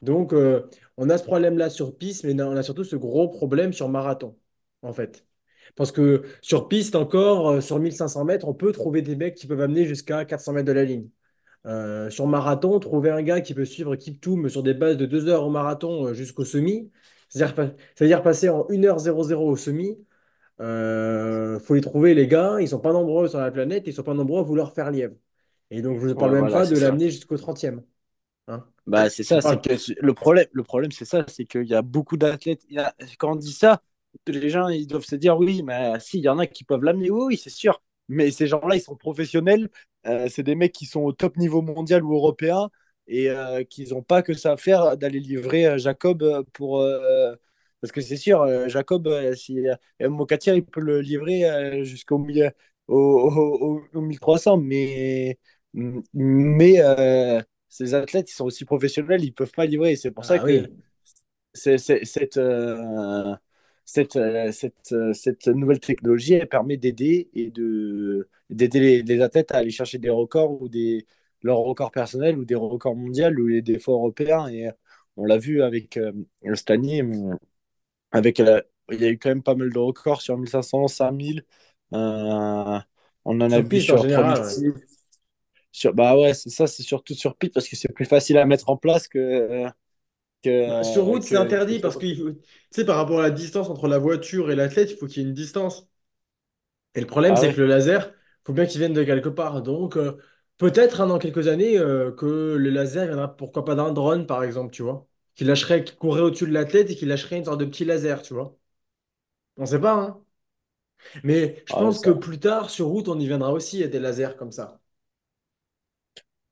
Donc, 0.02 0.34
euh, 0.34 0.70
on 0.98 1.10
a 1.10 1.18
ce 1.18 1.24
problème-là 1.24 1.70
sur 1.70 1.98
piste, 1.98 2.24
mais 2.24 2.42
on 2.42 2.56
a 2.56 2.64
surtout 2.64 2.84
ce 2.84 2.96
gros 2.96 3.28
problème 3.30 3.74
sur 3.74 3.90
marathon, 3.90 4.38
en 4.82 4.94
fait. 4.94 5.26
Parce 5.76 5.92
que 5.92 6.24
sur 6.42 6.68
piste 6.68 6.96
encore, 6.96 7.50
euh, 7.50 7.62
sur 7.62 7.80
1500 7.80 8.24
mètres, 8.26 8.48
on 8.48 8.54
peut 8.54 8.72
trouver 8.72 9.02
des 9.02 9.16
mecs 9.16 9.36
qui 9.36 9.48
peuvent 9.48 9.62
amener 9.62 9.86
jusqu'à 9.86 10.26
400 10.26 10.54
mètres 10.54 10.68
de 10.68 10.72
la 10.72 10.86
ligne. 10.86 11.10
Euh, 11.66 12.10
sur 12.10 12.28
marathon, 12.28 12.80
trouver 12.80 13.12
un 13.12 13.22
gars 13.24 13.42
qui 13.42 13.54
peut 13.54 13.66
suivre 13.66 13.96
Kiptoum 13.96 14.50
sur 14.50 14.64
des 14.64 14.74
bases 14.74 14.98
de 14.98 15.06
2 15.06 15.28
heures 15.30 15.46
au 15.46 15.50
marathon 15.52 16.14
jusqu'au 16.14 16.46
semi, 16.46 16.92
c'est-à-dire 17.30 17.56
pa- 17.56 17.74
c'est-à-dire 17.96 18.24
passer 18.24 18.50
en 18.50 18.68
1h00 18.70 19.44
au 19.44 19.56
semi, 19.58 19.98
euh, 20.62 21.60
faut 21.60 21.76
les 21.76 21.82
trouver, 21.82 22.14
les 22.14 22.28
gars. 22.28 22.58
Ils 22.62 22.68
sont 22.70 22.80
pas 22.80 22.94
nombreux 22.94 23.28
sur 23.30 23.40
la 23.40 23.52
planète, 23.52 23.84
ils 23.88 23.94
sont 23.94 24.04
pas 24.04 24.14
nombreux 24.14 24.40
à 24.42 24.44
vouloir 24.44 24.74
faire 24.74 24.92
lièvre. 24.92 25.16
Et 25.72 25.82
donc, 25.82 26.00
je 26.00 26.08
ne 26.08 26.14
parle 26.14 26.32
Ouais, 26.32 26.34
même 26.34 26.50
voilà, 26.50 26.52
pas 26.52 26.66
de 26.68 26.76
ça. 26.76 26.78
l'amener 26.78 27.10
jusqu'au 27.12 27.38
30e. 27.38 27.84
Hein. 28.50 28.66
Bah, 28.88 29.10
c'est 29.10 29.24
ça, 29.24 29.42
c'est 29.42 29.58
que 29.60 29.70
le 30.02 30.14
problème, 30.14 30.48
le 30.52 30.64
problème, 30.64 30.92
c'est 30.92 31.06
ça, 31.06 31.24
c'est 31.28 31.46
qu'il 31.46 31.66
y 31.68 31.76
a 31.76 31.82
beaucoup 31.84 32.18
d'athlètes. 32.18 32.64
a- 32.78 32.94
Quand 33.20 33.34
on 33.34 33.36
dit 33.36 33.54
ça, 33.54 33.82
les 34.28 34.50
gens, 34.50 34.68
ils 34.70 34.88
doivent 34.88 35.04
se 35.06 35.16
dire, 35.16 35.38
oui, 35.38 35.62
mais 35.64 36.00
si, 36.00 36.18
il 36.20 36.24
y 36.24 36.30
en 36.30 36.40
a 36.40 36.48
qui 36.48 36.64
peuvent 36.64 36.84
l'amener, 36.84 37.12
oui, 37.12 37.22
oui, 37.28 37.38
c'est 37.38 37.50
sûr. 37.52 37.82
Mais 38.08 38.32
ces 38.32 38.48
gens-là, 38.48 38.76
ils 38.76 38.82
sont 38.82 38.96
professionnels. 38.96 39.70
Euh, 40.08 40.28
c'est 40.30 40.44
des 40.44 40.56
mecs 40.56 40.72
qui 40.74 40.86
sont 40.88 41.02
au 41.02 41.12
top 41.14 41.38
niveau 41.38 41.62
mondial 41.62 42.04
ou 42.04 42.14
européen 42.16 42.70
et 43.08 43.30
euh, 43.30 43.64
qui 43.64 43.86
n'ont 43.92 44.02
pas 44.04 44.22
que 44.24 44.34
ça 44.34 44.54
à 44.54 44.58
faire 44.58 44.98
d'aller 44.98 45.20
livrer 45.20 45.66
euh, 45.68 45.78
Jacob 45.78 46.24
pour. 46.54 46.82
euh, 46.82 47.36
Parce 47.82 47.92
que 47.92 48.02
c'est 48.02 48.18
sûr, 48.18 48.46
Jacob, 48.70 49.08
si, 49.36 49.60
Mokatir, 50.02 50.56
il 50.56 50.66
peut 50.66 50.82
le 50.82 51.02
livrer 51.02 51.84
jusqu'au 51.86 52.18
au, 52.88 52.96
au, 52.98 53.78
au- 53.78 53.98
au 53.98 54.02
1300, 54.02 54.58
mais. 54.58 55.38
Mais. 56.14 56.78
Euh, 57.82 57.86
ces 57.86 57.94
athlètes, 57.96 58.32
ils 58.32 58.36
sont 58.36 58.46
aussi 58.46 58.66
professionnels, 58.66 59.24
ils 59.24 59.34
peuvent 59.34 59.52
pas 59.52 59.66
livrer. 59.66 59.96
C'est 59.96 60.12
pour 60.12 60.26
ça 60.26 60.40
que 60.40 60.52
oui. 60.52 60.68
c'est, 61.54 61.78
c'est- 61.78 62.06
cette, 62.06 62.38
euh, 62.38 63.36
cette, 63.86 64.16
euh, 64.16 64.52
cette, 64.52 64.92
euh, 64.94 65.14
cette 65.14 65.48
nouvelle 65.48 65.80
technologie, 65.80 66.34
elle 66.36 66.48
permet 66.50 66.78
d'aider 66.78 67.30
et 67.34 67.50
de, 67.52 68.30
d'aider 68.50 68.80
les, 68.80 69.04
les 69.04 69.22
athlètes 69.22 69.52
à 69.52 69.58
aller 69.58 69.72
chercher 69.72 69.98
des 69.98 70.10
records 70.10 70.62
ou 70.62 70.70
des, 70.70 71.06
leurs 71.44 71.58
records 71.60 71.92
personnels 71.92 72.38
ou 72.38 72.46
des 72.46 72.56
records 72.56 72.96
mondiaux 72.96 73.30
ou 73.32 73.62
des 73.62 73.80
fois 73.80 73.96
européens. 73.96 74.48
Et 74.50 74.70
on 75.18 75.26
l'a 75.26 75.38
vu 75.38 75.62
avec 75.64 75.98
euh, 75.98 76.12
cette 76.56 76.72
année, 76.72 77.02
avec, 78.12 78.40
euh, 78.40 78.62
il 78.92 79.02
y 79.02 79.06
a 79.06 79.10
eu 79.10 79.18
quand 79.20 79.30
même 79.30 79.44
pas 79.44 79.56
mal 79.56 79.72
de 79.72 79.78
records 79.80 80.22
sur 80.22 80.38
1500, 80.38 80.88
5000. 80.88 81.46
Euh, 81.94 82.80
on 83.26 83.42
en 83.42 83.52
a 83.52 83.62
vu 83.62 83.80
sur 83.80 83.98
général, 83.98 84.42
ouais. 84.42 84.56
3006. 85.80 85.82
Sur, 85.82 85.94
bah 85.94 86.18
ouais, 86.18 86.34
c'est 86.34 86.50
ça, 86.50 86.68
c'est 86.68 86.84
surtout 86.84 87.14
sur 87.16 87.36
piste 87.38 87.54
parce 87.54 87.68
que 87.68 87.76
c'est 87.76 87.94
plus 87.94 88.06
facile 88.06 88.38
à 88.38 88.46
mettre 88.46 88.70
en 88.70 88.78
place 88.78 89.08
que, 89.08 89.66
Bah, 90.66 90.84
sur 90.84 91.04
route, 91.06 91.24
c'est 91.24 91.36
que 91.36 91.36
interdit 91.38 91.80
parce 91.80 91.98
que 91.98 92.06
tu 92.06 92.36
sais, 92.72 92.86
par 92.86 92.98
rapport 92.98 93.20
à 93.20 93.24
la 93.24 93.32
distance 93.32 93.70
entre 93.70 93.88
la 93.88 93.98
voiture 93.98 94.52
et 94.52 94.56
l'athlète, 94.56 94.92
il 94.92 94.98
faut 94.98 95.08
qu'il 95.08 95.24
y 95.24 95.26
ait 95.26 95.30
une 95.30 95.34
distance. 95.34 95.88
Et 96.96 97.02
le 97.02 97.08
problème, 97.08 97.36
Ah 97.36 97.36
c'est 97.36 97.52
que 97.52 97.58
le 97.62 97.68
laser, 97.68 98.08
il 98.10 98.14
faut 98.46 98.54
bien 98.54 98.66
qu'il 98.66 98.80
vienne 98.80 98.94
de 98.94 99.04
quelque 99.04 99.30
part. 99.30 99.62
Donc, 99.62 99.98
euh, 99.98 100.18
peut-être 100.58 101.02
hein, 101.02 101.08
dans 101.08 101.20
quelques 101.20 101.48
années 101.48 101.78
euh, 101.78 102.12
que 102.12 102.56
le 102.58 102.70
laser 102.70 103.06
viendra, 103.08 103.36
pourquoi 103.36 103.66
pas 103.66 103.76
d'un 103.76 103.92
drone, 103.94 104.26
par 104.28 104.44
exemple, 104.44 104.72
tu 104.74 104.82
vois, 104.84 105.08
qui 105.36 105.44
lâcherait, 105.44 105.84
qui 105.84 105.96
courrait 105.96 106.22
au-dessus 106.22 106.48
de 106.48 106.54
l'athlète 106.54 106.90
et 106.92 106.96
qui 106.96 107.06
lâcherait 107.06 107.38
une 107.38 107.46
sorte 107.46 107.60
de 107.60 107.66
petit 107.66 107.86
laser, 107.86 108.22
tu 108.22 108.34
vois. 108.34 108.58
On 109.58 109.66
sait 109.68 109.80
pas, 109.82 109.94
hein. 109.96 110.26
Mais 111.24 111.64
je 111.68 111.76
Ah 111.76 111.84
ouais, 111.84 111.90
pense 111.90 112.00
que 112.02 112.10
plus 112.12 112.40
tard, 112.40 112.70
sur 112.70 112.88
route, 112.88 113.08
on 113.08 113.20
y 113.20 113.26
viendra 113.28 113.52
aussi 113.54 113.84
à 113.84 113.88
des 113.88 114.00
lasers 114.00 114.36
comme 114.38 114.52
ça, 114.52 114.79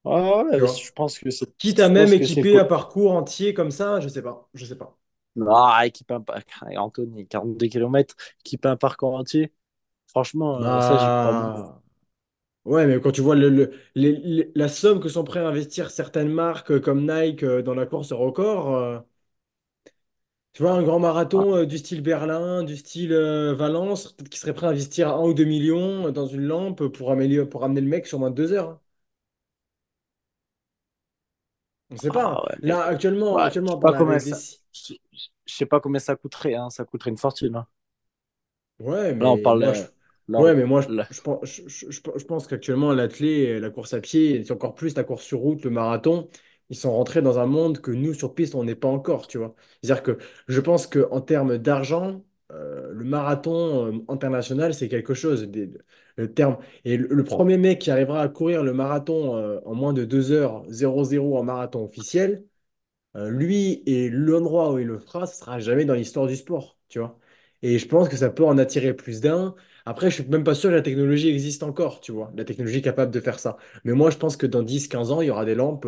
Ah 0.10 0.44
ouais, 0.46 0.60
vois. 0.60 0.88
je 0.88 0.92
pense 0.94 1.20
que 1.20 1.30
c'est, 1.30 1.54
Quitte 1.60 1.80
à 1.82 1.90
même 1.90 2.14
équiper 2.14 2.58
un 2.60 2.66
parcours 2.66 3.14
entier 3.14 3.54
comme 3.56 3.72
ça, 3.72 4.00
je 4.02 4.10
sais 4.10 4.22
pas, 4.24 4.50
je 4.56 4.66
sais 4.66 4.78
pas. 4.78 4.98
Ah, 5.48 5.86
équipe 5.86 6.10
un 6.12 6.22
parc, 6.22 6.50
Anthony, 6.78 7.28
42 7.28 7.68
km, 7.68 8.16
équipe 8.40 8.66
un 8.66 8.76
parcours 8.76 9.14
entier. 9.16 9.54
Franchement, 10.08 10.60
euh, 10.62 10.80
ça, 10.82 10.98
crois 11.12 11.34
moins. 11.34 11.52
Bah. 11.54 11.82
Ouais, 12.66 12.88
mais 12.88 13.02
quand 13.02 13.12
tu 13.12 13.22
vois 13.22 13.36
le, 13.36 13.50
le- 13.50 13.72
les- 13.96 14.14
les- 14.24 14.52
la 14.56 14.70
somme 14.70 15.00
que 15.02 15.10
sont 15.10 15.24
prêts 15.26 15.42
à 15.42 15.48
investir 15.50 15.92
certaines 15.92 16.30
marques 16.30 16.72
euh, 16.72 16.80
comme 16.82 17.08
Nike 17.10 17.44
euh, 17.44 17.62
dans 17.64 17.76
la 17.76 17.86
course 17.88 18.14
record, 18.14 18.76
euh, 18.76 19.00
tu 20.54 20.64
vois, 20.64 20.72
un 20.74 20.82
grand 20.84 21.00
Ah, 21.34 21.46
marathon 21.46 21.56
euh, 21.56 21.66
du 21.66 21.78
style 21.78 22.02
Berlin, 22.02 22.64
du 22.64 22.76
style 22.78 23.14
euh, 23.14 23.54
Valence, 23.56 24.12
peut-être 24.14 24.30
qu'ils 24.30 24.40
seraient 24.40 24.54
prêts 24.56 24.66
à 24.68 24.70
investir 24.72 25.10
un 25.10 25.24
ou 25.24 25.34
deux 25.34 25.46
millions 25.46 26.10
dans 26.12 26.26
une 26.28 26.42
lampe 26.44 26.88
pour 26.88 27.12
améliorer, 27.12 27.48
pour 27.50 27.64
amener 27.64 27.82
le 27.82 27.88
mec 27.88 28.08
sur 28.08 28.20
moins 28.20 28.32
de 28.32 28.36
deux 28.36 28.52
heures. 28.54 28.70
hein. 28.72 28.82
On 31.90 31.96
ne 31.96 32.00
sait 32.00 32.12
pas. 32.12 32.26
ah 32.32 32.42
hein. 32.42 32.44
ouais, 32.48 32.56
mais 32.66 32.74
Là, 32.74 32.84
actuellement, 32.84 33.38
ouais, 33.38 33.46
je 33.48 33.50
actuellement, 33.50 33.80
sais 33.82 33.92
des... 34.22 34.34
je, 34.74 34.94
je 35.46 35.54
sais 35.56 35.66
pas 35.66 35.80
combien 35.80 36.00
ça 36.00 36.16
coûterait, 36.16 36.56
hein, 36.56 36.70
ça 36.70 36.86
coûterait 36.86 37.12
une 37.12 37.18
fortune. 37.18 37.56
hein. 37.56 37.68
Ouais, 38.80 39.14
Là, 39.20 39.32
on 39.32 39.38
mais 39.38 39.40
parle, 39.40 39.60
moi, 39.60 39.74
je, 39.74 39.82
là, 40.28 40.42
ouais, 40.42 40.54
on- 40.54 40.56
mais 40.56 40.66
moi, 40.66 40.82
je, 40.82 40.88
je 41.10 41.22
pense, 41.22 41.40
je, 41.66 42.26
pense 42.26 42.48
qu'actuellement, 42.48 42.94
l'athlé, 42.94 43.60
la 43.60 43.70
course 43.72 43.94
à 43.94 44.02
pied, 44.02 44.42
et 44.46 44.52
encore 44.52 44.76
plus 44.76 44.96
la 44.96 45.04
course 45.04 45.24
sur 45.24 45.40
route, 45.40 45.64
le 45.64 45.72
marathon, 45.72 46.30
ils 46.70 46.76
sont 46.78 46.92
rentrés 46.94 47.22
dans 47.24 47.40
un 47.40 47.46
monde 47.48 47.80
que 47.82 47.90
nous, 47.92 48.14
sur 48.14 48.36
piste, 48.36 48.54
on 48.56 48.64
n'est 48.64 48.76
pas 48.76 48.88
encore, 48.88 49.28
tu 49.28 49.38
vois. 49.40 49.56
C'est-à-dire 49.82 50.04
que 50.04 50.18
je 50.48 50.62
pense 50.62 50.86
qu'en 50.88 51.22
termes 51.22 51.58
d'argent, 51.58 52.24
euh, 52.58 52.92
le 52.94 53.04
marathon 53.06 53.88
euh, 53.88 54.06
international, 54.10 54.74
c'est 54.74 54.88
quelque 54.90 55.14
chose. 55.14 55.50
Le 56.18 56.34
terme, 56.34 56.58
et 56.86 56.98
le, 56.98 57.24
premier 57.24 57.58
mec 57.58 57.80
qui 57.80 57.92
arrivera 57.92 58.22
à 58.22 58.28
courir 58.30 58.64
le 58.64 58.74
marathon 58.74 59.36
euh, 59.38 59.60
en 59.66 59.76
moins 59.76 59.94
de 59.94 60.04
2 60.06 60.32
heures 60.32 60.66
zéro 60.70 61.04
zéro 61.04 61.38
en 61.38 61.44
marathon 61.44 61.84
officiel, 61.84 62.46
lui 63.16 63.84
et 63.88 64.10
l'endroit 64.10 64.74
où 64.74 64.80
il 64.80 64.88
le 64.88 65.00
fera, 65.00 65.26
ce 65.26 65.38
sera 65.38 65.60
jamais 65.60 65.86
dans 65.86 65.96
l'histoire 65.96 66.28
du 66.28 66.36
sport, 66.36 66.78
tu 66.90 67.00
vois. 67.00 67.20
Et 67.64 67.80
je 67.80 67.88
pense 67.88 68.10
que 68.10 68.18
ça 68.18 68.30
peut 68.30 68.46
en 68.46 68.58
attirer 68.60 68.94
plus 68.94 69.22
d'un. 69.22 69.56
Après, 69.86 70.10
je 70.12 70.22
suis 70.22 70.30
même 70.30 70.44
pas 70.44 70.54
sûr 70.56 70.70
que 70.70 70.76
la 70.76 70.82
technologie 70.84 71.30
existe 71.30 71.64
encore, 71.64 72.02
tu 72.02 72.12
vois, 72.12 72.32
la 72.36 72.46
technologie 72.46 72.82
capable 72.82 73.12
de 73.12 73.20
faire 73.20 73.40
ça. 73.40 73.58
Mais 73.86 73.94
moi, 73.94 74.12
je 74.12 74.18
pense 74.18 74.38
que 74.38 74.46
dans 74.46 74.62
dix 74.62 74.88
quinze 74.88 75.12
ans, 75.12 75.22
il 75.22 75.28
y 75.28 75.32
aura 75.32 75.46
des 75.46 75.56
lampes 75.56 75.88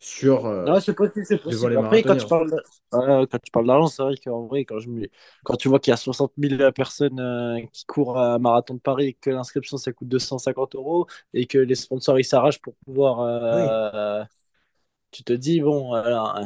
sur, 0.00 0.46
euh, 0.46 0.66
Non, 0.66 0.80
c'est 0.80 0.94
possible, 0.94 1.24
c'est 1.26 1.40
Après, 1.76 2.04
quand 2.04 2.16
tu 2.16 2.26
parles, 2.26 2.50
euh, 2.94 3.26
quand 3.30 3.38
tu 3.38 3.50
parles 3.50 3.66
d'argent, 3.66 3.86
c'est 3.88 4.02
vrai 4.02 4.16
qu'en 4.16 4.46
vrai, 4.46 4.64
quand, 4.64 4.78
je 4.78 4.88
me... 4.90 5.08
quand 5.44 5.56
tu 5.56 5.68
vois 5.68 5.80
qu'il 5.80 5.90
y 5.90 5.94
a 5.94 5.96
60 5.96 6.32
000 6.36 6.72
personnes 6.72 7.20
euh, 7.20 7.60
qui 7.72 7.86
courent 7.86 8.18
à 8.18 8.34
un 8.34 8.38
marathon 8.38 8.74
de 8.74 8.80
Paris 8.80 9.08
et 9.08 9.12
que 9.14 9.30
l'inscription 9.30 9.78
ça 9.78 9.92
coûte 9.92 10.08
250 10.08 10.74
euros 10.76 11.06
et 11.34 11.46
que 11.46 11.58
les 11.58 11.74
sponsors 11.74 12.18
ils 12.18 12.24
s'arrachent 12.24 12.60
pour 12.60 12.74
pouvoir. 12.84 13.20
Oui, 13.50 13.74
euh, 13.94 14.24
Tu 15.12 15.24
te 15.24 15.32
dis, 15.32 15.60
bon, 15.60 15.92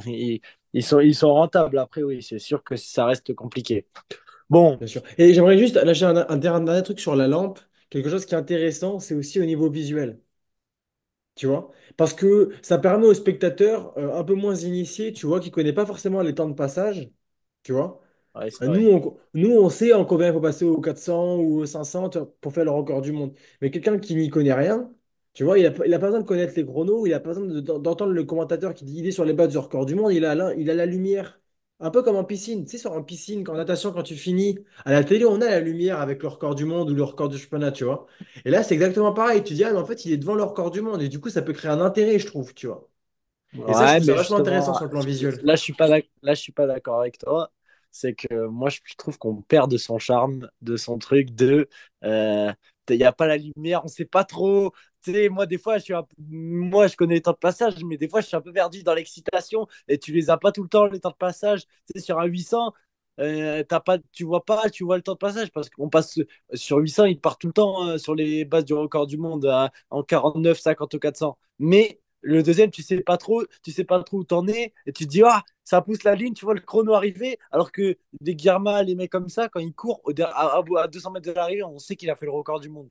ils, 0.06 0.40
ils 0.72 0.84
sont, 0.84 1.00
ils 1.00 1.14
sont 1.14 1.32
rentables. 1.34 1.78
Après, 1.78 2.02
oui, 2.02 2.22
c'est 2.22 2.38
sûr 2.38 2.64
que 2.64 2.76
ça 2.76 3.06
reste 3.06 3.34
compliqué. 3.34 3.86
Bon, 4.50 4.76
bien 4.76 4.86
sûr. 4.86 5.02
Et 5.18 5.34
j'aimerais 5.34 5.58
juste 5.58 5.76
lâcher 5.76 6.04
un, 6.06 6.26
un 6.28 6.36
dernier 6.36 6.82
truc 6.82 7.00
sur 7.00 7.16
la 7.16 7.28
lampe. 7.28 7.60
Quelque 7.90 8.10
chose 8.10 8.26
qui 8.26 8.34
est 8.34 8.38
intéressant, 8.38 8.98
c'est 9.00 9.14
aussi 9.14 9.40
au 9.40 9.44
niveau 9.44 9.70
visuel, 9.70 10.20
tu 11.34 11.46
vois? 11.46 11.70
Parce 11.96 12.14
que 12.14 12.50
ça 12.62 12.78
permet 12.78 13.06
aux 13.06 13.14
spectateurs 13.14 13.96
euh, 13.98 14.14
un 14.18 14.24
peu 14.24 14.34
moins 14.34 14.54
initiés, 14.56 15.12
tu 15.12 15.26
vois, 15.26 15.40
qui 15.40 15.48
ne 15.50 15.54
connaissent 15.54 15.74
pas 15.74 15.86
forcément 15.86 16.22
les 16.22 16.34
temps 16.34 16.48
de 16.48 16.54
passage, 16.54 17.10
tu 17.62 17.72
vois? 17.72 18.00
Ouais, 18.34 18.50
c'est 18.50 18.62
Euh, 18.62 18.68
Nous, 18.68 18.88
on, 18.88 19.18
nous, 19.34 19.50
on 19.50 19.68
sait 19.70 19.92
en 19.92 20.04
combien 20.04 20.28
il 20.28 20.32
faut 20.34 20.40
passer 20.40 20.64
au 20.64 20.80
400 20.80 21.36
ou 21.38 21.60
au 21.60 21.66
500 21.66 22.08
tu 22.08 22.18
vois, 22.18 22.32
pour 22.40 22.52
faire 22.52 22.64
le 22.64 22.70
record 22.70 23.02
du 23.02 23.12
monde. 23.12 23.34
Mais 23.60 23.70
quelqu'un 23.70 23.98
qui 23.98 24.14
n'y 24.16 24.30
connaît 24.30 24.52
rien, 24.54 24.92
tu 25.32 25.44
vois, 25.44 25.58
il 25.58 25.64
n'a 25.64 25.70
pas 25.72 25.86
il 25.86 25.94
a 25.94 25.98
pas 25.98 26.06
besoin 26.06 26.20
de 26.22 26.26
connaître 26.26 26.54
les 26.56 26.64
chronos, 26.66 27.06
il 27.06 27.10
n'a 27.10 27.20
pas 27.20 27.30
besoin 27.30 27.46
de- 27.46 27.60
d'entendre 27.60 28.12
le 28.12 28.24
commentateur 28.24 28.74
qui 28.74 28.84
dit 28.84 28.98
il 28.98 29.06
est 29.06 29.10
sur 29.12 29.24
les 29.24 29.32
bases 29.34 29.50
du 29.50 29.58
record 29.58 29.86
du 29.86 29.94
monde, 29.96 30.12
il 30.12 30.24
a, 30.24 30.34
la- 30.34 30.54
il 30.54 30.70
a 30.70 30.74
la 30.74 30.86
lumière. 30.86 31.40
Un 31.80 31.90
peu 31.90 32.02
comme 32.02 32.16
en 32.16 32.24
piscine. 32.24 32.64
Tu 32.64 32.70
sais, 32.72 32.78
sur 32.78 32.92
en 32.92 33.02
piscine, 33.02 33.46
en 33.48 33.54
natation, 33.54 33.92
quand 33.92 34.02
tu 34.02 34.16
finis, 34.16 34.58
à 34.84 34.92
la 34.92 35.04
télé, 35.04 35.24
on 35.24 35.40
a 35.40 35.46
la 35.50 35.60
lumière 35.60 36.00
avec 36.00 36.22
le 36.22 36.28
record 36.28 36.54
du 36.54 36.64
monde 36.64 36.90
ou 36.90 36.94
le 36.94 37.02
record 37.02 37.28
du 37.28 37.36
championnat, 37.38 37.72
tu 37.72 37.84
vois. 37.84 38.06
Et 38.44 38.50
là, 38.50 38.62
c'est 38.62 38.74
exactement 38.74 39.12
pareil. 39.12 39.42
Tu 39.44 39.54
dis, 39.54 39.64
ah, 39.64 39.72
mais 39.72 39.78
en 39.78 39.84
fait, 39.86 40.04
il 40.04 40.12
est 40.12 40.16
devant 40.16 40.34
le 40.34 40.42
record 40.44 40.70
du 40.70 40.80
monde. 40.80 41.02
Et 41.02 41.08
du 41.08 41.20
coup, 41.20 41.30
ça 41.30 41.42
peut 41.42 41.52
créer 41.52 41.70
un 41.70 41.80
intérêt, 41.80 42.18
je 42.18 42.26
trouve, 42.26 42.54
tu 42.54 42.66
vois. 42.68 42.88
Et 43.66 43.74
Ouais, 43.74 43.74
ça 43.74 44.00
mais 44.00 44.14
vachement 44.14 44.38
intéressant 44.38 44.74
sur 44.74 44.84
le 44.86 44.90
plan 44.90 45.04
visuel. 45.04 45.42
là, 45.42 45.56
je 45.56 45.62
suis 45.62 45.72
pas 45.74 45.88
d'ac- 45.88 46.10
là, 46.22 46.34
je 46.34 46.40
suis 46.40 46.52
pas 46.52 46.66
d'accord 46.66 47.00
avec 47.00 47.18
toi. 47.18 47.52
C'est 47.90 48.14
que 48.14 48.46
moi, 48.46 48.70
je 48.70 48.80
trouve 48.96 49.18
qu'on 49.18 49.40
perd 49.42 49.70
de 49.70 49.76
son 49.76 49.98
charme, 49.98 50.48
de 50.62 50.76
son 50.76 50.98
truc, 50.98 51.30
de. 51.34 51.68
euh, 52.04 52.52
Il 52.90 52.98
n'y 52.98 53.04
a 53.04 53.12
pas 53.12 53.26
la 53.26 53.36
lumière, 53.38 53.82
on 53.84 53.88
sait 53.88 54.04
pas 54.04 54.24
trop. 54.24 54.72
Tu 55.02 55.12
sais, 55.12 55.28
moi, 55.28 55.46
des 55.46 55.58
fois, 55.58 55.78
je 55.78 55.84
suis 55.84 55.94
un 55.94 56.06
moi, 56.28 56.86
je 56.86 56.96
connais 56.96 57.14
les 57.14 57.22
temps 57.22 57.32
de 57.32 57.36
passage, 57.38 57.82
mais 57.84 57.96
des 57.96 58.08
fois, 58.08 58.20
je 58.20 58.26
suis 58.26 58.36
un 58.36 58.40
peu 58.40 58.52
perdu 58.52 58.82
dans 58.82 58.94
l'excitation 58.94 59.66
et 59.88 59.98
tu 59.98 60.12
les 60.12 60.30
as 60.30 60.36
pas 60.38 60.52
tout 60.52 60.62
le 60.62 60.68
temps, 60.68 60.86
les 60.86 61.00
temps 61.00 61.10
de 61.10 61.14
passage. 61.16 61.62
Tu 61.66 61.94
sais, 61.96 62.00
sur 62.00 62.18
un 62.20 62.24
800. 62.26 62.72
euh, 63.20 63.62
t'as 63.64 63.80
pas, 63.80 63.98
tu 64.12 64.24
vois 64.24 64.44
pas, 64.44 64.68
tu 64.70 64.84
vois 64.84 64.96
le 64.96 65.02
temps 65.02 65.12
de 65.12 65.18
passage 65.18 65.50
parce 65.52 65.70
qu'on 65.70 65.88
passe 65.88 66.18
sur 66.54 66.78
800, 66.78 67.04
il 67.04 67.20
part 67.20 67.38
tout 67.38 67.46
le 67.46 67.52
temps 67.52 67.82
hein, 67.82 67.98
sur 67.98 68.14
les 68.14 68.44
bases 68.44 68.64
du 68.64 68.74
record 68.74 69.06
du 69.06 69.16
monde 69.18 69.46
à- 69.46 69.70
en 69.90 70.02
49, 70.02 70.58
50 70.58 70.94
ou 70.94 70.98
400. 70.98 71.38
Mais 71.58 72.00
le 72.24 72.42
deuxième, 72.42 72.70
tu 72.70 72.82
sais 72.82 73.00
pas 73.02 73.18
trop, 73.18 73.44
tu 73.62 73.72
sais 73.72 73.84
pas 73.84 74.02
trop 74.02 74.18
où 74.18 74.24
t'en 74.24 74.46
es 74.48 74.72
et 74.86 74.92
tu 74.92 75.04
te 75.06 75.10
dis 75.10 75.22
ah 75.24 75.42
ça 75.64 75.82
pousse 75.82 76.04
la 76.04 76.14
ligne, 76.14 76.34
tu 76.34 76.44
vois 76.44 76.54
le 76.54 76.60
chrono 76.60 76.94
arriver. 76.94 77.38
Alors 77.52 77.72
que 77.72 77.96
des 78.20 78.34
Guerma, 78.36 78.82
les 78.82 78.94
mecs 78.94 79.12
comme 79.12 79.28
ça, 79.28 79.48
quand 79.48 79.60
ils 79.60 79.74
courent 79.74 80.00
au 80.04 80.12
à, 80.22 80.58
à- 80.58 80.64
à 80.82 80.88
200 80.88 81.10
mètres 81.12 81.26
de 81.28 81.32
l'arrivée, 81.32 81.62
on 81.64 81.78
sait 81.78 81.96
qu'il 81.96 82.10
a 82.10 82.16
fait 82.16 82.26
le 82.26 82.32
record 82.32 82.60
du 82.60 82.68
monde. 82.70 82.88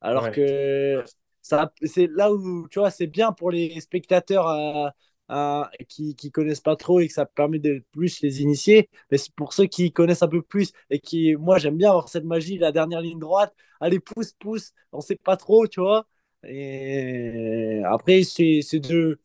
Alors 0.00 0.30
Ouais, 0.30 0.30
que 0.30 1.04
ça, 1.42 1.72
c'est 1.84 2.08
là 2.08 2.32
où 2.32 2.68
tu 2.68 2.78
vois, 2.78 2.90
c'est 2.90 3.06
bien 3.06 3.32
pour 3.32 3.50
les 3.50 3.80
spectateurs 3.80 4.46
à- 4.46 4.94
à- 5.28 5.70
qui, 5.88 6.14
qui 6.16 6.30
connaissent 6.32 6.60
pas 6.60 6.76
trop 6.76 7.00
et 7.00 7.06
que 7.08 7.12
ça 7.14 7.26
permet 7.26 7.58
de 7.58 7.84
plus 7.92 8.20
les 8.22 8.42
initier. 8.42 8.88
Mais 9.10 9.18
c'est 9.18 9.32
pour 9.34 9.52
ceux 9.52 9.66
qui 9.66 9.92
connaissent 9.92 10.22
un 10.22 10.28
peu 10.28 10.42
plus 10.42 10.72
et 10.90 11.00
qui, 11.00 11.36
moi, 11.36 11.58
j'aime 11.58 11.76
bien 11.76 11.90
avoir 11.90 12.08
cette 12.08 12.24
magie, 12.24 12.58
la 12.58 12.72
dernière 12.72 13.00
ligne 13.00 13.18
droite. 13.18 13.54
Allez, 13.80 14.00
pousse, 14.00 14.32
pousse, 14.32 14.72
on 14.92 15.00
sait 15.00 15.16
pas 15.16 15.36
trop, 15.36 15.66
tu 15.66 15.80
vois. 15.80 16.06
Et 16.44 17.82
après, 17.84 18.22
c'est 18.24 18.60
c'est 18.62 18.80
deux, 18.80 19.18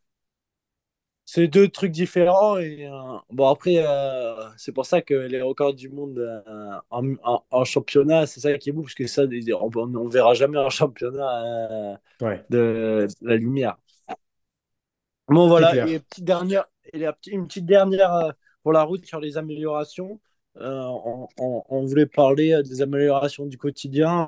c'est 1.26 1.48
deux 1.48 1.68
trucs 1.70 1.92
différents. 1.92 2.58
Et, 2.58 2.86
euh, 2.88 2.92
bon, 3.32 3.48
après, 3.50 3.78
euh, 3.80 4.36
c'est 4.58 4.72
pour 4.72 4.86
ça 4.86 5.02
que 5.02 5.14
les 5.14 5.42
records 5.42 5.74
du 5.74 5.90
monde 5.90 6.20
euh, 6.20 6.72
en, 6.90 7.14
en- 7.24 7.44
en 7.50 7.64
championnat, 7.66 8.26
c'est 8.28 8.40
ça 8.42 8.58
qui 8.58 8.70
est 8.70 8.72
beau, 8.74 8.82
parce 8.84 8.94
que 8.96 9.08
ça, 9.08 9.24
on, 9.24 9.96
on 9.96 10.08
verra 10.10 10.34
jamais 10.34 10.60
un 10.60 10.70
championnat 10.70 12.00
ouais, 12.22 12.46
de 12.50 13.08
la 13.22 13.36
lumière. 13.38 13.78
Bon, 15.28 15.48
voilà, 15.48 15.80
et 15.82 16.00
petite 16.00 16.24
dernière, 16.24 16.66
et 16.94 17.00
la 17.00 17.12
petite- 17.14 17.34
une 17.34 17.48
petite 17.48 17.66
dernière 17.66 18.34
pour 18.64 18.74
la 18.74 18.84
route 18.84 19.06
sur 19.06 19.20
les 19.20 19.38
améliorations. 19.38 20.20
On, 20.56 21.28
on- 21.38 21.64
on 21.70 21.86
voulait 21.86 22.06
parler 22.06 22.62
des 22.64 22.82
améliorations 22.82 23.46
du 23.48 23.58
quotidien, 23.58 24.28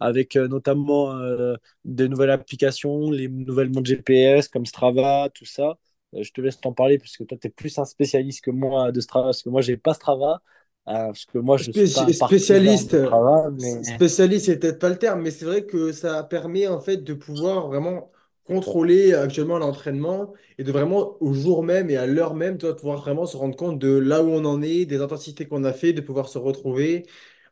avec 0.00 0.36
euh, 0.36 0.48
notamment 0.48 1.16
euh, 1.16 1.54
des 1.84 2.08
nouvelles 2.08 2.30
applications, 2.30 3.10
les 3.10 3.28
nouvelles 3.28 3.70
montres 3.70 3.86
GPS 3.86 4.48
comme 4.48 4.66
Strava, 4.66 5.28
tout 5.32 5.44
ça. 5.44 5.78
Euh, 6.14 6.22
je 6.22 6.32
te 6.32 6.40
laisse 6.40 6.60
t'en 6.60 6.72
parler, 6.72 6.98
puisque 6.98 7.26
toi, 7.26 7.38
tu 7.40 7.48
es 7.48 7.50
plus 7.50 7.78
un 7.78 7.84
spécialiste 7.84 8.44
que 8.44 8.50
moi 8.50 8.92
de 8.92 9.00
Strava, 9.00 9.26
parce 9.26 9.42
que 9.42 9.48
moi, 9.48 9.62
j'ai 9.62 9.76
pas 9.76 9.94
Strava, 9.94 10.40
parce 10.84 11.24
que 11.24 11.38
moi, 11.38 11.56
je 11.56 11.70
suis 11.70 11.92
pas 11.94 12.12
spécialiste, 12.12 13.04
Strava, 13.04 13.50
mais... 13.50 13.82
spécialiste, 13.84 14.46
c'est 14.46 14.58
peut-être 14.58 14.78
pas 14.78 14.90
le 14.90 14.98
terme, 14.98 15.22
mais 15.22 15.30
c'est 15.30 15.44
vrai 15.44 15.64
que 15.64 15.92
ça 15.92 16.22
permet 16.24 16.66
en 16.66 16.80
fait 16.80 16.98
de 16.98 17.14
pouvoir 17.14 17.68
vraiment 17.68 18.10
contrôler 18.44 19.14
actuellement 19.14 19.58
l'entraînement 19.58 20.34
et 20.58 20.64
de 20.64 20.70
vraiment 20.70 21.16
au 21.20 21.32
jour 21.32 21.62
même 21.62 21.88
et 21.88 21.96
à 21.96 22.06
l'heure 22.06 22.34
même, 22.34 22.58
de 22.58 22.72
pouvoir 22.72 23.00
vraiment 23.00 23.24
se 23.24 23.38
rendre 23.38 23.56
compte 23.56 23.78
de 23.78 23.96
là 23.96 24.22
où 24.22 24.28
on 24.28 24.44
en 24.44 24.60
est, 24.60 24.84
des 24.84 25.00
intensités 25.00 25.46
qu'on 25.46 25.64
a 25.64 25.72
fait, 25.72 25.94
de 25.94 26.02
pouvoir 26.02 26.28
se 26.28 26.36
retrouver. 26.36 27.06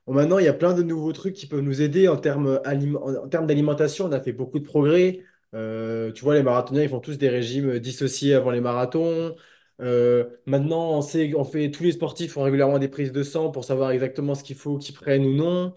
Bon, 0.06 0.14
maintenant, 0.14 0.38
il 0.38 0.44
y 0.44 0.48
a 0.48 0.52
plein 0.52 0.74
de 0.74 0.82
nouveaux 0.82 1.12
trucs 1.12 1.34
qui 1.34 1.46
peuvent 1.46 1.60
nous 1.60 1.80
aider 1.80 2.08
en 2.08 2.16
termes 2.16 2.60
en 2.64 3.28
termes 3.28 3.46
d'alimentation. 3.46 4.06
On 4.06 4.12
a 4.12 4.20
fait 4.20 4.32
beaucoup 4.32 4.58
de 4.58 4.64
progrès. 4.64 5.24
Euh, 5.54 6.10
tu 6.12 6.24
vois, 6.24 6.34
les 6.34 6.42
marathoniens, 6.42 6.82
ils 6.82 6.88
font 6.88 7.00
tous 7.00 7.18
des 7.18 7.28
régimes 7.28 7.78
dissociés 7.78 8.34
avant 8.34 8.50
les 8.50 8.60
marathons. 8.60 9.36
Euh, 9.80 10.24
maintenant, 10.46 10.98
on 10.98 11.02
sait, 11.02 11.34
on 11.36 11.44
fait, 11.44 11.70
tous 11.70 11.82
les 11.84 11.92
sportifs 11.92 12.32
font 12.32 12.42
régulièrement 12.42 12.78
des 12.78 12.88
prises 12.88 13.12
de 13.12 13.22
sang 13.22 13.50
pour 13.50 13.64
savoir 13.64 13.90
exactement 13.92 14.34
ce 14.34 14.42
qu'il 14.44 14.56
faut 14.56 14.78
qu'ils 14.78 14.94
prennent 14.94 15.24
ou 15.24 15.34
non. 15.34 15.74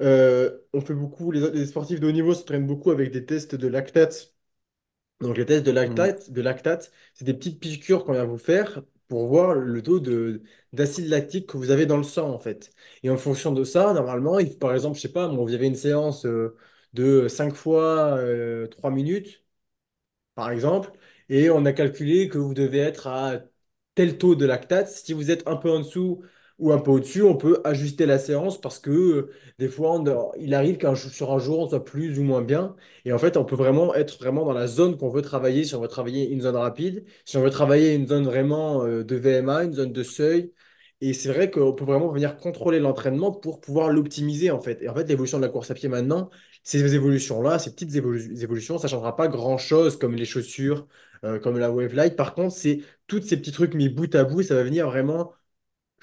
Euh, 0.00 0.58
on 0.72 0.80
fait 0.80 0.94
beaucoup, 0.94 1.30
les, 1.32 1.50
les 1.52 1.66
sportifs 1.66 2.00
de 2.00 2.08
haut 2.08 2.12
niveau 2.12 2.34
s'entraînent 2.34 2.66
beaucoup 2.66 2.90
avec 2.90 3.12
des 3.12 3.24
tests 3.26 3.54
de 3.54 3.68
lactate 3.68 4.34
donc, 5.20 5.36
les 5.38 5.46
tests 5.46 5.64
de 5.64 5.70
Mm. 5.72 5.72
lactate, 5.72 6.30
de 6.30 6.40
lactate, 6.42 6.92
c'est 7.14 7.24
des 7.24 7.34
petites 7.34 7.60
piqûres 7.60 8.04
qu'on 8.04 8.12
vient 8.12 8.24
vous 8.24 8.38
faire 8.38 8.82
pour 9.08 9.26
voir 9.28 9.54
le 9.54 9.82
taux 9.82 10.00
de, 10.00 10.42
d'acide 10.72 11.08
lactique 11.08 11.48
que 11.48 11.56
vous 11.56 11.70
avez 11.70 11.86
dans 11.86 11.96
le 11.96 12.02
sang, 12.02 12.30
en 12.32 12.38
fait. 12.38 12.72
Et 13.02 13.10
en 13.10 13.16
fonction 13.16 13.52
de 13.52 13.64
ça, 13.64 13.92
normalement, 13.94 14.38
par 14.60 14.74
exemple, 14.74 14.96
je 14.96 15.02
sais 15.02 15.12
pas, 15.12 15.28
moi, 15.28 15.44
vous 15.44 15.54
avez 15.54 15.66
une 15.66 15.74
séance 15.74 16.26
euh, 16.26 16.56
de 16.94 17.28
5 17.28 17.54
fois 17.54 18.16
euh, 18.18 18.66
3 18.68 18.90
minutes 18.90 19.42
par 20.34 20.50
exemple, 20.50 20.92
et 21.28 21.50
on 21.50 21.64
a 21.64 21.72
calculé 21.72 22.28
que 22.28 22.38
vous 22.38 22.54
devez 22.54 22.78
être 22.78 23.06
à 23.06 23.40
tel 23.94 24.18
taux 24.18 24.34
de 24.34 24.44
lactate. 24.46 24.88
Si 24.88 25.12
vous 25.12 25.30
êtes 25.30 25.46
un 25.46 25.56
peu 25.56 25.70
en 25.70 25.80
dessous 25.80 26.24
ou 26.58 26.72
un 26.72 26.78
peu 26.78 26.90
au-dessus, 26.92 27.22
on 27.22 27.36
peut 27.36 27.60
ajuster 27.64 28.06
la 28.06 28.18
séance 28.18 28.60
parce 28.60 28.78
que 28.78 28.90
euh, 28.90 29.30
des 29.58 29.68
fois, 29.68 30.02
il 30.38 30.54
arrive 30.54 30.76
qu'un 30.78 30.94
sur 30.94 31.32
un 31.32 31.38
jour, 31.38 31.58
on 31.60 31.68
soit 31.68 31.84
plus 31.84 32.18
ou 32.18 32.22
moins 32.22 32.42
bien. 32.42 32.76
Et 33.04 33.12
en 33.12 33.18
fait, 33.18 33.36
on 33.36 33.44
peut 33.44 33.56
vraiment 33.56 33.94
être 33.94 34.18
vraiment 34.18 34.44
dans 34.44 34.52
la 34.52 34.66
zone 34.66 34.96
qu'on 34.96 35.08
veut 35.08 35.22
travailler. 35.22 35.64
Si 35.64 35.74
on 35.74 35.80
veut 35.80 35.88
travailler 35.88 36.28
une 36.30 36.42
zone 36.42 36.56
rapide, 36.56 37.04
si 37.24 37.36
on 37.36 37.42
veut 37.42 37.50
travailler 37.50 37.94
une 37.94 38.06
zone 38.06 38.24
vraiment 38.24 38.84
euh, 38.84 39.02
de 39.04 39.16
VMA, 39.16 39.64
une 39.64 39.72
zone 39.74 39.92
de 39.92 40.02
seuil. 40.02 40.52
Et 41.00 41.12
c'est 41.12 41.28
vrai 41.32 41.50
qu'on 41.50 41.72
peut 41.74 41.84
vraiment 41.84 42.08
venir 42.12 42.36
contrôler 42.36 42.80
l'entraînement 42.80 43.32
pour 43.32 43.60
pouvoir 43.60 43.90
l'optimiser 43.90 44.50
en 44.50 44.60
fait. 44.60 44.80
Et 44.82 44.88
en 44.88 44.94
fait, 44.94 45.04
l'évolution 45.08 45.38
de 45.38 45.42
la 45.44 45.48
course 45.50 45.70
à 45.70 45.74
pied 45.74 45.88
maintenant, 45.88 46.30
ces 46.62 46.94
évolutions-là, 46.94 47.58
ces 47.58 47.72
petites 47.72 47.90
évolu- 47.92 48.40
évolutions, 48.42 48.78
ça 48.78 48.86
ne 48.86 48.90
changera 48.92 49.14
pas 49.16 49.28
grand-chose 49.28 49.98
comme 49.98 50.14
les 50.14 50.24
chaussures, 50.24 50.86
euh, 51.24 51.38
comme 51.38 51.58
la 51.58 51.70
Wavelight. 51.70 52.16
Par 52.16 52.34
contre, 52.34 52.54
c'est 52.54 52.80
tous 53.06 53.20
ces 53.22 53.36
petits 53.36 53.52
trucs 53.52 53.74
mis 53.74 53.88
bout 53.88 54.14
à 54.14 54.24
bout, 54.24 54.42
ça 54.42 54.54
va 54.54 54.62
venir 54.62 54.86
vraiment 54.88 55.32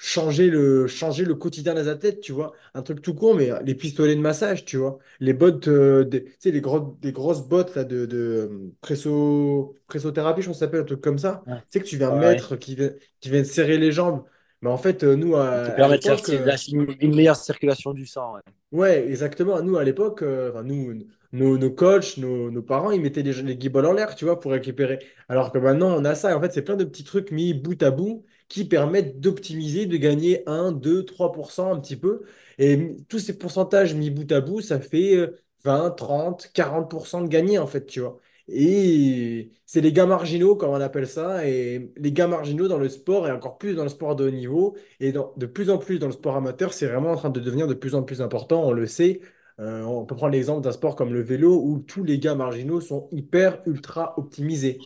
changer 0.04 0.50
le, 0.50 0.86
changer 0.88 1.24
le 1.24 1.34
quotidien 1.36 1.74
des 1.74 1.88
athlètes, 1.88 2.20
tu 2.20 2.32
vois. 2.32 2.52
Un 2.74 2.82
truc 2.82 3.00
tout 3.02 3.14
con, 3.14 3.34
mais 3.34 3.50
les 3.64 3.74
pistolets 3.74 4.16
de 4.16 4.20
massage, 4.20 4.64
tu 4.64 4.76
vois. 4.76 4.98
Les 5.20 5.32
bottes, 5.32 5.68
euh, 5.68 6.04
des, 6.04 6.24
tu 6.24 6.36
sais, 6.40 6.50
les, 6.50 6.60
gros, 6.60 6.98
des 7.00 7.12
grosses 7.12 7.46
bottes 7.46 7.74
là, 7.76 7.84
de, 7.84 8.06
de 8.06 8.72
presso, 8.80 9.74
pressothérapie, 9.86 10.42
je 10.42 10.46
pense 10.48 10.56
que 10.56 10.60
ça 10.60 10.66
s'appelle, 10.66 10.80
un 10.80 10.84
truc 10.84 11.00
comme 11.00 11.18
ça. 11.18 11.44
Ouais, 11.46 11.62
Tu 11.70 11.78
sais, 11.78 11.80
que 11.84 11.88
tu 11.88 11.96
viens 11.98 12.10
ouais. 12.10 12.18
mettre, 12.20 12.56
qui, 12.56 12.74
vient- 12.74 12.92
qui 13.20 13.30
viennent 13.30 13.44
serrer 13.44 13.78
les 13.78 13.92
jambes. 13.92 14.24
Mais 14.60 14.70
en 14.70 14.78
fait, 14.78 15.02
euh, 15.04 15.14
nous, 15.16 15.36
à, 15.36 15.50
Qui 15.62 15.72
à 15.72 15.72
permet 15.72 15.98
de 15.98 16.08
la- 16.44 16.56
une 17.00 17.14
meilleure 17.14 17.36
circulation 17.36 17.92
du 17.92 18.06
sang. 18.06 18.34
ouais. 18.34 18.40
Ouais, 18.72 19.06
exactement. 19.08 19.60
Nous, 19.62 19.76
à 19.76 19.84
l'époque, 19.84 20.22
euh, 20.22 20.62
nous, 20.62 20.94
nos, 21.32 21.58
nos 21.58 21.70
coachs, 21.70 22.16
nos, 22.16 22.50
nos 22.50 22.62
parents, 22.62 22.90
ils 22.90 23.02
mettaient 23.02 23.22
les, 23.22 23.34
les 23.42 23.56
guibolles 23.56 23.84
en 23.86 23.92
l'air, 23.92 24.14
tu 24.14 24.24
vois, 24.24 24.40
pour 24.40 24.50
récupérer. 24.52 24.98
Alors 25.28 25.52
que 25.52 25.58
maintenant, 25.58 25.94
on 25.94 26.04
a 26.06 26.14
ça. 26.14 26.30
Et 26.30 26.34
en 26.34 26.40
fait, 26.40 26.52
c'est 26.52 26.62
plein 26.62 26.76
de 26.76 26.84
petits 26.84 27.04
trucs 27.04 27.30
mis 27.32 27.52
bout 27.52 27.80
à 27.82 27.90
bout 27.90 28.24
qui 28.52 28.66
permettent 28.66 29.18
d'optimiser, 29.18 29.86
de 29.86 29.96
gagner 29.96 30.42
un, 30.46 30.72
2, 30.72 31.04
3% 31.06 31.72
un 31.72 31.80
petit 31.80 31.96
peu. 31.96 32.22
Et 32.58 32.96
tous 33.08 33.18
ces 33.18 33.38
pourcentages 33.38 33.94
mis 33.94 34.10
bout 34.10 34.30
à 34.30 34.40
bout, 34.42 34.60
ça 34.60 34.78
fait 34.78 35.16
euh, 35.16 35.38
20, 35.64 35.90
30, 35.92 36.50
40% 36.52 37.22
de 37.22 37.28
gagner, 37.28 37.58
en 37.58 37.66
fait, 37.66 37.86
tu 37.86 38.00
vois. 38.00 38.18
Et 38.48 39.52
c'est 39.64 39.80
les 39.80 39.92
gains 39.92 40.04
marginaux, 40.06 40.54
comme 40.56 40.70
on 40.70 40.80
appelle 40.80 41.06
ça. 41.08 41.46
Et 41.48 41.92
les 41.96 42.12
gains 42.12 42.26
marginaux 42.28 42.68
dans 42.68 42.76
le 42.78 42.88
sport, 42.90 43.26
et 43.26 43.32
encore 43.32 43.56
plus 43.56 43.74
dans 43.74 43.84
le 43.84 43.88
sport 43.88 44.16
de 44.16 44.26
haut 44.26 44.30
niveau, 44.30 44.76
et 45.00 45.12
dans- 45.12 45.32
de 45.38 45.46
plus 45.46 45.70
en 45.70 45.78
plus 45.78 45.98
dans 45.98 46.06
le 46.08 46.12
sport 46.12 46.36
amateur, 46.36 46.72
c'est 46.74 46.86
vraiment 46.86 47.12
en 47.12 47.16
train 47.16 47.30
de 47.30 47.40
devenir 47.40 47.66
de 47.66 47.74
plus 47.74 47.94
en 47.94 48.02
plus 48.02 48.20
important, 48.20 48.62
on 48.64 48.72
le 48.72 48.86
sait. 48.86 49.20
Euh, 49.60 49.82
on 49.84 50.04
peut 50.04 50.14
prendre 50.16 50.32
l'exemple 50.32 50.62
d'un 50.62 50.72
sport 50.72 50.96
comme 50.96 51.12
le 51.14 51.22
vélo 51.22 51.60
où 51.62 51.78
tous 51.78 52.04
les 52.04 52.18
gains 52.18 52.34
marginaux 52.34 52.80
sont 52.80 53.08
hyper, 53.12 53.62
ultra 53.66 54.18
optimisés. 54.18 54.78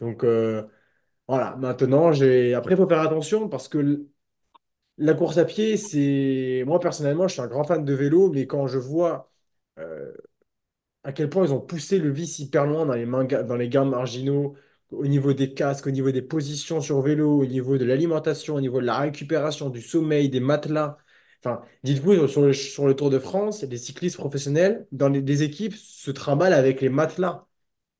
Donc 0.00 0.24
euh, 0.24 0.62
voilà, 1.28 1.56
maintenant, 1.56 2.12
j'ai... 2.12 2.54
après, 2.54 2.74
il 2.74 2.76
faut 2.76 2.88
faire 2.88 3.00
attention 3.00 3.48
parce 3.48 3.68
que 3.68 4.06
la 4.98 5.14
course 5.14 5.38
à 5.38 5.44
pied, 5.44 5.76
c'est... 5.76 6.64
Moi, 6.66 6.80
personnellement, 6.80 7.28
je 7.28 7.34
suis 7.34 7.42
un 7.42 7.48
grand 7.48 7.64
fan 7.64 7.84
de 7.84 7.94
vélo, 7.94 8.30
mais 8.32 8.46
quand 8.46 8.66
je 8.66 8.78
vois 8.78 9.30
euh, 9.78 10.12
à 11.04 11.12
quel 11.12 11.28
point 11.30 11.44
ils 11.46 11.52
ont 11.52 11.60
poussé 11.60 11.98
le 11.98 12.10
vice 12.10 12.38
hyper 12.40 12.66
loin 12.66 12.86
dans 12.86 12.94
les, 12.94 13.06
mains- 13.06 13.24
dans 13.24 13.56
les 13.56 13.68
gains 13.68 13.84
marginaux, 13.84 14.56
au 14.90 15.06
niveau 15.06 15.32
des 15.32 15.54
casques, 15.54 15.86
au 15.86 15.90
niveau 15.90 16.10
des 16.10 16.22
positions 16.22 16.80
sur 16.80 17.00
vélo, 17.02 17.40
au 17.40 17.46
niveau 17.46 17.78
de 17.78 17.84
l'alimentation, 17.84 18.54
au 18.56 18.60
niveau 18.60 18.80
de 18.80 18.86
la 18.86 18.98
récupération, 18.98 19.70
du 19.70 19.80
sommeil, 19.82 20.28
des 20.28 20.40
matelas. 20.40 20.98
Enfin, 21.44 21.62
dites-vous, 21.84 22.26
sur 22.28 22.42
le, 22.86 22.94
Tour 22.94 23.10
de 23.10 23.18
France, 23.18 23.64
des 23.64 23.76
cyclistes 23.78 24.16
professionnels, 24.16 24.86
dans 24.92 25.08
les, 25.08 25.42
équipes, 25.42 25.74
se 25.74 26.10
trimballent 26.10 26.52
avec 26.54 26.80
les 26.80 26.88
matelas 26.88 27.46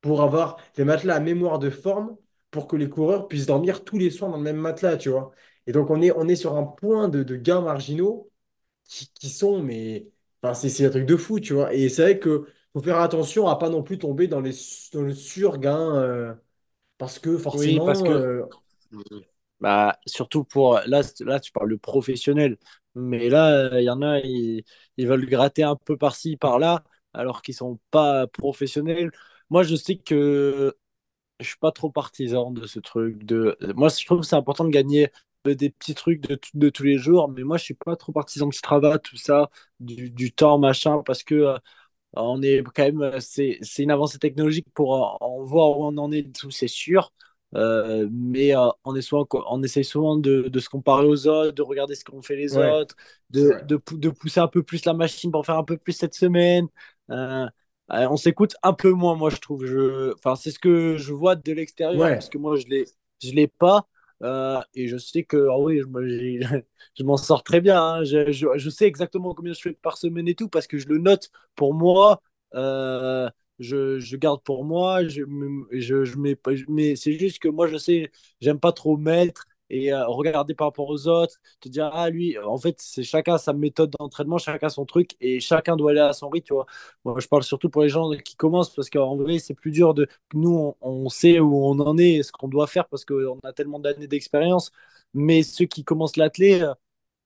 pour 0.01 0.23
avoir 0.23 0.59
des 0.77 0.85
matelas 0.85 1.17
à 1.17 1.21
mémoire 1.21 1.59
de 1.59 1.71
forme 1.71 2.17
pour 2.51 2.67
que 2.69 2.77
les 2.77 2.89
coureurs 2.89 3.29
puissent 3.29 3.47
dormir 3.47 3.85
tous 3.85 3.99
les 3.99 4.11
soirs 4.11 4.31
dans 4.31 4.37
le 4.39 4.43
même 4.43 4.57
matelas, 4.57 4.97
tu 4.97 5.11
vois. 5.11 5.33
Et 5.67 5.73
donc, 5.73 5.91
on 5.91 6.01
est, 6.03 6.13
on 6.13 6.29
est 6.29 6.37
sur 6.37 6.57
un 6.57 6.65
point 6.65 7.09
de, 7.09 7.23
de 7.23 7.37
gains 7.37 7.61
marginaux 7.61 8.31
qui, 8.85 9.11
qui 9.15 9.31
sont, 9.31 9.63
mais 9.63 10.09
enfin, 10.43 10.55
c'est 10.55 10.87
un 10.87 10.91
truc 10.91 11.07
de 11.07 11.17
fou, 11.17 11.41
tu 11.41 11.55
vois. 11.55 11.75
Et 11.75 11.89
c'est 11.89 12.03
vrai 12.03 12.19
que 12.21 12.47
faut 12.75 12.83
faire 12.83 13.01
attention 13.01 13.49
à 13.49 13.57
pas 13.59 13.71
non 13.71 13.83
plus 13.83 13.99
tomber 13.99 14.29
dans, 14.29 14.41
les, 14.41 14.53
dans 14.93 15.03
le 15.03 15.15
surgain, 15.15 15.97
euh, 15.97 16.35
parce 16.99 17.19
que 17.19 17.39
Oui, 17.53 17.81
parce 17.81 18.03
forcément, 18.03 18.03
que 18.03 18.13
euh, 18.15 18.45
bah, 19.61 19.99
surtout 20.07 20.45
pour 20.45 20.81
là, 20.87 21.03
là 21.21 21.41
tu 21.41 21.53
parles 21.53 21.71
de 21.71 21.77
professionnel, 21.77 22.59
mais 22.95 23.29
là 23.29 23.79
il 23.81 23.85
y 23.85 23.91
en 23.91 24.03
a 24.03 24.19
ils, 24.21 24.65
ils 24.97 25.07
veulent 25.09 25.27
gratter 25.29 25.63
un 25.63 25.77
peu 25.77 25.97
par-ci 25.97 26.37
par-là 26.37 26.85
alors 27.15 27.43
qu'ils 27.43 27.55
sont 27.55 27.79
pas 27.91 28.27
professionnels. 28.27 29.11
Moi 29.51 29.63
je 29.63 29.75
sais 29.77 29.97
que 29.97 30.77
je 31.41 31.47
suis 31.49 31.59
pas 31.59 31.73
trop 31.73 31.91
partisan 31.91 32.51
de 32.51 32.67
ce 32.67 32.79
truc 32.81 33.25
de 33.25 33.57
moi 33.77 33.89
je 33.89 34.05
trouve 34.07 34.21
que 34.21 34.27
c'est 34.27 34.37
important 34.37 34.65
de 34.65 34.71
gagner 34.71 35.11
de- 35.45 35.53
des 35.55 35.71
petits 35.71 35.95
trucs 35.95 36.21
de, 36.23 36.39
de 36.55 36.69
tous 36.71 36.83
les 36.85 36.99
jours, 36.99 37.29
mais 37.29 37.43
moi 37.45 37.57
je 37.59 37.65
suis 37.65 37.75
pas 37.75 37.97
trop 37.97 38.13
partisan 38.13 38.49
de 38.49 38.55
Strava 38.55 38.99
tout 38.99 39.17
ça 39.17 39.51
du, 39.81 40.11
du 40.11 40.33
temps 40.33 40.59
machin 40.59 41.03
parce 41.05 41.23
que 41.23 41.35
euh, 41.35 41.59
on 42.15 42.43
est 42.43 42.63
quand 42.75 42.85
même 42.93 43.21
c'est 43.21 43.59
c'est 43.63 43.83
une 43.85 43.91
avancée 43.91 44.19
technologique 44.19 44.67
pour 44.75 44.93
en, 45.23 45.43
voir 45.45 45.79
où 45.79 45.85
on 45.87 45.97
en 45.99 46.13
est 46.13 46.35
tout 46.37 46.51
c'est 46.51 46.69
sûr 46.69 47.13
Euh, 47.55 48.09
mais 48.13 48.55
euh, 48.57 48.69
on, 48.85 48.95
est 48.97 49.03
souvent, 49.03 49.27
on 49.49 49.63
essaye 49.63 49.85
souvent 49.85 50.17
de, 50.19 50.43
de 50.49 50.61
se 50.61 50.69
comparer 50.69 51.07
aux 51.07 51.27
autres, 51.29 51.53
de 51.53 51.63
regarder 51.63 51.95
ce 51.95 52.05
qu'ont 52.05 52.21
fait 52.21 52.37
les 52.37 52.57
Ouais, 52.57 52.77
autres, 52.77 52.97
de, 53.31 53.57
de, 53.63 53.77
pou- 53.77 53.97
de 53.99 54.11
pousser 54.11 54.41
un 54.41 54.49
peu 54.49 54.63
plus 54.63 54.85
la 54.85 54.93
machine 54.95 55.31
pour 55.33 55.47
faire 55.47 55.57
un 55.57 55.65
peu 55.65 55.79
plus 55.79 55.93
cette 55.95 56.15
semaine. 56.15 56.67
Euh, 57.11 57.47
euh, 57.47 57.49
on 57.89 58.17
s'écoute 58.17 58.55
un 58.63 58.73
peu 58.73 58.91
moins, 58.91 59.15
moi, 59.15 59.31
je 59.31 59.37
trouve. 59.37 59.65
Je, 59.65 60.13
enfin, 60.15 60.35
c'est 60.35 60.51
ce 60.51 60.59
que 60.59 60.97
je 60.97 61.13
vois 61.13 61.37
de 61.37 61.53
l'extérieur, 61.53 62.09
parce 62.09 62.29
que 62.29 62.39
moi, 62.39 62.57
je 62.57 62.65
je 63.23 63.33
l'ai 63.33 63.47
pas. 63.47 63.87
Euh, 64.23 64.61
et 64.75 64.89
je 64.89 64.97
sais 64.97 65.25
que, 65.25 65.49
ah 65.51 65.59
oui, 65.59 65.81
je, 66.99 67.05
m'en 67.05 67.17
sors 67.17 67.43
très 67.43 67.61
bien. 67.61 67.83
hein. 67.83 68.05
Je, 68.05 68.33
je, 68.33 68.47
je 68.57 68.71
sais 68.71 68.87
exactement 68.87 69.35
combien 69.35 69.53
je 69.53 69.61
fais 69.61 69.73
par 69.73 69.99
semaine 69.99 70.29
et 70.29 70.35
tout, 70.35 70.49
parce 70.49 70.67
que 70.67 70.79
je 70.79 70.89
le 70.89 70.99
note 70.99 71.31
pour 71.55 71.75
moi. 71.75 72.23
Euh, 72.55 73.29
je, 73.59 74.17
garde 74.17 74.43
pour 74.43 74.65
moi, 74.65 75.07
je, 75.07 75.23
je, 75.73 76.19
mets, 76.19 76.39
mais 76.69 76.97
c'est 76.97 77.19
juste 77.19 77.39
que 77.39 77.49
moi, 77.49 77.67
je 77.67 77.77
sais, 77.77 78.11
j'aime 78.41 78.61
pas 78.61 78.73
trop 78.73 78.97
mettre 78.97 79.47
et 79.71 79.93
euh, 79.93 80.07
regarder 80.07 80.55
par 80.55 80.69
rapport 80.69 80.89
aux 80.89 81.09
autres, 81.09 81.37
te 81.61 81.69
dire, 81.69 81.91
ah, 81.93 82.11
lui, 82.11 82.39
en 82.39 82.57
fait, 82.59 82.77
c'est 82.81 83.03
chacun 83.03 83.39
sa 83.39 83.53
méthode 83.53 83.91
d'entraînement, 83.99 84.39
chacun 84.39 84.69
son 84.69 84.85
truc 84.87 85.17
et 85.21 85.41
chacun 85.41 85.77
doit 85.77 85.91
aller 85.93 86.01
à 86.01 86.13
son 86.13 86.29
rythme, 86.29 86.47
tu 86.47 86.55
vois. 86.55 86.67
Moi, 87.05 87.19
je 87.21 87.29
parle 87.29 87.43
surtout 87.43 87.71
pour 87.71 87.83
les 87.83 87.89
gens 87.89 88.11
qui 88.25 88.37
commencent 88.37 88.75
parce 88.75 88.91
qu'en 88.91 89.17
vrai, 89.17 89.39
c'est 89.39 89.55
plus 89.55 89.71
dur 89.73 89.95
de. 89.95 90.09
Nous, 90.35 90.75
on, 90.81 91.09
sait 91.09 91.41
où 91.41 91.65
on 91.67 91.79
en 91.81 91.99
est 91.99 92.23
ce 92.23 92.33
qu'on 92.33 92.49
doit 92.49 92.67
faire 92.67 92.89
parce 92.89 93.05
qu'on 93.05 93.39
a 93.43 93.53
tellement 93.53 93.79
d'années 93.81 94.07
d'expérience, 94.09 94.71
mais 95.15 95.43
ceux 95.43 95.67
qui 95.67 95.85
commencent 95.85 96.17
l'athlé, 96.17 96.63
euh, 96.63 96.75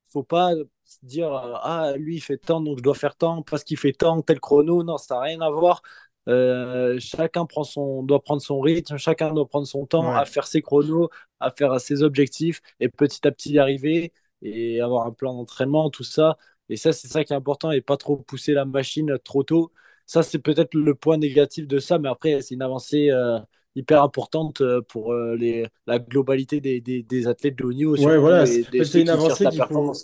faut 0.08 0.22
pas 0.22 0.52
se 0.84 0.98
dire 1.04 1.32
euh, 1.32 1.54
ah 1.62 1.92
lui 1.96 2.16
il 2.16 2.20
fait 2.20 2.36
tant 2.38 2.60
donc 2.60 2.78
je 2.78 2.82
dois 2.82 2.94
faire 2.94 3.16
tant 3.16 3.42
parce 3.42 3.64
qu'il 3.64 3.76
fait 3.78 3.92
tant 3.92 4.22
tel 4.22 4.40
chrono 4.40 4.82
non 4.82 4.98
ça 4.98 5.14
n'a 5.16 5.20
rien 5.22 5.40
à 5.40 5.50
voir 5.50 5.82
Euh, 6.28 6.98
chacun 7.00 7.46
prend 7.46 7.64
son 7.64 8.02
doit 8.02 8.22
prendre 8.22 8.42
son 8.42 8.60
rythme 8.60 8.98
chacun 8.98 9.32
doit 9.32 9.48
prendre 9.48 9.66
son 9.66 9.86
temps 9.86 10.12
à 10.12 10.26
faire 10.26 10.46
ses 10.46 10.60
chronos 10.60 11.08
à 11.40 11.50
faire 11.50 11.80
ses 11.80 12.02
objectifs 12.02 12.60
et 12.78 12.90
petit 12.90 13.26
à 13.26 13.32
petit 13.32 13.52
y 13.52 13.58
arriver 13.58 14.12
et 14.42 14.80
avoir 14.82 15.06
un 15.06 15.12
plan 15.12 15.34
d'entraînement 15.34 15.88
tout 15.90 16.04
ça 16.04 16.36
et 16.68 16.76
ça 16.76 16.92
c'est 16.92 17.08
ça 17.08 17.24
qui 17.24 17.32
est 17.32 17.36
important 17.36 17.70
et 17.72 17.80
pas 17.80 17.96
trop 17.96 18.16
pousser 18.18 18.52
la 18.52 18.66
machine 18.66 19.18
trop 19.24 19.42
tôt 19.44 19.72
ça 20.06 20.22
c'est 20.22 20.38
peut-être 20.38 20.74
le 20.74 20.94
point 20.94 21.16
négatif 21.16 21.66
de 21.66 21.78
ça 21.78 21.98
mais 21.98 22.08
après 22.10 22.42
c'est 22.42 22.54
une 22.54 22.62
avancée 22.62 23.10
euh, 23.10 23.38
hyper 23.74 24.02
importante 24.02 24.60
euh, 24.60 24.82
pour 24.82 25.12
euh, 25.12 25.36
les, 25.36 25.66
la 25.86 25.98
globalité 25.98 26.60
des, 26.60 26.80
des, 26.82 27.02
des 27.02 27.26
athlètes 27.28 27.56
de 27.56 27.64
haut 27.64 27.72
niveau 27.72 27.96
Ouais, 27.96 28.16
voilà. 28.18 28.46
C'est 28.46 28.94
une 28.94 29.08
qui 29.08 29.10
avancée 29.10 29.48
qu'il 29.48 29.64
faut. 29.64 30.00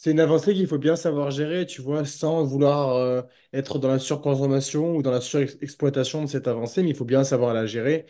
C'est 0.00 0.12
une 0.12 0.20
avancée 0.20 0.54
qu'il 0.54 0.66
faut 0.68 0.78
bien 0.78 0.94
savoir 0.96 1.30
gérer, 1.32 1.66
tu 1.66 1.82
vois, 1.82 2.04
sans 2.04 2.44
vouloir 2.44 2.90
euh, 2.96 3.22
être 3.52 3.78
dans 3.80 3.88
la 3.88 3.98
surconsommation 3.98 4.94
ou 4.96 5.02
dans 5.02 5.10
la 5.10 5.20
surexploitation 5.20 6.22
de 6.22 6.28
cette 6.28 6.46
avancée, 6.46 6.82
mais 6.84 6.90
il 6.90 6.96
faut 6.96 7.04
bien 7.04 7.24
savoir 7.24 7.52
la 7.52 7.66
gérer. 7.66 8.06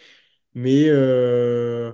Mais, 0.54 0.86
euh, 0.88 1.92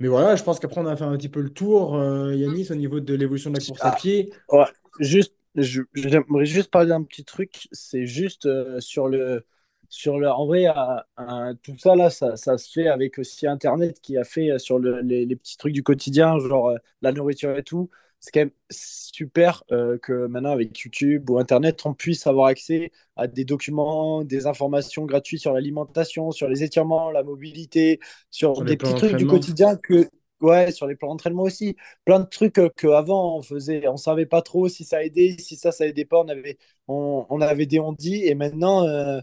mais 0.00 0.08
voilà, 0.08 0.36
je 0.36 0.44
pense 0.44 0.60
qu'après, 0.60 0.80
on 0.80 0.86
a 0.86 0.96
fait 0.96 1.04
un 1.04 1.16
petit 1.16 1.28
peu 1.30 1.40
le 1.42 1.50
tour, 1.50 1.96
euh, 1.96 2.34
Yanis, 2.36 2.72
au 2.72 2.76
niveau 2.76 3.00
de 3.00 3.14
l'évolution 3.14 3.50
de 3.50 3.56
la 3.56 3.62
course 3.62 3.84
à 3.86 3.90
Ah, 3.90 3.94
pied. 3.94 4.30
ouais, 4.52 4.64
juste, 5.00 5.34
je- 5.54 5.82
j'aimerais 5.94 6.46
juste 6.46 6.70
parler 6.70 6.88
d'un 6.88 7.02
petit 7.02 7.24
truc. 7.24 7.68
C'est 7.72 8.06
juste 8.06 8.46
euh, 8.46 8.80
sur 8.80 9.08
le, 9.08 9.44
sur 9.88 10.18
le. 10.18 10.28
En 10.30 10.46
vrai, 10.46 10.66
euh, 10.68 10.72
euh, 11.20 11.54
tout 11.62 11.76
ça 11.78 11.94
là, 11.96 12.10
ça, 12.10 12.36
ça 12.36 12.58
se 12.58 12.70
fait 12.72 12.88
avec 12.88 13.18
aussi 13.18 13.46
Internet 13.46 14.00
qui 14.00 14.16
a 14.18 14.24
fait 14.24 14.50
euh, 14.52 14.58
sur 14.58 14.78
le- 14.78 15.00
les, 15.00 15.26
les 15.26 15.36
petits 15.36 15.56
trucs 15.56 15.72
du 15.72 15.82
quotidien, 15.82 16.38
genre 16.38 16.68
euh, 16.70 16.76
la 17.02 17.12
nourriture 17.12 17.56
et 17.56 17.62
tout. 17.62 17.90
C'est 18.20 18.32
quand 18.32 18.40
même 18.40 18.50
super 18.70 19.62
euh, 19.70 19.98
que 19.98 20.26
maintenant 20.26 20.50
avec 20.50 20.76
YouTube 20.80 21.30
ou 21.30 21.38
Internet, 21.38 21.84
on 21.86 21.94
puisse 21.94 22.26
avoir 22.26 22.46
accès 22.48 22.90
à 23.14 23.28
des 23.28 23.44
documents, 23.44 24.24
des 24.24 24.46
informations 24.46 25.04
gratuites 25.06 25.40
sur 25.40 25.52
l'alimentation, 25.52 26.32
sur 26.32 26.48
les 26.48 26.64
étirements, 26.64 27.10
la 27.12 27.22
mobilité, 27.22 28.00
sur 28.30 28.62
des 28.64 28.76
petits 28.76 28.94
trucs 28.94 29.14
du 29.14 29.26
quotidien 29.26 29.76
que, 29.76 30.08
ouais, 30.40 30.72
sur 30.72 30.86
les 30.88 30.96
plans 30.96 31.08
d'entraînement 31.10 31.42
aussi 31.44 31.76
plein 32.04 32.18
de 32.20 32.26
trucs 32.26 32.58
euh, 32.58 32.68
qu'avant 32.76 33.36
on 33.38 33.42
faisait, 33.42 33.86
on 33.88 33.96
savait 33.96 34.26
pas 34.26 34.42
trop 34.42 34.68
si 34.68 34.84
ça 34.84 35.04
aidait, 35.04 35.36
si 35.38 35.56
ça, 35.56 35.70
ça 35.72 35.86
aidait 35.86 36.04
pas, 36.04 36.18
on 36.20 36.28
avait, 36.28 36.58
on, 36.88 37.26
on 37.30 37.40
avait 37.40 37.66
des 37.66 37.78
on-dit 37.80 38.24
et 38.24 38.34
maintenant, 38.34 38.84
euh, 38.86 39.20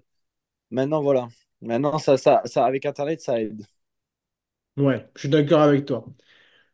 maintenant 0.71 1.01
voilà. 1.01 1.27
Maintenant, 1.61 1.97
ça, 1.99 2.17
ça, 2.17 2.41
ça, 2.45 2.65
avec 2.65 2.85
Internet, 2.85 3.21
ça 3.21 3.41
aide. 3.41 3.65
Ouais, 4.77 5.07
je 5.15 5.21
suis 5.21 5.29
d'accord 5.29 5.61
avec 5.61 5.85
toi. 5.85 6.05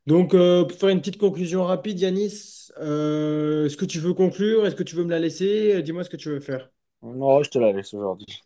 Donc, 0.06 0.34
euh, 0.34 0.66
pour 0.66 0.78
faire 0.78 0.90
une 0.90 1.00
petite 1.00 1.18
conclusion 1.18 1.64
rapide, 1.64 2.00
Yanis, 2.00 2.72
euh, 2.80 3.66
est-ce 3.66 3.78
que 3.78 3.86
tu 3.86 4.00
veux 4.00 4.14
conclure? 4.14 4.66
Est-ce 4.66 4.76
que 4.76 4.84
tu 4.84 4.96
veux 4.96 5.04
me 5.04 5.12
la 5.12 5.20
laisser? 5.20 5.82
Dis-moi 5.82 6.04
ce 6.04 6.10
que 6.10 6.18
tu 6.18 6.30
veux 6.30 6.40
faire. 6.40 6.70
Non, 7.02 7.44
je 7.44 7.50
te 7.50 7.60
la 7.60 7.72
laisse 7.72 7.94
aujourd'hui. 7.94 8.42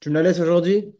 Tu 0.00 0.10
me 0.10 0.14
la 0.14 0.22
laisses 0.22 0.40
aujourd'hui? 0.40 0.94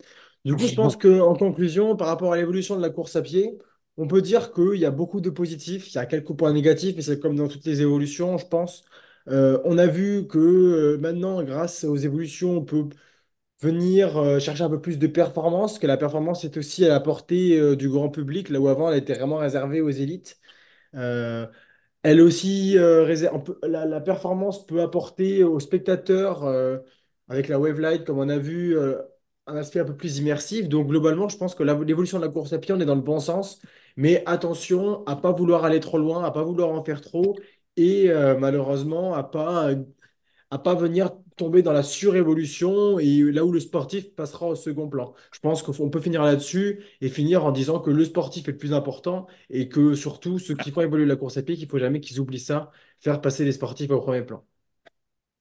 Du 0.45 0.55
coup, 0.57 0.67
je 0.67 0.75
pense 0.75 0.97
que 0.97 1.21
en 1.21 1.35
conclusion, 1.35 1.97
par 1.97 2.09
rapport 2.09 2.33
à 2.33 2.37
l'évolution 2.37 2.77
de 2.77 2.83
la 2.83 2.91
course 2.91 3.17
à 3.17 3.23
pied, 3.23 3.59
on 3.97 4.07
peut 4.07 4.23
dire 4.23 4.53
qu'il 4.53 4.77
y 4.77 4.85
a 4.85 4.91
beaucoup 4.91 5.21
de 5.21 5.31
positifs, 5.31 5.91
il 5.91 5.95
y 5.95 5.99
a 5.99 6.07
quelques 6.07 6.35
points 6.35 6.53
négatifs, 6.53 6.97
mais 6.97 7.03
c'est 7.03 7.21
comme 7.21 7.37
dans 7.37 7.49
toutes 7.49 7.65
les 7.65 7.81
évolutions, 7.81 8.39
je 8.39 8.47
pense. 8.47 8.85
Euh, 9.29 9.61
on 9.65 9.79
a 9.79 9.87
vu 9.87 10.27
que 10.27 10.39
euh, 10.39 10.99
maintenant, 10.99 11.43
grâce 11.43 11.85
aux 11.85 11.97
évolutions, 11.97 12.59
on 12.59 12.65
peut 12.65 12.89
venir 13.65 14.17
euh, 14.19 14.39
chercher 14.39 14.63
un 14.65 14.71
peu 14.71 14.81
plus 14.81 14.99
de 14.99 15.07
performance, 15.07 15.79
que 15.79 15.87
la 15.87 15.97
performance 15.97 16.45
est 16.45 16.57
aussi 16.57 16.85
à 16.85 16.89
la 16.89 17.01
portée 17.01 17.59
euh, 17.59 17.77
du 17.77 17.89
grand 17.89 18.11
public, 18.11 18.49
là 18.51 18.61
où 18.61 18.69
avant 18.69 18.91
elle 18.91 18.99
était 18.99 19.15
vraiment 19.15 19.37
réservée 19.39 19.81
aux 19.81 19.91
élites. 19.91 20.39
Euh, 20.95 21.47
elle 22.05 22.21
aussi, 22.23 22.77
réser- 22.79 23.31
on 23.33 23.41
peut- 23.41 23.59
la, 23.65 24.01
performance 24.01 24.67
peut 24.67 24.83
apporter 24.83 25.45
aux 25.45 25.61
spectateurs, 25.61 26.45
avec 27.29 27.49
la 27.49 27.59
Wavelight, 27.59 28.05
comme 28.05 28.19
on 28.19 28.29
a 28.29 28.39
vu, 28.39 28.77
un 29.47 29.57
aspect 29.57 29.81
un 29.81 29.85
peu 29.85 29.97
plus 29.97 30.19
immersif. 30.19 30.69
Donc 30.69 30.89
globalement, 30.89 31.29
je 31.29 31.37
pense 31.39 31.55
que 31.55 31.63
l'évolution 31.63 32.19
de 32.19 32.25
la 32.27 32.31
course 32.33 32.53
à 32.53 32.59
pied, 32.59 32.75
on 32.75 32.81
est 32.81 32.85
dans 32.87 32.95
le 32.95 33.01
bon 33.03 33.21
sens. 33.21 33.61
Mais 33.97 34.23
attention 34.27 35.05
à 35.07 35.17
pas 35.17 35.33
vouloir 35.33 35.65
aller 35.65 35.81
trop 35.81 35.99
loin, 35.99 36.25
à 36.25 36.31
pas 36.31 36.43
vouloir 36.45 36.71
en 36.71 36.83
faire 36.83 37.01
trop, 37.01 37.37
et 37.77 38.09
malheureusement 38.39 39.15
à 39.15 39.25
pas 39.25 39.71
à 40.51 40.59
pas 40.59 40.75
venir 40.75 41.11
tomber 41.37 41.63
dans 41.63 41.73
la 41.73 41.83
surévolution 41.83 42.99
et 42.99 43.21
là 43.33 43.45
où 43.45 43.53
le 43.53 43.61
sportif 43.61 44.15
passera 44.15 44.49
au 44.49 44.55
second 44.55 44.89
plan. 44.89 45.15
Je 45.33 45.41
pense 45.41 45.63
qu'on 45.63 45.91
peut 45.91 46.01
finir 46.01 46.23
là-dessus 46.23 46.83
et 47.01 47.09
finir 47.09 47.45
en 47.45 47.53
disant 47.53 47.81
que 47.81 47.91
le 47.91 48.05
sportif 48.05 48.49
est 48.49 48.53
le 48.53 48.59
plus 48.59 48.73
important 48.73 49.27
et 49.51 49.69
que 49.69 49.95
surtout 49.95 50.39
ceux 50.39 50.55
qui 50.55 50.71
font 50.71 50.81
évoluer 50.83 51.07
la 51.07 51.17
course 51.17 51.37
à 51.37 51.43
pied, 51.43 51.57
qu'il 51.57 51.69
faut 51.69 51.79
jamais 51.79 52.01
qu'ils 52.01 52.21
oublient 52.21 52.39
ça, 52.41 52.71
faire 53.01 53.21
passer 53.21 53.45
les 53.45 53.53
sportifs 53.53 53.91
au 53.91 54.01
premier 54.01 54.23
plan. 54.23 54.45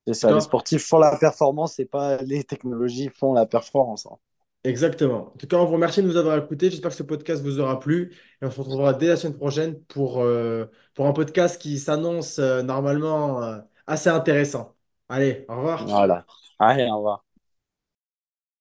C'est 0.07 0.13
ça, 0.13 0.31
les 0.31 0.39
sportifs 0.39 0.85
font 0.85 0.97
la 0.97 1.17
performance 1.17 1.77
et 1.79 1.85
pas 1.85 2.21
les 2.21 2.43
technologies 2.45 3.09
font 3.09 3.33
la 3.33 3.45
performance. 3.45 4.05
hein. 4.05 4.17
exactement. 4.63 5.33
En 5.33 5.37
tout 5.37 5.47
cas, 5.47 5.57
on 5.57 5.65
vous 5.65 5.73
remercie 5.73 6.01
de 6.01 6.07
nous 6.07 6.17
avoir 6.17 6.37
écoutés. 6.37 6.69
J'espère 6.69 6.91
que 6.91 6.97
ce 6.97 7.03
podcast 7.03 7.41
vous 7.43 7.59
aura 7.59 7.79
plu 7.79 8.13
et 8.41 8.45
on 8.45 8.51
se 8.51 8.59
retrouvera 8.59 8.93
dès 8.93 9.07
la 9.07 9.17
semaine 9.17 9.37
prochaine 9.37 9.81
pour, 9.85 10.21
euh, 10.21 10.65
pour 10.93 11.07
un 11.07 11.13
podcast 11.13 11.61
qui 11.61 11.79
s'annonce 11.79 12.39
euh, 12.39 12.61
normalement 12.63 13.43
euh, 13.43 13.59
assez 13.87 14.09
intéressant. 14.09 14.72
Allez, 15.13 15.45
au 15.47 15.55
revoir. 15.57 15.85
Voilà. 15.85 16.25
Allez, 16.59 16.85
au 16.89 16.97
revoir. 16.97 17.23